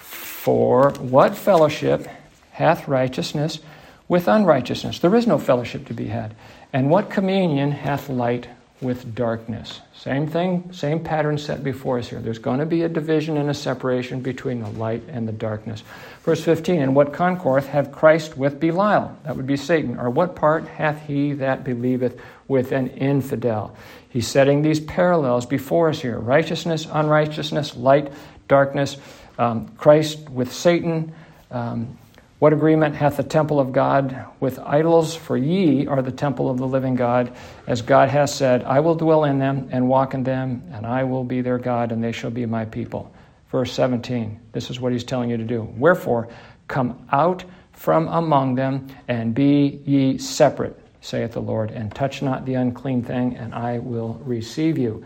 For 0.00 0.90
what 0.92 1.36
fellowship 1.36 2.08
hath 2.52 2.88
righteousness 2.88 3.60
with 4.08 4.26
unrighteousness? 4.26 4.98
There 4.98 5.14
is 5.14 5.26
no 5.26 5.38
fellowship 5.38 5.86
to 5.86 5.94
be 5.94 6.06
had. 6.06 6.34
And 6.72 6.90
what 6.90 7.10
communion 7.10 7.70
hath 7.70 8.08
light 8.08 8.48
with 8.80 9.14
darkness? 9.14 9.80
Same 9.94 10.26
thing, 10.26 10.72
same 10.72 11.02
pattern 11.02 11.38
set 11.38 11.64
before 11.64 11.98
us 11.98 12.08
here. 12.08 12.20
There's 12.20 12.38
going 12.38 12.60
to 12.60 12.66
be 12.66 12.82
a 12.82 12.88
division 12.88 13.36
and 13.36 13.50
a 13.50 13.54
separation 13.54 14.20
between 14.20 14.62
the 14.62 14.70
light 14.70 15.02
and 15.08 15.26
the 15.26 15.32
darkness. 15.32 15.82
Verse 16.22 16.42
15, 16.44 16.80
And 16.80 16.94
what 16.94 17.12
concord 17.12 17.64
hath 17.64 17.90
Christ 17.90 18.36
with 18.36 18.60
Belial? 18.60 19.16
That 19.24 19.36
would 19.36 19.46
be 19.46 19.56
Satan. 19.56 19.98
Or 19.98 20.10
what 20.10 20.36
part 20.36 20.66
hath 20.68 21.06
he 21.06 21.32
that 21.34 21.64
believeth 21.64 22.20
with 22.46 22.72
an 22.72 22.88
infidel? 22.90 23.76
He's 24.08 24.28
setting 24.28 24.62
these 24.62 24.80
parallels 24.80 25.46
before 25.46 25.88
us 25.88 26.00
here 26.00 26.18
righteousness, 26.18 26.86
unrighteousness, 26.90 27.76
light, 27.76 28.12
darkness 28.46 28.96
um, 29.38 29.68
Christ 29.76 30.28
with 30.30 30.52
Satan. 30.52 31.12
Um, 31.50 31.98
what 32.38 32.52
agreement 32.52 32.94
hath 32.94 33.16
the 33.16 33.24
temple 33.24 33.58
of 33.58 33.72
God 33.72 34.26
with 34.38 34.60
idols? 34.60 35.16
For 35.16 35.36
ye 35.36 35.86
are 35.86 36.02
the 36.02 36.12
temple 36.12 36.48
of 36.48 36.58
the 36.58 36.66
living 36.66 36.94
God, 36.94 37.32
as 37.66 37.82
God 37.82 38.08
has 38.10 38.32
said, 38.32 38.62
I 38.62 38.78
will 38.80 38.94
dwell 38.94 39.24
in 39.24 39.38
them 39.38 39.68
and 39.72 39.88
walk 39.88 40.14
in 40.14 40.22
them, 40.22 40.62
and 40.72 40.86
I 40.86 41.02
will 41.02 41.24
be 41.24 41.40
their 41.40 41.58
God, 41.58 41.90
and 41.90 42.02
they 42.02 42.12
shall 42.12 42.30
be 42.30 42.46
my 42.46 42.64
people. 42.64 43.12
Verse 43.50 43.72
17, 43.72 44.38
this 44.52 44.70
is 44.70 44.78
what 44.78 44.92
he's 44.92 45.04
telling 45.04 45.30
you 45.30 45.36
to 45.36 45.44
do. 45.44 45.62
Wherefore, 45.76 46.28
come 46.68 47.06
out 47.10 47.44
from 47.72 48.06
among 48.08 48.54
them, 48.54 48.86
and 49.08 49.34
be 49.34 49.80
ye 49.84 50.18
separate, 50.18 50.78
saith 51.00 51.32
the 51.32 51.40
Lord, 51.40 51.70
and 51.70 51.92
touch 51.94 52.22
not 52.22 52.44
the 52.44 52.54
unclean 52.54 53.02
thing, 53.02 53.36
and 53.36 53.54
I 53.54 53.78
will 53.78 54.20
receive 54.24 54.78
you. 54.78 55.04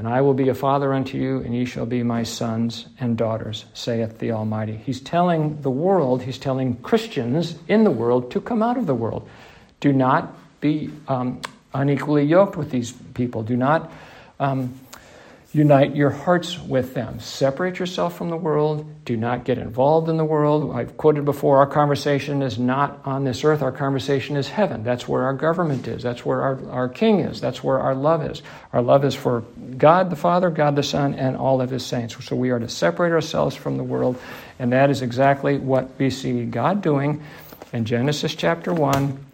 And 0.00 0.08
I 0.08 0.22
will 0.22 0.32
be 0.32 0.48
a 0.48 0.54
father 0.54 0.94
unto 0.94 1.18
you, 1.18 1.40
and 1.40 1.54
ye 1.54 1.66
shall 1.66 1.84
be 1.84 2.02
my 2.02 2.22
sons 2.22 2.86
and 3.00 3.18
daughters, 3.18 3.66
saith 3.74 4.18
the 4.18 4.32
Almighty. 4.32 4.78
He's 4.78 4.98
telling 4.98 5.60
the 5.60 5.70
world, 5.70 6.22
he's 6.22 6.38
telling 6.38 6.76
Christians 6.76 7.58
in 7.68 7.84
the 7.84 7.90
world 7.90 8.30
to 8.30 8.40
come 8.40 8.62
out 8.62 8.78
of 8.78 8.86
the 8.86 8.94
world. 8.94 9.28
Do 9.80 9.92
not 9.92 10.34
be 10.62 10.90
um, 11.06 11.42
unequally 11.74 12.24
yoked 12.24 12.56
with 12.56 12.70
these 12.70 12.92
people. 13.12 13.42
Do 13.42 13.58
not 13.58 13.92
um, 14.38 14.72
Unite 15.52 15.96
your 15.96 16.10
hearts 16.10 16.60
with 16.60 16.94
them. 16.94 17.18
Separate 17.18 17.80
yourself 17.80 18.16
from 18.16 18.30
the 18.30 18.36
world. 18.36 18.86
Do 19.04 19.16
not 19.16 19.44
get 19.44 19.58
involved 19.58 20.08
in 20.08 20.16
the 20.16 20.24
world. 20.24 20.76
I've 20.76 20.96
quoted 20.96 21.24
before 21.24 21.56
our 21.56 21.66
conversation 21.66 22.40
is 22.40 22.56
not 22.56 23.00
on 23.04 23.24
this 23.24 23.42
earth, 23.42 23.60
our 23.60 23.72
conversation 23.72 24.36
is 24.36 24.48
heaven. 24.48 24.84
That's 24.84 25.08
where 25.08 25.24
our 25.24 25.34
government 25.34 25.88
is. 25.88 26.04
That's 26.04 26.24
where 26.24 26.40
our, 26.40 26.70
our 26.70 26.88
king 26.88 27.18
is. 27.18 27.40
That's 27.40 27.64
where 27.64 27.80
our 27.80 27.96
love 27.96 28.22
is. 28.22 28.42
Our 28.72 28.80
love 28.80 29.04
is 29.04 29.16
for 29.16 29.40
God 29.76 30.08
the 30.08 30.14
Father, 30.16 30.50
God 30.50 30.76
the 30.76 30.84
Son, 30.84 31.14
and 31.14 31.36
all 31.36 31.60
of 31.60 31.70
his 31.70 31.84
saints. 31.84 32.24
So 32.24 32.36
we 32.36 32.50
are 32.50 32.60
to 32.60 32.68
separate 32.68 33.10
ourselves 33.10 33.56
from 33.56 33.76
the 33.76 33.82
world, 33.82 34.20
and 34.60 34.72
that 34.72 34.88
is 34.88 35.02
exactly 35.02 35.58
what 35.58 35.90
we 35.98 36.10
see 36.10 36.44
God 36.44 36.80
doing 36.80 37.24
in 37.72 37.86
Genesis 37.86 38.36
chapter 38.36 38.72
1 38.72 39.29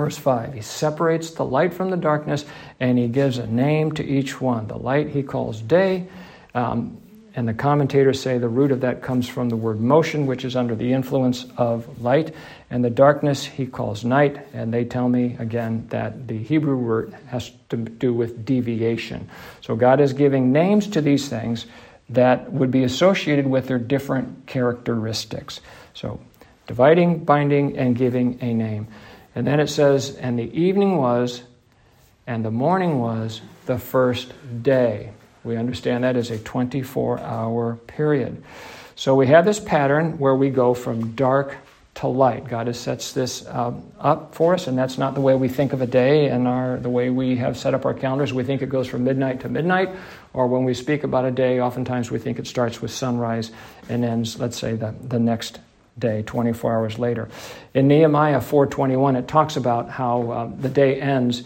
Verse 0.00 0.16
5 0.16 0.54
He 0.54 0.62
separates 0.62 1.32
the 1.32 1.44
light 1.44 1.74
from 1.74 1.90
the 1.90 1.96
darkness 1.98 2.46
and 2.80 2.96
he 2.96 3.06
gives 3.06 3.36
a 3.36 3.46
name 3.46 3.92
to 3.92 4.02
each 4.02 4.40
one. 4.40 4.66
The 4.66 4.78
light 4.78 5.10
he 5.10 5.22
calls 5.22 5.60
day. 5.60 6.08
Um, 6.54 6.96
and 7.34 7.46
the 7.46 7.52
commentators 7.52 8.18
say 8.18 8.38
the 8.38 8.48
root 8.48 8.72
of 8.72 8.80
that 8.80 9.02
comes 9.02 9.28
from 9.28 9.50
the 9.50 9.56
word 9.56 9.78
motion, 9.78 10.24
which 10.24 10.46
is 10.46 10.56
under 10.56 10.74
the 10.74 10.90
influence 10.90 11.44
of 11.58 12.00
light. 12.00 12.34
And 12.70 12.82
the 12.82 12.88
darkness 12.88 13.44
he 13.44 13.66
calls 13.66 14.02
night. 14.02 14.46
And 14.54 14.72
they 14.72 14.86
tell 14.86 15.06
me 15.06 15.36
again 15.38 15.86
that 15.90 16.26
the 16.26 16.38
Hebrew 16.38 16.78
word 16.78 17.14
has 17.26 17.52
to 17.68 17.76
do 17.76 18.14
with 18.14 18.46
deviation. 18.46 19.28
So 19.60 19.76
God 19.76 20.00
is 20.00 20.14
giving 20.14 20.50
names 20.50 20.86
to 20.86 21.02
these 21.02 21.28
things 21.28 21.66
that 22.08 22.50
would 22.50 22.70
be 22.70 22.84
associated 22.84 23.46
with 23.46 23.66
their 23.66 23.78
different 23.78 24.46
characteristics. 24.46 25.60
So 25.92 26.18
dividing, 26.66 27.22
binding, 27.22 27.76
and 27.76 27.94
giving 27.94 28.38
a 28.40 28.54
name. 28.54 28.88
And 29.34 29.46
then 29.46 29.60
it 29.60 29.68
says, 29.68 30.16
And 30.16 30.38
the 30.38 30.60
evening 30.60 30.96
was, 30.96 31.42
and 32.26 32.44
the 32.44 32.50
morning 32.50 33.00
was 33.00 33.40
the 33.66 33.78
first 33.78 34.32
day. 34.62 35.12
We 35.44 35.56
understand 35.56 36.04
that 36.04 36.16
as 36.16 36.30
a 36.30 36.38
24 36.38 37.20
hour 37.20 37.76
period. 37.86 38.42
So 38.94 39.14
we 39.14 39.28
have 39.28 39.44
this 39.44 39.58
pattern 39.58 40.18
where 40.18 40.34
we 40.34 40.50
go 40.50 40.74
from 40.74 41.12
dark 41.12 41.56
to 41.94 42.06
light. 42.06 42.48
God 42.48 42.66
has 42.66 42.78
sets 42.78 43.12
this 43.12 43.46
um, 43.48 43.82
up 43.98 44.34
for 44.34 44.54
us, 44.54 44.66
and 44.66 44.76
that's 44.76 44.98
not 44.98 45.14
the 45.14 45.20
way 45.20 45.34
we 45.34 45.48
think 45.48 45.72
of 45.72 45.80
a 45.82 45.86
day 45.86 46.28
and 46.28 46.46
our, 46.46 46.76
the 46.76 46.90
way 46.90 47.10
we 47.10 47.36
have 47.36 47.56
set 47.58 47.74
up 47.74 47.84
our 47.84 47.94
calendars. 47.94 48.32
We 48.32 48.44
think 48.44 48.62
it 48.62 48.68
goes 48.68 48.86
from 48.86 49.04
midnight 49.04 49.40
to 49.40 49.48
midnight, 49.48 49.90
or 50.32 50.46
when 50.46 50.64
we 50.64 50.74
speak 50.74 51.04
about 51.04 51.24
a 51.24 51.30
day, 51.30 51.60
oftentimes 51.60 52.10
we 52.10 52.18
think 52.18 52.38
it 52.38 52.46
starts 52.46 52.80
with 52.80 52.90
sunrise 52.90 53.50
and 53.88 54.04
ends, 54.04 54.38
let's 54.38 54.58
say, 54.58 54.76
the, 54.76 54.94
the 55.02 55.18
next 55.18 55.58
day 55.98 56.22
24 56.22 56.72
hours 56.72 56.98
later. 56.98 57.28
In 57.74 57.88
nehemiah 57.88 58.40
4.21 58.40 59.18
it 59.18 59.28
talks 59.28 59.56
about 59.56 59.90
how 59.90 60.30
uh, 60.30 60.50
the 60.58 60.68
day 60.68 61.00
ends 61.00 61.42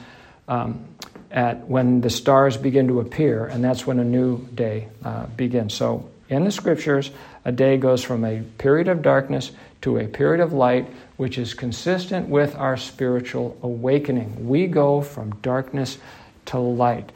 um, 0.49 0.84
at 1.30 1.66
when 1.66 2.01
the 2.01 2.11
stars 2.11 2.57
begin 2.57 2.88
to 2.88 3.01
appear 3.01 3.47
and 3.47 3.62
that's 3.62 3.86
when 3.86 3.99
a 3.99 4.05
new 4.05 4.38
day 4.55 4.88
uh, 5.05 5.26
begins. 5.26 5.74
So 5.74 6.09
in 6.28 6.45
the 6.45 6.53
scriptures 6.53 7.11
a 7.45 7.53
day 7.53 7.76
goes 7.76 8.03
from 8.03 8.24
a 8.24 8.42
period 8.59 8.88
of 8.88 9.03
darkness 9.03 9.51
to 9.82 9.99
a 9.99 10.07
period 10.07 10.40
of 10.40 10.53
light 10.53 10.88
which 11.16 11.38
is 11.38 11.55
consistent 11.55 12.28
with 12.28 12.55
our 12.57 12.76
spiritual 12.76 13.57
awakening. 13.62 14.49
We 14.49 14.66
go 14.66 15.01
from 15.01 15.34
darkness 15.36 15.99
to 16.47 16.59
light. 16.59 17.12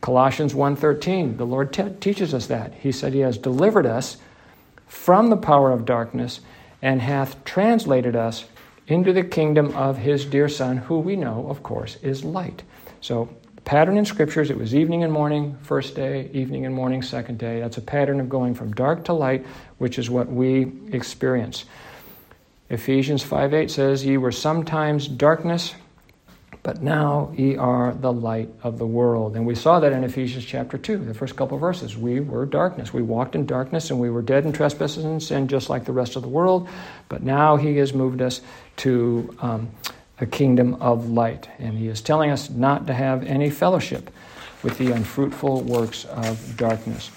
Colossians 0.00 0.54
1.13 0.54 1.38
the 1.38 1.46
lord 1.46 1.72
te- 1.72 1.90
teaches 2.00 2.34
us 2.34 2.46
that. 2.46 2.74
He 2.74 2.92
said 2.92 3.14
he 3.14 3.20
has 3.20 3.38
delivered 3.38 3.86
us 3.86 4.18
from 4.86 5.30
the 5.30 5.36
power 5.36 5.72
of 5.72 5.84
darkness 5.84 6.40
and 6.84 7.00
hath 7.00 7.42
translated 7.46 8.14
us 8.14 8.44
into 8.86 9.10
the 9.14 9.24
kingdom 9.24 9.74
of 9.74 9.96
his 9.96 10.26
dear 10.26 10.50
Son, 10.50 10.76
who 10.76 10.98
we 10.98 11.16
know, 11.16 11.46
of 11.48 11.62
course, 11.62 11.96
is 12.02 12.22
light. 12.22 12.62
So, 13.00 13.30
pattern 13.64 13.96
in 13.96 14.04
scriptures, 14.04 14.50
it 14.50 14.58
was 14.58 14.74
evening 14.74 15.02
and 15.02 15.10
morning, 15.10 15.56
first 15.62 15.94
day, 15.94 16.28
evening 16.34 16.66
and 16.66 16.74
morning, 16.74 17.00
second 17.00 17.38
day. 17.38 17.58
That's 17.58 17.78
a 17.78 17.80
pattern 17.80 18.20
of 18.20 18.28
going 18.28 18.54
from 18.54 18.72
dark 18.72 19.02
to 19.06 19.14
light, 19.14 19.46
which 19.78 19.98
is 19.98 20.10
what 20.10 20.30
we 20.30 20.72
experience. 20.92 21.64
Ephesians 22.68 23.22
5 23.22 23.54
8 23.54 23.70
says, 23.70 24.04
Ye 24.04 24.18
were 24.18 24.30
sometimes 24.30 25.08
darkness, 25.08 25.74
but 26.64 26.82
now 26.82 27.30
ye 27.36 27.56
are 27.58 27.92
the 27.92 28.10
light 28.10 28.48
of 28.62 28.78
the 28.78 28.86
world. 28.86 29.36
And 29.36 29.44
we 29.46 29.54
saw 29.54 29.80
that 29.80 29.92
in 29.92 30.02
Ephesians 30.02 30.46
chapter 30.46 30.78
2, 30.78 30.96
the 30.96 31.12
first 31.12 31.36
couple 31.36 31.58
verses. 31.58 31.94
We 31.94 32.20
were 32.20 32.46
darkness. 32.46 32.90
We 32.90 33.02
walked 33.02 33.34
in 33.34 33.44
darkness 33.44 33.90
and 33.90 34.00
we 34.00 34.08
were 34.08 34.22
dead 34.22 34.46
in 34.46 34.52
trespasses 34.52 35.04
and 35.04 35.22
sin 35.22 35.46
just 35.46 35.68
like 35.68 35.84
the 35.84 35.92
rest 35.92 36.16
of 36.16 36.22
the 36.22 36.28
world. 36.28 36.66
But 37.10 37.22
now 37.22 37.56
he 37.56 37.76
has 37.76 37.92
moved 37.92 38.22
us 38.22 38.40
to 38.78 39.36
um, 39.40 39.70
a 40.20 40.26
kingdom 40.26 40.76
of 40.76 41.10
light. 41.10 41.50
And 41.58 41.76
he 41.76 41.88
is 41.88 42.00
telling 42.00 42.30
us 42.30 42.48
not 42.48 42.86
to 42.86 42.94
have 42.94 43.24
any 43.24 43.50
fellowship 43.50 44.10
with 44.62 44.78
the 44.78 44.90
unfruitful 44.90 45.60
works 45.64 46.06
of 46.06 46.56
darkness. 46.56 47.10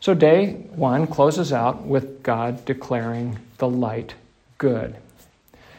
So 0.00 0.14
day 0.14 0.54
one 0.76 1.06
closes 1.06 1.52
out 1.52 1.82
with 1.82 2.22
God 2.22 2.64
declaring 2.64 3.38
the 3.58 3.68
light 3.68 4.14
good. 4.56 4.96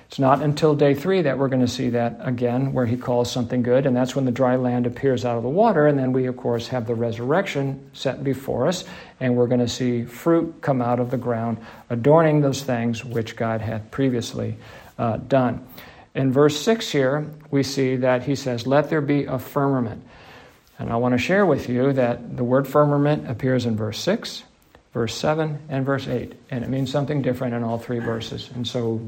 It's 0.08 0.20
not 0.20 0.41
until 0.41 0.76
day 0.76 0.93
three 0.93 1.24
that 1.24 1.38
we're 1.38 1.47
going 1.47 1.62
to 1.62 1.68
see 1.68 1.89
that 1.89 2.18
again, 2.22 2.74
where 2.74 2.86
he 2.86 2.95
calls 2.95 3.32
something 3.32 3.64
good, 3.64 3.86
and 3.86 3.95
that's 3.95 4.16
when 4.16 4.26
the 4.26 4.32
dry 4.32 4.56
land 4.56 4.86
appears 4.86 5.26
out 5.26 5.38
of 5.38 5.43
the 5.43 5.49
water. 5.49 5.88
And 5.88 5.97
then 5.97 6.14
we, 6.14 6.28
of 6.28 6.38
course, 6.38 6.68
have 6.68 6.86
the 6.86 6.95
resurrection 6.95 7.89
set 7.93 8.24
before 8.24 8.68
us, 8.68 8.86
and 9.20 9.36
we're 9.36 9.47
going 9.47 9.62
to 9.62 9.68
see 9.68 10.06
fruit 10.06 10.62
come 10.62 10.82
out 10.82 10.99
of 10.99 11.10
the 11.10 11.18
ground, 11.18 11.58
adorning 11.89 12.41
those 12.41 12.64
things 12.64 13.03
which 13.03 13.36
God 13.36 13.62
had 13.62 13.91
previously 13.91 14.58
uh, 14.97 15.18
done. 15.18 15.66
In 16.14 16.32
verse 16.32 16.58
6 16.62 16.91
here, 16.91 17.30
we 17.51 17.64
see 17.64 17.97
that 17.97 18.24
he 18.24 18.36
says, 18.36 18.66
Let 18.66 18.89
there 18.89 19.01
be 19.01 19.26
a 19.26 19.38
firmament. 19.38 20.01
And 20.80 20.89
I 20.91 20.97
want 20.97 21.14
to 21.14 21.18
share 21.18 21.45
with 21.45 21.68
you 21.68 21.93
that 21.93 22.38
the 22.38 22.43
word 22.43 22.68
firmament 22.68 23.30
appears 23.30 23.66
in 23.66 23.76
verse 23.76 23.99
6, 23.99 24.43
verse 24.93 25.16
7, 25.16 25.60
and 25.70 25.86
verse 25.86 26.08
8. 26.08 26.34
And 26.51 26.64
it 26.64 26.70
means 26.70 26.91
something 26.91 27.22
different 27.22 27.53
in 27.53 27.64
all 27.64 27.78
three 27.78 27.99
verses. 27.99 28.49
And 28.56 28.68
so 28.68 29.01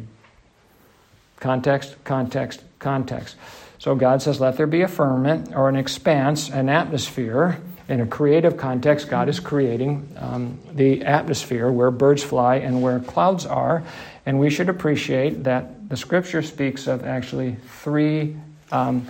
Context, 1.39 1.95
context, 2.03 2.63
context. 2.79 3.35
So 3.79 3.95
God 3.95 4.21
says, 4.21 4.39
let 4.39 4.57
there 4.57 4.67
be 4.67 4.81
a 4.81 4.87
firmament 4.87 5.55
or 5.55 5.69
an 5.69 5.75
expanse, 5.75 6.49
an 6.49 6.69
atmosphere. 6.69 7.59
In 7.87 8.01
a 8.01 8.07
creative 8.07 8.57
context, 8.57 9.07
God 9.07 9.29
is 9.29 9.39
creating 9.39 10.13
um, 10.17 10.59
the 10.73 11.03
atmosphere 11.03 11.71
where 11.71 11.91
birds 11.91 12.23
fly 12.23 12.55
and 12.55 12.81
where 12.81 12.99
clouds 12.99 13.45
are. 13.45 13.83
And 14.25 14.39
we 14.39 14.49
should 14.49 14.67
appreciate 14.67 15.43
that 15.45 15.89
the 15.89 15.95
scripture 15.95 16.41
speaks 16.41 16.87
of 16.87 17.05
actually 17.05 17.55
three 17.81 18.35
um, 18.71 19.07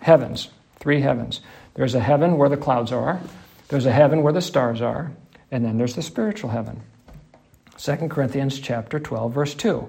heavens. 0.00 0.48
Three 0.80 1.00
heavens. 1.00 1.40
There's 1.74 1.94
a 1.94 2.00
heaven 2.00 2.38
where 2.38 2.48
the 2.48 2.56
clouds 2.56 2.90
are, 2.90 3.20
there's 3.68 3.86
a 3.86 3.92
heaven 3.92 4.22
where 4.22 4.32
the 4.32 4.40
stars 4.40 4.80
are, 4.80 5.12
and 5.50 5.64
then 5.64 5.78
there's 5.78 5.94
the 5.94 6.02
spiritual 6.02 6.50
heaven. 6.50 6.80
2 7.76 8.08
Corinthians 8.08 8.58
chapter 8.58 8.98
12, 8.98 9.32
verse 9.32 9.54
2. 9.54 9.88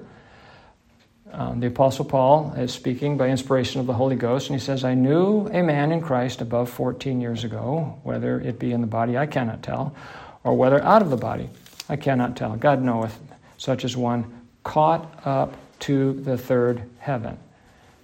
Um, 1.32 1.59
the 1.59 1.67
Apostle 1.67 2.05
Paul 2.05 2.53
is 2.57 2.73
speaking 2.73 3.17
by 3.17 3.30
inspiration 3.30 3.80
of 3.80 3.88
the 3.88 3.93
Holy 3.93 4.15
Ghost, 4.15 4.49
and 4.49 4.59
he 4.59 4.65
says, 4.65 4.84
I 4.84 4.95
knew 4.95 5.47
a 5.47 5.61
man 5.61 5.91
in 5.91 6.01
Christ 6.01 6.41
above 6.41 6.69
14 6.69 7.21
years 7.21 7.43
ago, 7.43 7.99
whether 8.03 8.39
it 8.39 8.57
be 8.57 8.71
in 8.71 8.82
the 8.82 8.88
body, 8.88 9.17
I 9.17 9.27
cannot 9.27 9.61
tell, 9.61 9.95
or 10.43 10.55
whether 10.55 10.82
out 10.84 11.01
of 11.01 11.09
the 11.09 11.17
body, 11.17 11.49
I 11.88 11.97
cannot 11.97 12.36
tell. 12.36 12.55
God 12.55 12.82
knoweth, 12.82 13.19
such 13.57 13.86
as 13.86 13.95
one 13.95 14.47
caught 14.63 15.25
up 15.25 15.55
to 15.80 16.13
the 16.13 16.38
third 16.38 16.84
heaven. 16.97 17.38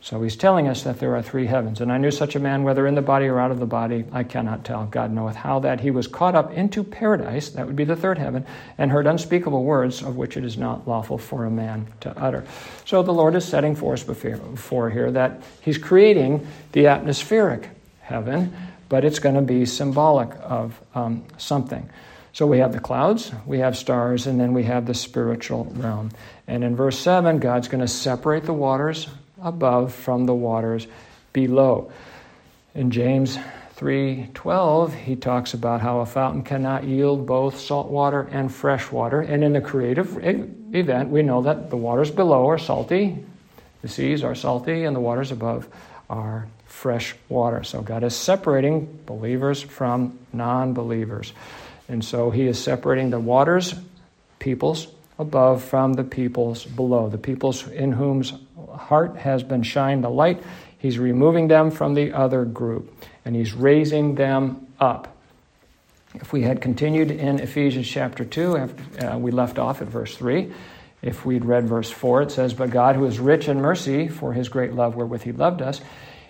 So 0.06 0.22
he's 0.22 0.36
telling 0.36 0.68
us 0.68 0.84
that 0.84 1.00
there 1.00 1.16
are 1.16 1.24
three 1.24 1.48
heavens. 1.48 1.82
And 1.82 1.92
I 1.92 1.98
knew 1.98 2.12
such 2.12 2.36
a 2.36 2.40
man, 2.40 2.62
whether 2.62 2.86
in 2.86 2.94
the 2.94 3.02
body 3.02 3.26
or 3.26 3.40
out 3.40 3.50
of 3.50 3.60
the 3.60 3.66
body, 3.66 4.06
I 4.12 4.22
cannot 4.22 4.64
tell. 4.64 4.86
God 4.86 5.12
knoweth 5.12 5.36
how 5.36 5.58
that 5.62 5.80
he 5.80 5.90
was 5.90 6.06
caught 6.06 6.36
up 6.36 6.52
into 6.52 6.84
paradise, 6.84 7.50
that 7.50 7.66
would 7.66 7.76
be 7.76 7.86
the 7.86 7.96
third 7.96 8.20
heaven, 8.20 8.46
and 8.78 8.92
heard 8.92 9.08
unspeakable 9.08 9.64
words 9.64 10.04
of 10.04 10.16
which 10.16 10.38
it 10.38 10.46
is 10.46 10.60
not 10.60 10.88
lawful 10.88 11.18
for 11.18 11.46
a 11.46 11.50
man 11.50 11.88
to 12.02 12.16
utter. 12.22 12.46
So 12.86 13.02
the 13.02 13.14
Lord 13.14 13.34
is 13.34 13.46
setting 13.46 13.76
forth 13.76 14.06
before 14.06 14.92
here 14.92 15.10
that 15.10 15.42
he's 15.62 15.80
creating 15.80 16.46
the 16.74 16.86
atmospheric 16.86 17.68
heaven, 18.02 18.56
but 18.90 19.06
it's 19.06 19.18
going 19.18 19.34
to 19.34 19.42
be 19.42 19.66
symbolic 19.66 20.30
of 20.40 20.80
um, 20.94 21.26
something. 21.40 21.90
So 22.32 22.46
we 22.46 22.60
have 22.60 22.74
the 22.74 22.80
clouds, 22.80 23.32
we 23.48 23.58
have 23.58 23.76
stars, 23.76 24.28
and 24.28 24.40
then 24.40 24.54
we 24.54 24.66
have 24.66 24.86
the 24.86 24.94
spiritual 24.94 25.66
realm. 25.72 26.12
And 26.46 26.64
in 26.64 26.76
verse 26.76 27.00
7, 27.00 27.40
God's 27.40 27.70
going 27.70 27.82
to 27.82 27.88
separate 27.88 28.44
the 28.44 28.54
waters 28.54 29.08
above 29.46 29.94
from 29.94 30.26
the 30.26 30.34
waters 30.34 30.88
below. 31.32 31.92
In 32.74 32.92
James 32.92 33.38
3:12, 33.78 34.94
he 34.94 35.16
talks 35.16 35.54
about 35.54 35.82
how 35.82 36.00
a 36.00 36.06
fountain 36.06 36.44
cannot 36.44 36.84
yield 36.84 37.26
both 37.26 37.60
salt 37.60 37.90
water 37.90 38.28
and 38.32 38.52
fresh 38.52 38.92
water. 38.92 39.22
And 39.22 39.44
in 39.44 39.54
the 39.54 39.62
creative 39.62 40.18
event, 40.24 41.10
we 41.10 41.22
know 41.22 41.44
that 41.44 41.70
the 41.70 41.78
waters 41.78 42.12
below 42.12 42.50
are 42.50 42.58
salty, 42.58 43.24
the 43.82 43.88
seas 43.88 44.24
are 44.24 44.36
salty, 44.36 44.84
and 44.84 44.96
the 44.96 45.00
waters 45.00 45.32
above 45.32 45.70
are 46.10 46.48
fresh 46.66 47.16
water. 47.30 47.64
So 47.64 47.82
God 47.82 48.04
is 48.04 48.16
separating 48.16 49.00
believers 49.06 49.62
from 49.62 50.18
non 50.34 50.74
believers. 50.74 51.34
And 51.88 52.04
so 52.04 52.32
he 52.32 52.48
is 52.48 52.58
separating 52.62 53.12
the 53.12 53.20
waters, 53.20 53.76
peoples, 54.40 54.88
above 55.20 55.64
from 55.64 55.94
the 55.94 56.04
peoples 56.04 56.66
below, 56.66 57.10
the 57.10 57.18
peoples 57.18 57.68
in 57.68 57.92
whom's 57.92 58.34
heart 58.68 59.18
has 59.18 59.44
been 59.44 59.64
shined 59.64 60.04
the 60.04 60.10
light. 60.10 60.42
He's 60.78 61.00
removing 61.00 61.48
them 61.48 61.72
from 61.72 61.94
the 61.94 62.14
other 62.14 62.46
group 62.46 62.94
and 63.26 63.36
he's 63.36 63.54
raising 63.54 64.16
them 64.16 64.68
up. 64.80 65.16
If 66.14 66.32
we 66.32 66.44
had 66.44 66.62
continued 66.62 67.12
in 67.12 67.40
Ephesians 67.40 67.88
chapter 67.88 68.24
2, 68.24 68.58
after, 68.58 69.06
uh, 69.06 69.18
we 69.18 69.32
left 69.32 69.60
off 69.60 69.82
at 69.82 69.88
verse 69.88 70.16
3. 70.16 70.52
If 71.02 71.26
we'd 71.26 71.44
read 71.44 71.68
verse 71.68 71.90
4, 71.90 72.24
it 72.24 72.32
says, 72.32 72.54
But 72.54 72.70
God, 72.70 72.96
who 72.96 73.06
is 73.06 73.20
rich 73.20 73.48
in 73.48 73.60
mercy, 73.60 74.08
for 74.08 74.32
his 74.34 74.48
great 74.48 74.74
love 74.74 74.96
wherewith 74.96 75.24
he 75.24 75.32
loved 75.32 75.62
us, 75.62 75.82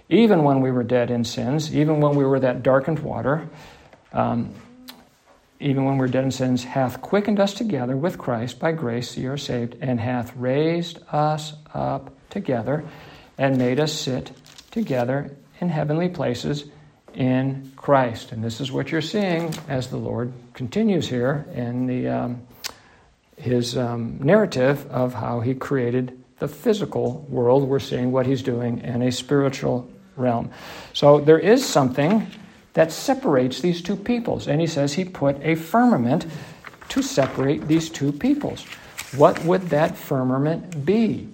even 0.10 0.44
when 0.44 0.62
we 0.62 0.72
were 0.72 0.84
dead 0.84 1.12
in 1.12 1.24
sins, 1.24 1.76
even 1.76 2.00
when 2.00 2.16
we 2.16 2.26
were 2.26 2.40
that 2.40 2.64
darkened 2.64 3.00
water, 3.00 3.48
um, 4.14 4.54
even 5.60 5.86
when 5.86 5.98
we're 5.98 6.08
dead 6.08 6.24
in 6.24 6.32
sins, 6.32 6.64
hath 6.64 7.02
quickened 7.02 7.40
us 7.40 7.54
together 7.54 7.96
with 7.96 8.18
Christ. 8.18 8.60
By 8.60 8.72
grace 8.72 9.16
ye 9.18 9.26
are 9.28 9.38
saved, 9.38 9.78
and 9.82 10.00
hath 10.00 10.36
raised 10.36 11.00
us 11.12 11.54
up 11.74 12.15
together 12.36 12.84
and 13.38 13.58
made 13.58 13.80
us 13.80 13.94
sit 13.94 14.32
together 14.70 15.32
in 15.62 15.70
heavenly 15.70 16.10
places 16.10 16.66
in 17.14 17.72
Christ. 17.78 18.34
And 18.34 18.44
this 18.44 18.60
is 18.60 18.74
what 18.74 18.92
you're 18.92 19.02
seeing 19.02 19.56
as 19.70 19.88
the 19.88 19.98
Lord 19.98 20.34
continues 20.54 21.08
here 21.08 21.48
in 21.54 21.88
the, 21.88 22.10
um, 22.10 22.42
his 23.38 23.78
um, 23.78 24.20
narrative 24.22 24.86
of 24.92 25.14
how 25.14 25.40
he 25.40 25.56
created 25.56 26.22
the 26.40 26.50
physical 26.50 27.26
world. 27.30 27.64
We're 27.70 27.80
seeing 27.80 28.12
what 28.12 28.26
he's 28.26 28.44
doing 28.44 28.80
in 28.80 29.02
a 29.02 29.14
spiritual 29.14 29.90
realm. 30.18 30.52
So 30.92 31.22
there 31.22 31.40
is 31.40 31.66
something 31.66 32.28
that 32.74 32.92
separates 32.92 33.62
these 33.62 33.82
two 33.82 33.96
peoples. 33.96 34.50
And 34.50 34.60
he 34.60 34.68
says 34.68 34.92
he 34.92 35.06
put 35.06 35.42
a 35.42 35.56
firmament 35.56 36.26
to 36.90 37.02
separate 37.02 37.66
these 37.70 37.90
two 37.90 38.12
peoples. 38.12 38.66
What 39.16 39.42
would 39.46 39.70
that 39.70 39.96
firmament 39.96 40.86
be? 40.86 41.30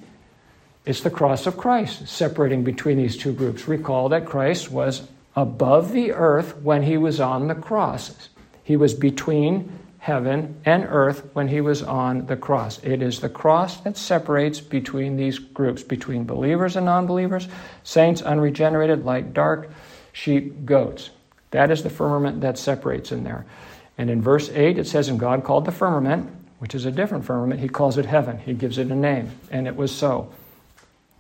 It's 0.86 1.02
the 1.02 1.10
cross 1.10 1.46
of 1.46 1.58
Christ 1.58 2.08
separating 2.08 2.64
between 2.64 2.98
these 2.98 3.18
two 3.18 3.34
groups. 3.34 3.68
Recall 3.68 4.10
that 4.10 4.26
Christ 4.26 4.72
was 4.72 5.04
above 5.36 5.92
the 5.92 6.12
earth 6.12 6.58
when 6.58 6.84
he 6.84 6.98
was 6.98 7.20
on 7.20 7.48
the 7.48 7.56
cross. 7.56 8.30
He 8.64 8.76
was 8.76 8.94
between 8.94 9.72
heaven 10.00 10.60
and 10.66 10.84
earth 10.90 11.30
when 11.34 11.48
he 11.48 11.62
was 11.62 11.84
on 11.84 12.26
the 12.26 12.36
cross. 12.36 12.80
It 12.84 13.04
is 13.04 13.20
the 13.20 13.30
cross 13.30 13.80
that 13.82 13.96
separates 13.96 14.60
between 14.60 15.16
these 15.16 15.38
groups, 15.38 15.84
between 15.84 16.24
believers 16.24 16.76
and 16.76 16.88
non 16.88 17.06
believers, 17.06 17.48
saints, 17.84 18.24
unregenerated, 18.24 19.06
light, 19.06 19.34
dark, 19.34 19.70
sheep, 20.12 20.66
goats. 20.66 21.12
That 21.52 21.70
is 21.70 21.84
the 21.84 21.90
firmament 21.92 22.42
that 22.42 22.58
separates 22.58 23.12
in 23.12 23.24
there. 23.24 23.46
And 23.98 24.10
in 24.10 24.22
verse 24.22 24.50
8, 24.50 24.80
it 24.80 24.88
says, 24.88 25.10
And 25.10 25.20
God 25.20 25.44
called 25.44 25.66
the 25.66 25.72
firmament, 25.72 26.32
which 26.58 26.74
is 26.74 26.86
a 26.86 26.92
different 26.92 27.26
firmament, 27.26 27.60
he 27.60 27.70
calls 27.70 28.00
it 28.00 28.06
heaven. 28.06 28.40
He 28.40 28.54
gives 28.54 28.80
it 28.80 28.90
a 28.90 28.96
name. 28.96 29.30
And 29.52 29.68
it 29.68 29.76
was 29.76 29.94
so. 29.94 30.32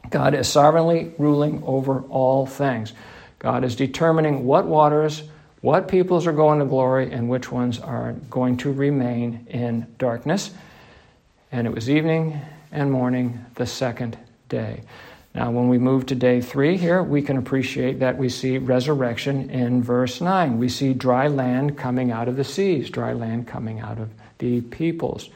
God 0.10 0.34
is 0.34 0.48
sovereignly 0.48 1.14
ruling 1.18 1.64
over 1.64 2.02
all 2.10 2.46
things. 2.46 2.94
God 3.40 3.64
is 3.64 3.76
determining 3.76 4.46
what 4.46 4.66
waters, 4.66 5.24
what 5.62 5.88
peoples 5.88 6.28
are 6.28 6.34
going 6.34 6.60
to 6.60 6.66
glory, 6.66 7.12
and 7.12 7.30
which 7.30 7.52
ones 7.52 7.80
are 7.80 8.14
going 8.30 8.58
to 8.58 8.72
remain 8.72 9.48
in 9.50 9.88
darkness. 9.98 10.52
And 11.52 11.68
it 11.68 11.74
was 11.74 11.90
evening 11.90 12.40
and 12.72 12.92
morning 12.92 13.46
the 13.56 13.66
second 13.66 14.18
day. 14.50 14.82
Now, 15.34 15.50
when 15.52 15.70
we 15.70 15.78
move 15.78 16.08
to 16.08 16.16
day 16.16 16.42
three 16.42 16.76
here, 16.76 17.02
we 17.02 17.22
can 17.22 17.38
appreciate 17.38 18.00
that 18.00 18.18
we 18.18 18.28
see 18.28 18.58
resurrection 18.58 19.50
in 19.50 19.82
verse 19.82 20.20
9. 20.20 20.58
We 20.58 20.68
see 20.68 20.94
dry 20.94 21.28
land 21.28 21.78
coming 21.78 22.12
out 22.12 22.28
of 22.28 22.36
the 22.36 22.44
seas, 22.44 22.90
dry 22.90 23.14
land 23.14 23.48
coming 23.48 23.80
out 23.80 23.98
of 23.98 24.10
the 24.40 24.60
peoples. 24.62 25.30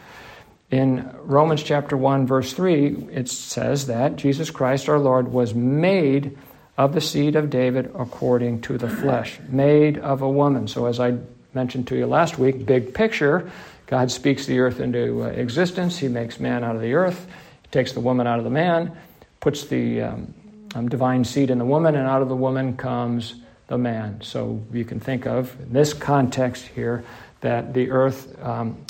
In 0.72 1.10
Romans 1.22 1.64
chapter 1.64 1.96
1, 1.96 2.26
verse 2.26 2.54
3, 2.54 3.08
it 3.12 3.30
says 3.30 3.88
that 3.88 4.16
Jesus 4.16 4.50
Christ 4.50 4.90
our 4.90 5.00
Lord 5.00 5.32
was 5.32 5.54
made 5.54 6.38
of 6.78 6.94
the 6.94 7.02
seed 7.02 7.36
of 7.36 7.50
David 7.50 7.92
according 7.98 8.62
to 8.62 8.78
the 8.78 8.90
flesh, 8.90 9.40
made 9.48 9.98
of 9.98 10.22
a 10.22 10.30
woman. 10.30 10.68
So, 10.68 10.88
as 10.88 11.00
I 11.00 11.18
mentioned 11.54 11.88
to 11.88 11.96
you 11.96 12.06
last 12.06 12.38
week, 12.38 12.66
big 12.66 12.94
picture, 12.94 13.50
God 13.88 14.12
speaks 14.12 14.46
the 14.46 14.60
earth 14.60 14.80
into 14.80 15.24
uh, 15.24 15.28
existence. 15.28 15.98
He 15.98 16.08
makes 16.08 16.40
man 16.40 16.64
out 16.64 16.76
of 16.76 16.82
the 16.82 16.94
earth 16.94 17.28
he 17.66 17.72
takes 17.72 17.94
the 17.94 18.00
woman 18.00 18.28
out 18.28 18.38
of 18.38 18.46
the 18.46 18.52
man, 18.52 18.96
puts 19.40 19.66
the 19.66 20.02
um, 20.02 20.34
um, 20.76 20.88
divine 20.88 21.26
seed 21.26 21.50
in 21.50 21.58
the 21.58 21.66
woman, 21.66 21.96
and 21.96 22.08
out 22.08 22.22
of 22.22 22.30
the 22.30 22.36
woman 22.36 22.78
comes 22.78 23.36
the 23.68 23.78
man. 23.78 24.22
So 24.22 24.62
you 24.72 24.86
can 24.86 25.00
think 25.00 25.26
of, 25.26 25.60
in 25.60 25.74
this 25.74 25.94
context 25.94 26.66
here, 26.68 27.04
that 27.42 27.74
the 27.74 27.90
earth 27.90 28.40
um, 28.44 28.86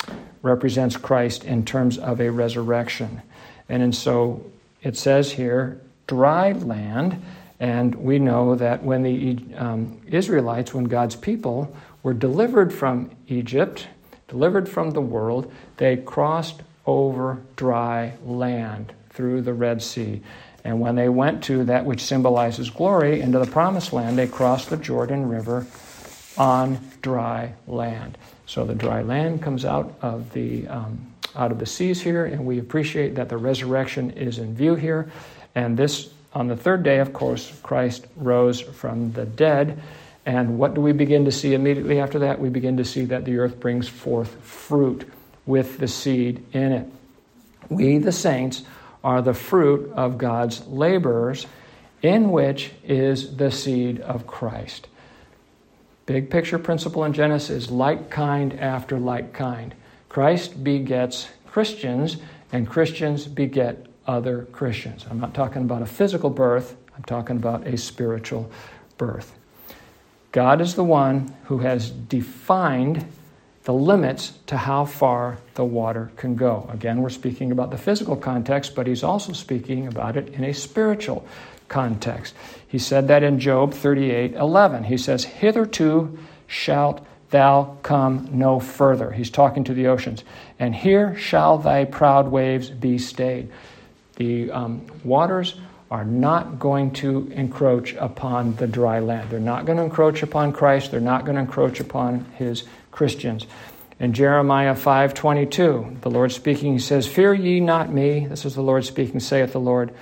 represents 0.45 0.95
Christ 0.95 1.43
in 1.43 1.65
terms 1.65 1.97
of 1.97 2.21
a 2.21 2.29
resurrection. 2.29 3.21
And, 3.67 3.81
and 3.81 3.93
so 3.95 4.45
it 4.83 4.95
says 4.95 5.31
here, 5.31 5.81
dry 6.07 6.51
land. 6.51 7.21
And 7.59 7.95
we 7.95 8.19
know 8.19 8.55
that 8.55 8.83
when 8.83 9.01
the 9.01 9.39
um, 9.57 9.99
Israelites, 10.07 10.73
when 10.73 10.85
God's 10.85 11.15
people 11.15 11.75
were 12.03 12.13
delivered 12.13 12.71
from 12.71 13.09
Egypt, 13.27 13.87
delivered 14.27 14.69
from 14.69 14.91
the 14.91 15.01
world, 15.01 15.51
they 15.77 15.97
crossed 15.97 16.61
over 16.85 17.41
dry 17.55 18.13
land 18.23 18.93
through 19.09 19.41
the 19.41 19.53
Red 19.53 19.81
Sea. 19.81 20.21
And 20.63 20.79
when 20.79 20.95
they 20.95 21.09
went 21.09 21.43
to 21.45 21.63
that 21.65 21.85
which 21.85 22.01
symbolizes 22.01 22.69
glory 22.69 23.21
into 23.21 23.39
the 23.39 23.47
promised 23.47 23.93
land, 23.93 24.17
they 24.17 24.27
crossed 24.27 24.69
the 24.69 24.77
Jordan 24.77 25.27
River 25.27 25.65
on 26.37 26.79
dry 27.01 27.53
land. 27.65 28.17
So 28.45 28.65
the 28.65 28.75
dry 28.75 29.01
land 29.01 29.41
comes 29.41 29.65
out 29.65 29.95
of 30.01 30.31
the 30.33 30.67
um, 30.67 31.13
out 31.35 31.51
of 31.51 31.59
the 31.59 31.65
seas 31.65 32.01
here, 32.01 32.25
and 32.25 32.45
we 32.45 32.59
appreciate 32.59 33.15
that 33.15 33.29
the 33.29 33.37
resurrection 33.37 34.11
is 34.11 34.39
in 34.39 34.55
view 34.55 34.75
here. 34.75 35.11
And 35.53 35.75
this 35.75 36.09
on 36.33 36.47
the 36.47 36.55
third 36.55 36.83
day, 36.83 36.99
of 36.99 37.13
course, 37.13 37.51
Christ 37.63 38.05
rose 38.15 38.59
from 38.59 39.13
the 39.13 39.25
dead. 39.25 39.81
And 40.25 40.57
what 40.57 40.73
do 40.73 40.81
we 40.81 40.91
begin 40.91 41.25
to 41.25 41.31
see 41.31 41.53
immediately 41.53 41.99
after 41.99 42.19
that? 42.19 42.39
We 42.39 42.49
begin 42.49 42.77
to 42.77 42.85
see 42.85 43.05
that 43.05 43.25
the 43.25 43.37
earth 43.37 43.59
brings 43.59 43.87
forth 43.87 44.35
fruit 44.43 45.09
with 45.45 45.77
the 45.77 45.87
seed 45.87 46.43
in 46.51 46.71
it. 46.71 46.87
We, 47.69 47.99
the 47.99 48.11
saints, 48.11 48.63
are 49.03 49.21
the 49.21 49.33
fruit 49.33 49.91
of 49.93 50.17
God's 50.17 50.65
laborers, 50.67 51.45
in 52.01 52.31
which 52.31 52.71
is 52.83 53.37
the 53.37 53.51
seed 53.51 54.01
of 54.01 54.25
Christ. 54.25 54.87
Big 56.05 56.29
picture 56.29 56.59
principle 56.59 57.03
in 57.03 57.13
Genesis 57.13 57.71
like 57.71 58.09
kind 58.09 58.59
after 58.59 58.99
like 58.99 59.33
kind. 59.33 59.73
Christ 60.09 60.63
begets 60.63 61.29
Christians, 61.47 62.17
and 62.51 62.69
Christians 62.69 63.25
beget 63.25 63.87
other 64.07 64.43
Christians. 64.51 65.05
I'm 65.09 65.19
not 65.19 65.33
talking 65.33 65.63
about 65.63 65.81
a 65.81 65.85
physical 65.85 66.29
birth, 66.29 66.75
I'm 66.95 67.03
talking 67.03 67.37
about 67.37 67.65
a 67.65 67.77
spiritual 67.77 68.51
birth. 68.97 69.35
God 70.31 70.61
is 70.61 70.75
the 70.75 70.83
one 70.83 71.33
who 71.45 71.59
has 71.59 71.89
defined 71.89 73.05
the 73.65 73.73
limits 73.73 74.33
to 74.45 74.57
how 74.57 74.85
far 74.85 75.39
the 75.55 75.65
water 75.65 76.11
can 76.17 76.35
go. 76.35 76.69
Again, 76.71 77.01
we're 77.01 77.09
speaking 77.09 77.51
about 77.51 77.71
the 77.71 77.77
physical 77.77 78.15
context, 78.15 78.75
but 78.75 78.87
he's 78.87 79.03
also 79.03 79.33
speaking 79.33 79.87
about 79.87 80.15
it 80.15 80.29
in 80.29 80.43
a 80.43 80.53
spiritual 80.53 81.27
context. 81.67 82.35
He 82.67 82.77
said 82.77 83.07
that 83.07 83.23
in 83.23 83.39
Job 83.39 83.73
38 83.73 84.33
11. 84.33 84.83
He 84.83 84.97
says, 84.97 85.23
Hitherto 85.23 86.17
shalt 86.45 87.05
thou 87.31 87.77
come 87.81 88.29
no 88.31 88.59
further. 88.59 89.11
He's 89.11 89.31
talking 89.31 89.63
to 89.63 89.73
the 89.73 89.87
oceans. 89.87 90.23
And 90.59 90.75
here 90.75 91.17
shall 91.17 91.57
thy 91.57 91.85
proud 91.85 92.27
waves 92.27 92.69
be 92.69 92.99
stayed. 92.99 93.51
The 94.17 94.51
um, 94.51 94.85
waters 95.03 95.59
are 95.95 96.03
not 96.03 96.59
going 96.59 96.91
to 96.91 97.31
encroach 97.31 97.95
upon 97.95 98.53
the 98.57 98.67
dry 98.67 98.99
land. 98.99 99.29
They're 99.29 99.39
not 99.39 99.65
going 99.65 99.77
to 99.77 99.83
encroach 99.85 100.23
upon 100.23 100.51
Christ. 100.51 100.91
They're 100.91 100.99
not 100.99 101.23
going 101.23 101.35
to 101.35 101.41
encroach 101.41 101.79
upon 101.79 102.25
his 102.35 102.65
Christians. 102.91 103.47
In 103.97 104.11
Jeremiah 104.11 104.75
5:22, 104.75 106.01
the 106.01 106.09
Lord 106.09 106.33
speaking, 106.33 106.73
he 106.73 106.79
says, 106.79 107.07
"Fear 107.07 107.35
ye 107.35 107.61
not 107.61 107.93
me." 107.93 108.27
This 108.27 108.43
is 108.43 108.55
the 108.55 108.61
Lord 108.61 108.83
speaking, 108.83 109.21
saith 109.21 109.53
the 109.53 109.59
Lord. 109.61 109.93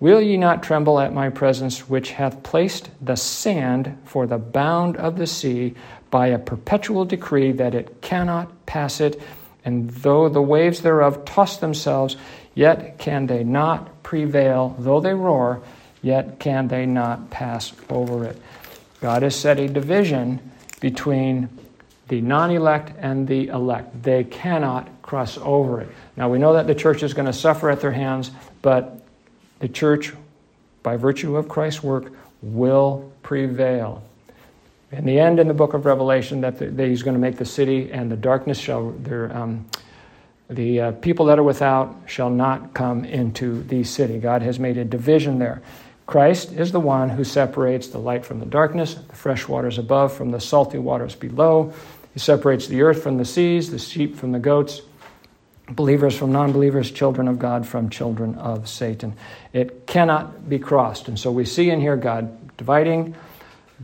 Will 0.00 0.20
ye 0.20 0.36
not 0.36 0.64
tremble 0.64 0.98
at 0.98 1.14
my 1.14 1.28
presence, 1.28 1.88
which 1.88 2.10
hath 2.10 2.42
placed 2.42 2.90
the 3.00 3.16
sand 3.16 3.96
for 4.02 4.26
the 4.26 4.38
bound 4.38 4.96
of 4.96 5.18
the 5.18 5.26
sea 5.28 5.74
by 6.10 6.26
a 6.26 6.38
perpetual 6.40 7.04
decree 7.04 7.52
that 7.52 7.76
it 7.76 8.02
cannot 8.02 8.66
pass 8.66 9.00
it? 9.00 9.22
And 9.64 9.88
though 9.88 10.28
the 10.28 10.42
waves 10.42 10.80
thereof 10.80 11.24
toss 11.24 11.58
themselves, 11.58 12.16
yet 12.56 12.98
can 12.98 13.26
they 13.26 13.44
not 13.44 13.97
prevail. 14.08 14.74
Though 14.78 15.00
they 15.00 15.12
roar, 15.12 15.60
yet 16.00 16.38
can 16.38 16.66
they 16.66 16.86
not 16.86 17.28
pass 17.28 17.74
over 17.90 18.24
it. 18.24 18.40
God 19.02 19.22
has 19.22 19.36
set 19.36 19.58
a 19.58 19.68
division 19.68 20.40
between 20.80 21.50
the 22.08 22.22
non 22.22 22.50
elect 22.50 22.96
and 22.98 23.28
the 23.28 23.48
elect. 23.48 24.02
They 24.02 24.24
cannot 24.24 24.88
cross 25.02 25.36
over 25.36 25.82
it. 25.82 25.90
Now, 26.16 26.30
we 26.30 26.38
know 26.38 26.54
that 26.54 26.66
the 26.66 26.74
church 26.74 27.02
is 27.02 27.12
going 27.12 27.26
to 27.26 27.34
suffer 27.34 27.68
at 27.68 27.82
their 27.82 27.92
hands, 27.92 28.30
but 28.62 29.04
the 29.58 29.68
church, 29.68 30.14
by 30.82 30.96
virtue 30.96 31.36
of 31.36 31.46
Christ's 31.46 31.82
work, 31.82 32.10
will 32.40 33.12
prevail. 33.22 34.02
In 34.90 35.04
the 35.04 35.20
end, 35.20 35.38
in 35.38 35.48
the 35.48 35.54
book 35.54 35.74
of 35.74 35.84
Revelation, 35.84 36.40
that, 36.40 36.58
he's 36.58 37.02
going 37.02 37.14
to 37.14 37.20
make 37.20 37.36
the 37.36 37.44
city 37.44 37.92
and 37.92 38.10
the 38.10 38.16
darkness 38.16 38.58
shall, 38.58 38.92
their, 38.92 39.36
um, 39.36 39.66
the 40.50 40.80
uh, 40.80 40.92
people 40.92 41.26
that 41.26 41.38
are 41.38 41.42
without 41.42 41.94
shall 42.06 42.30
not 42.30 42.74
come 42.74 43.04
into 43.04 43.62
the 43.64 43.84
city. 43.84 44.18
God 44.18 44.42
has 44.42 44.58
made 44.58 44.78
a 44.78 44.84
division 44.84 45.38
there. 45.38 45.62
Christ 46.06 46.52
is 46.52 46.72
the 46.72 46.80
one 46.80 47.10
who 47.10 47.22
separates 47.22 47.88
the 47.88 47.98
light 47.98 48.24
from 48.24 48.40
the 48.40 48.46
darkness, 48.46 48.94
the 48.94 49.14
fresh 49.14 49.46
waters 49.46 49.76
above 49.76 50.12
from 50.12 50.30
the 50.30 50.40
salty 50.40 50.78
waters 50.78 51.14
below. 51.14 51.72
He 52.14 52.18
separates 52.18 52.66
the 52.66 52.80
earth 52.80 53.02
from 53.02 53.18
the 53.18 53.26
seas, 53.26 53.70
the 53.70 53.78
sheep 53.78 54.16
from 54.16 54.32
the 54.32 54.38
goats, 54.38 54.80
believers 55.68 56.16
from 56.16 56.32
non 56.32 56.52
believers, 56.52 56.90
children 56.90 57.28
of 57.28 57.38
God 57.38 57.66
from 57.66 57.90
children 57.90 58.34
of 58.36 58.68
Satan. 58.70 59.14
It 59.52 59.86
cannot 59.86 60.48
be 60.48 60.58
crossed. 60.58 61.08
And 61.08 61.18
so 61.18 61.30
we 61.30 61.44
see 61.44 61.68
in 61.68 61.78
here 61.78 61.96
God 61.96 62.56
dividing, 62.56 63.14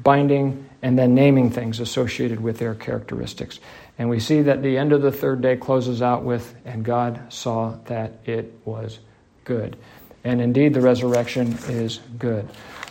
binding, 0.03 0.69
and 0.81 0.99
then 0.99 1.15
naming 1.15 1.51
things 1.51 1.79
associated 1.79 2.41
with 2.41 2.59
their 2.59 2.75
characteristics. 2.75 3.61
And 3.99 4.09
we 4.09 4.19
see 4.19 4.43
that 4.43 4.63
the 4.63 4.77
end 4.77 4.93
of 4.93 5.03
the 5.03 5.13
third 5.13 5.41
day 5.41 5.57
closes 5.57 6.03
out 6.03 6.25
with, 6.25 6.55
and 6.65 6.85
God 6.85 7.33
saw 7.33 7.77
that 7.87 8.13
it 8.25 8.53
was 8.65 8.99
good. 9.45 9.77
And 10.25 10.41
indeed, 10.41 10.75
the 10.75 10.81
resurrection 10.81 11.53
is 11.69 12.01
good. 12.19 12.49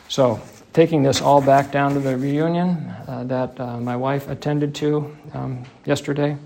So, 0.08 0.42
taking 0.72 1.04
this 1.04 1.22
all 1.22 1.42
back 1.42 1.72
down 1.72 1.94
to 1.94 2.00
the 2.00 2.18
reunion 2.18 2.94
uh, 3.08 3.24
that 3.26 3.60
uh, 3.60 3.80
my 3.80 3.96
wife 3.96 4.30
attended 4.30 4.74
to 4.76 5.16
um, 5.34 5.64
yesterday, 5.86 6.38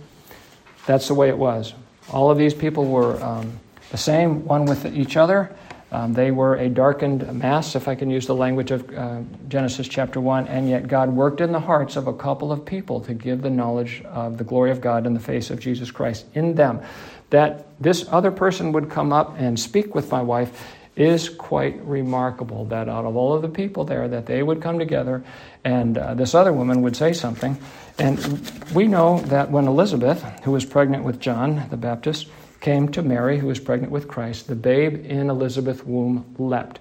that's 0.86 1.08
the 1.08 1.14
way 1.14 1.30
it 1.30 1.38
was. 1.38 1.74
All 2.12 2.32
of 2.32 2.38
these 2.38 2.54
people 2.54 2.86
were 2.86 3.22
um, 3.24 3.60
the 3.92 3.98
same, 3.98 4.46
one 4.46 4.66
with 4.66 4.86
each 4.96 5.18
other. 5.18 5.54
Um, 5.92 6.14
they 6.14 6.32
were 6.32 6.56
a 6.56 6.68
darkened 6.68 7.32
mass, 7.40 7.76
if 7.76 7.88
I 7.88 7.96
can 7.96 8.10
use 8.10 8.28
the 8.28 8.36
language 8.36 8.72
of 8.72 8.90
uh, 8.94 9.22
Genesis 9.48 9.88
chapter 9.88 10.20
1, 10.20 10.48
and 10.48 10.70
yet 10.70 10.88
God 10.88 11.10
worked 11.10 11.40
in 11.40 11.54
the 11.54 11.62
hearts 11.62 11.96
of 11.96 12.08
a 12.08 12.14
couple 12.14 12.52
of 12.52 12.66
people 12.66 13.00
to 13.02 13.14
give 13.14 13.42
the 13.42 13.50
knowledge 13.50 14.02
of 14.06 14.38
the 14.38 14.44
glory 14.44 14.72
of 14.72 14.82
God 14.82 15.06
in 15.06 15.14
the 15.14 15.20
face 15.20 15.50
of 15.50 15.60
Jesus 15.60 15.90
Christ 15.90 16.26
in 16.34 16.56
them. 16.56 16.82
That 17.30 17.68
this 17.82 18.06
other 18.10 18.32
person 18.32 18.74
would 18.74 18.90
come 18.90 19.14
up 19.14 19.36
and 19.38 19.58
speak 19.58 19.96
with 19.96 20.12
my 20.12 20.22
wife 20.22 20.76
is 20.98 21.30
quite 21.30 21.80
remarkable 21.86 22.66
that 22.66 22.90
out 22.90 23.06
of 23.06 23.16
all 23.16 23.34
of 23.34 23.44
the 23.44 23.50
people 23.50 23.86
there 23.86 24.08
that 24.08 24.26
they 24.26 24.42
would 24.42 24.62
come 24.62 24.80
together 24.80 25.24
and 25.64 25.96
uh, 25.98 26.16
this 26.16 26.34
other 26.34 26.52
woman 26.52 26.82
would 26.82 26.96
say 26.96 27.14
something 27.14 27.56
and 28.00 28.52
we 28.74 28.88
know 28.88 29.20
that 29.20 29.52
when 29.52 29.68
elizabeth 29.68 30.24
who 30.44 30.52
was 30.52 30.66
pregnant 30.66 31.04
with 31.04 31.20
john 31.20 31.68
the 31.70 31.78
baptist 31.78 32.28
came 32.68 32.90
to 32.90 33.02
Mary, 33.02 33.38
who 33.40 33.48
was 33.48 33.62
pregnant 33.62 33.94
with 33.94 34.10
Christ, 34.10 34.50
the 34.50 34.56
babe 34.56 35.06
in 35.06 35.30
Elizabeth's 35.30 35.86
womb 35.86 36.36
leapt. 36.38 36.80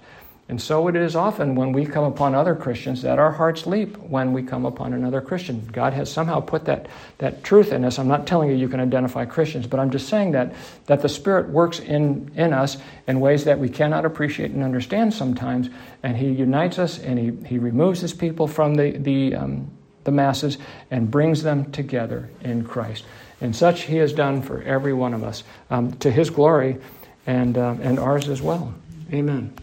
And 0.49 0.61
so 0.61 0.89
it 0.89 0.97
is 0.97 1.15
often 1.15 1.55
when 1.55 1.71
we 1.71 1.85
come 1.85 2.03
upon 2.03 2.35
other 2.35 2.55
Christians 2.55 3.03
that 3.03 3.19
our 3.19 3.31
hearts 3.31 3.65
leap 3.65 3.95
when 3.95 4.33
we 4.33 4.43
come 4.43 4.65
upon 4.65 4.91
another 4.91 5.21
Christian. 5.21 5.65
God 5.71 5.93
has 5.93 6.11
somehow 6.11 6.41
put 6.41 6.65
that, 6.65 6.87
that 7.19 7.41
truth 7.41 7.71
in 7.71 7.85
us. 7.85 7.99
I'm 7.99 8.09
not 8.09 8.27
telling 8.27 8.49
you 8.49 8.55
you 8.57 8.67
can 8.67 8.81
identify 8.81 9.23
Christians, 9.23 9.65
but 9.65 9.79
I'm 9.79 9.89
just 9.89 10.09
saying 10.09 10.31
that, 10.31 10.53
that 10.87 11.01
the 11.01 11.07
Spirit 11.07 11.47
works 11.47 11.79
in, 11.79 12.33
in 12.35 12.51
us 12.51 12.75
in 13.07 13.21
ways 13.21 13.45
that 13.45 13.57
we 13.57 13.69
cannot 13.69 14.03
appreciate 14.03 14.51
and 14.51 14.63
understand 14.63 15.13
sometimes. 15.13 15.69
And 16.03 16.17
He 16.17 16.27
unites 16.31 16.79
us 16.79 16.99
and 16.99 17.17
He, 17.17 17.47
he 17.47 17.59
removes 17.59 18.01
His 18.01 18.13
people 18.13 18.49
from 18.49 18.75
the, 18.75 18.91
the, 18.91 19.35
um, 19.35 19.71
the 20.03 20.11
masses 20.11 20.57
and 20.91 21.09
brings 21.09 21.43
them 21.43 21.71
together 21.71 22.29
in 22.41 22.65
Christ. 22.65 23.05
And 23.41 23.55
such 23.55 23.83
he 23.83 23.97
has 23.97 24.13
done 24.13 24.41
for 24.41 24.61
every 24.61 24.93
one 24.93 25.13
of 25.13 25.23
us 25.23 25.43
um, 25.69 25.93
to 25.97 26.11
his 26.11 26.29
glory 26.29 26.77
and, 27.25 27.57
uh, 27.57 27.75
and 27.81 27.99
ours 27.99 28.29
as 28.29 28.41
well. 28.41 28.73
Amen. 29.13 29.53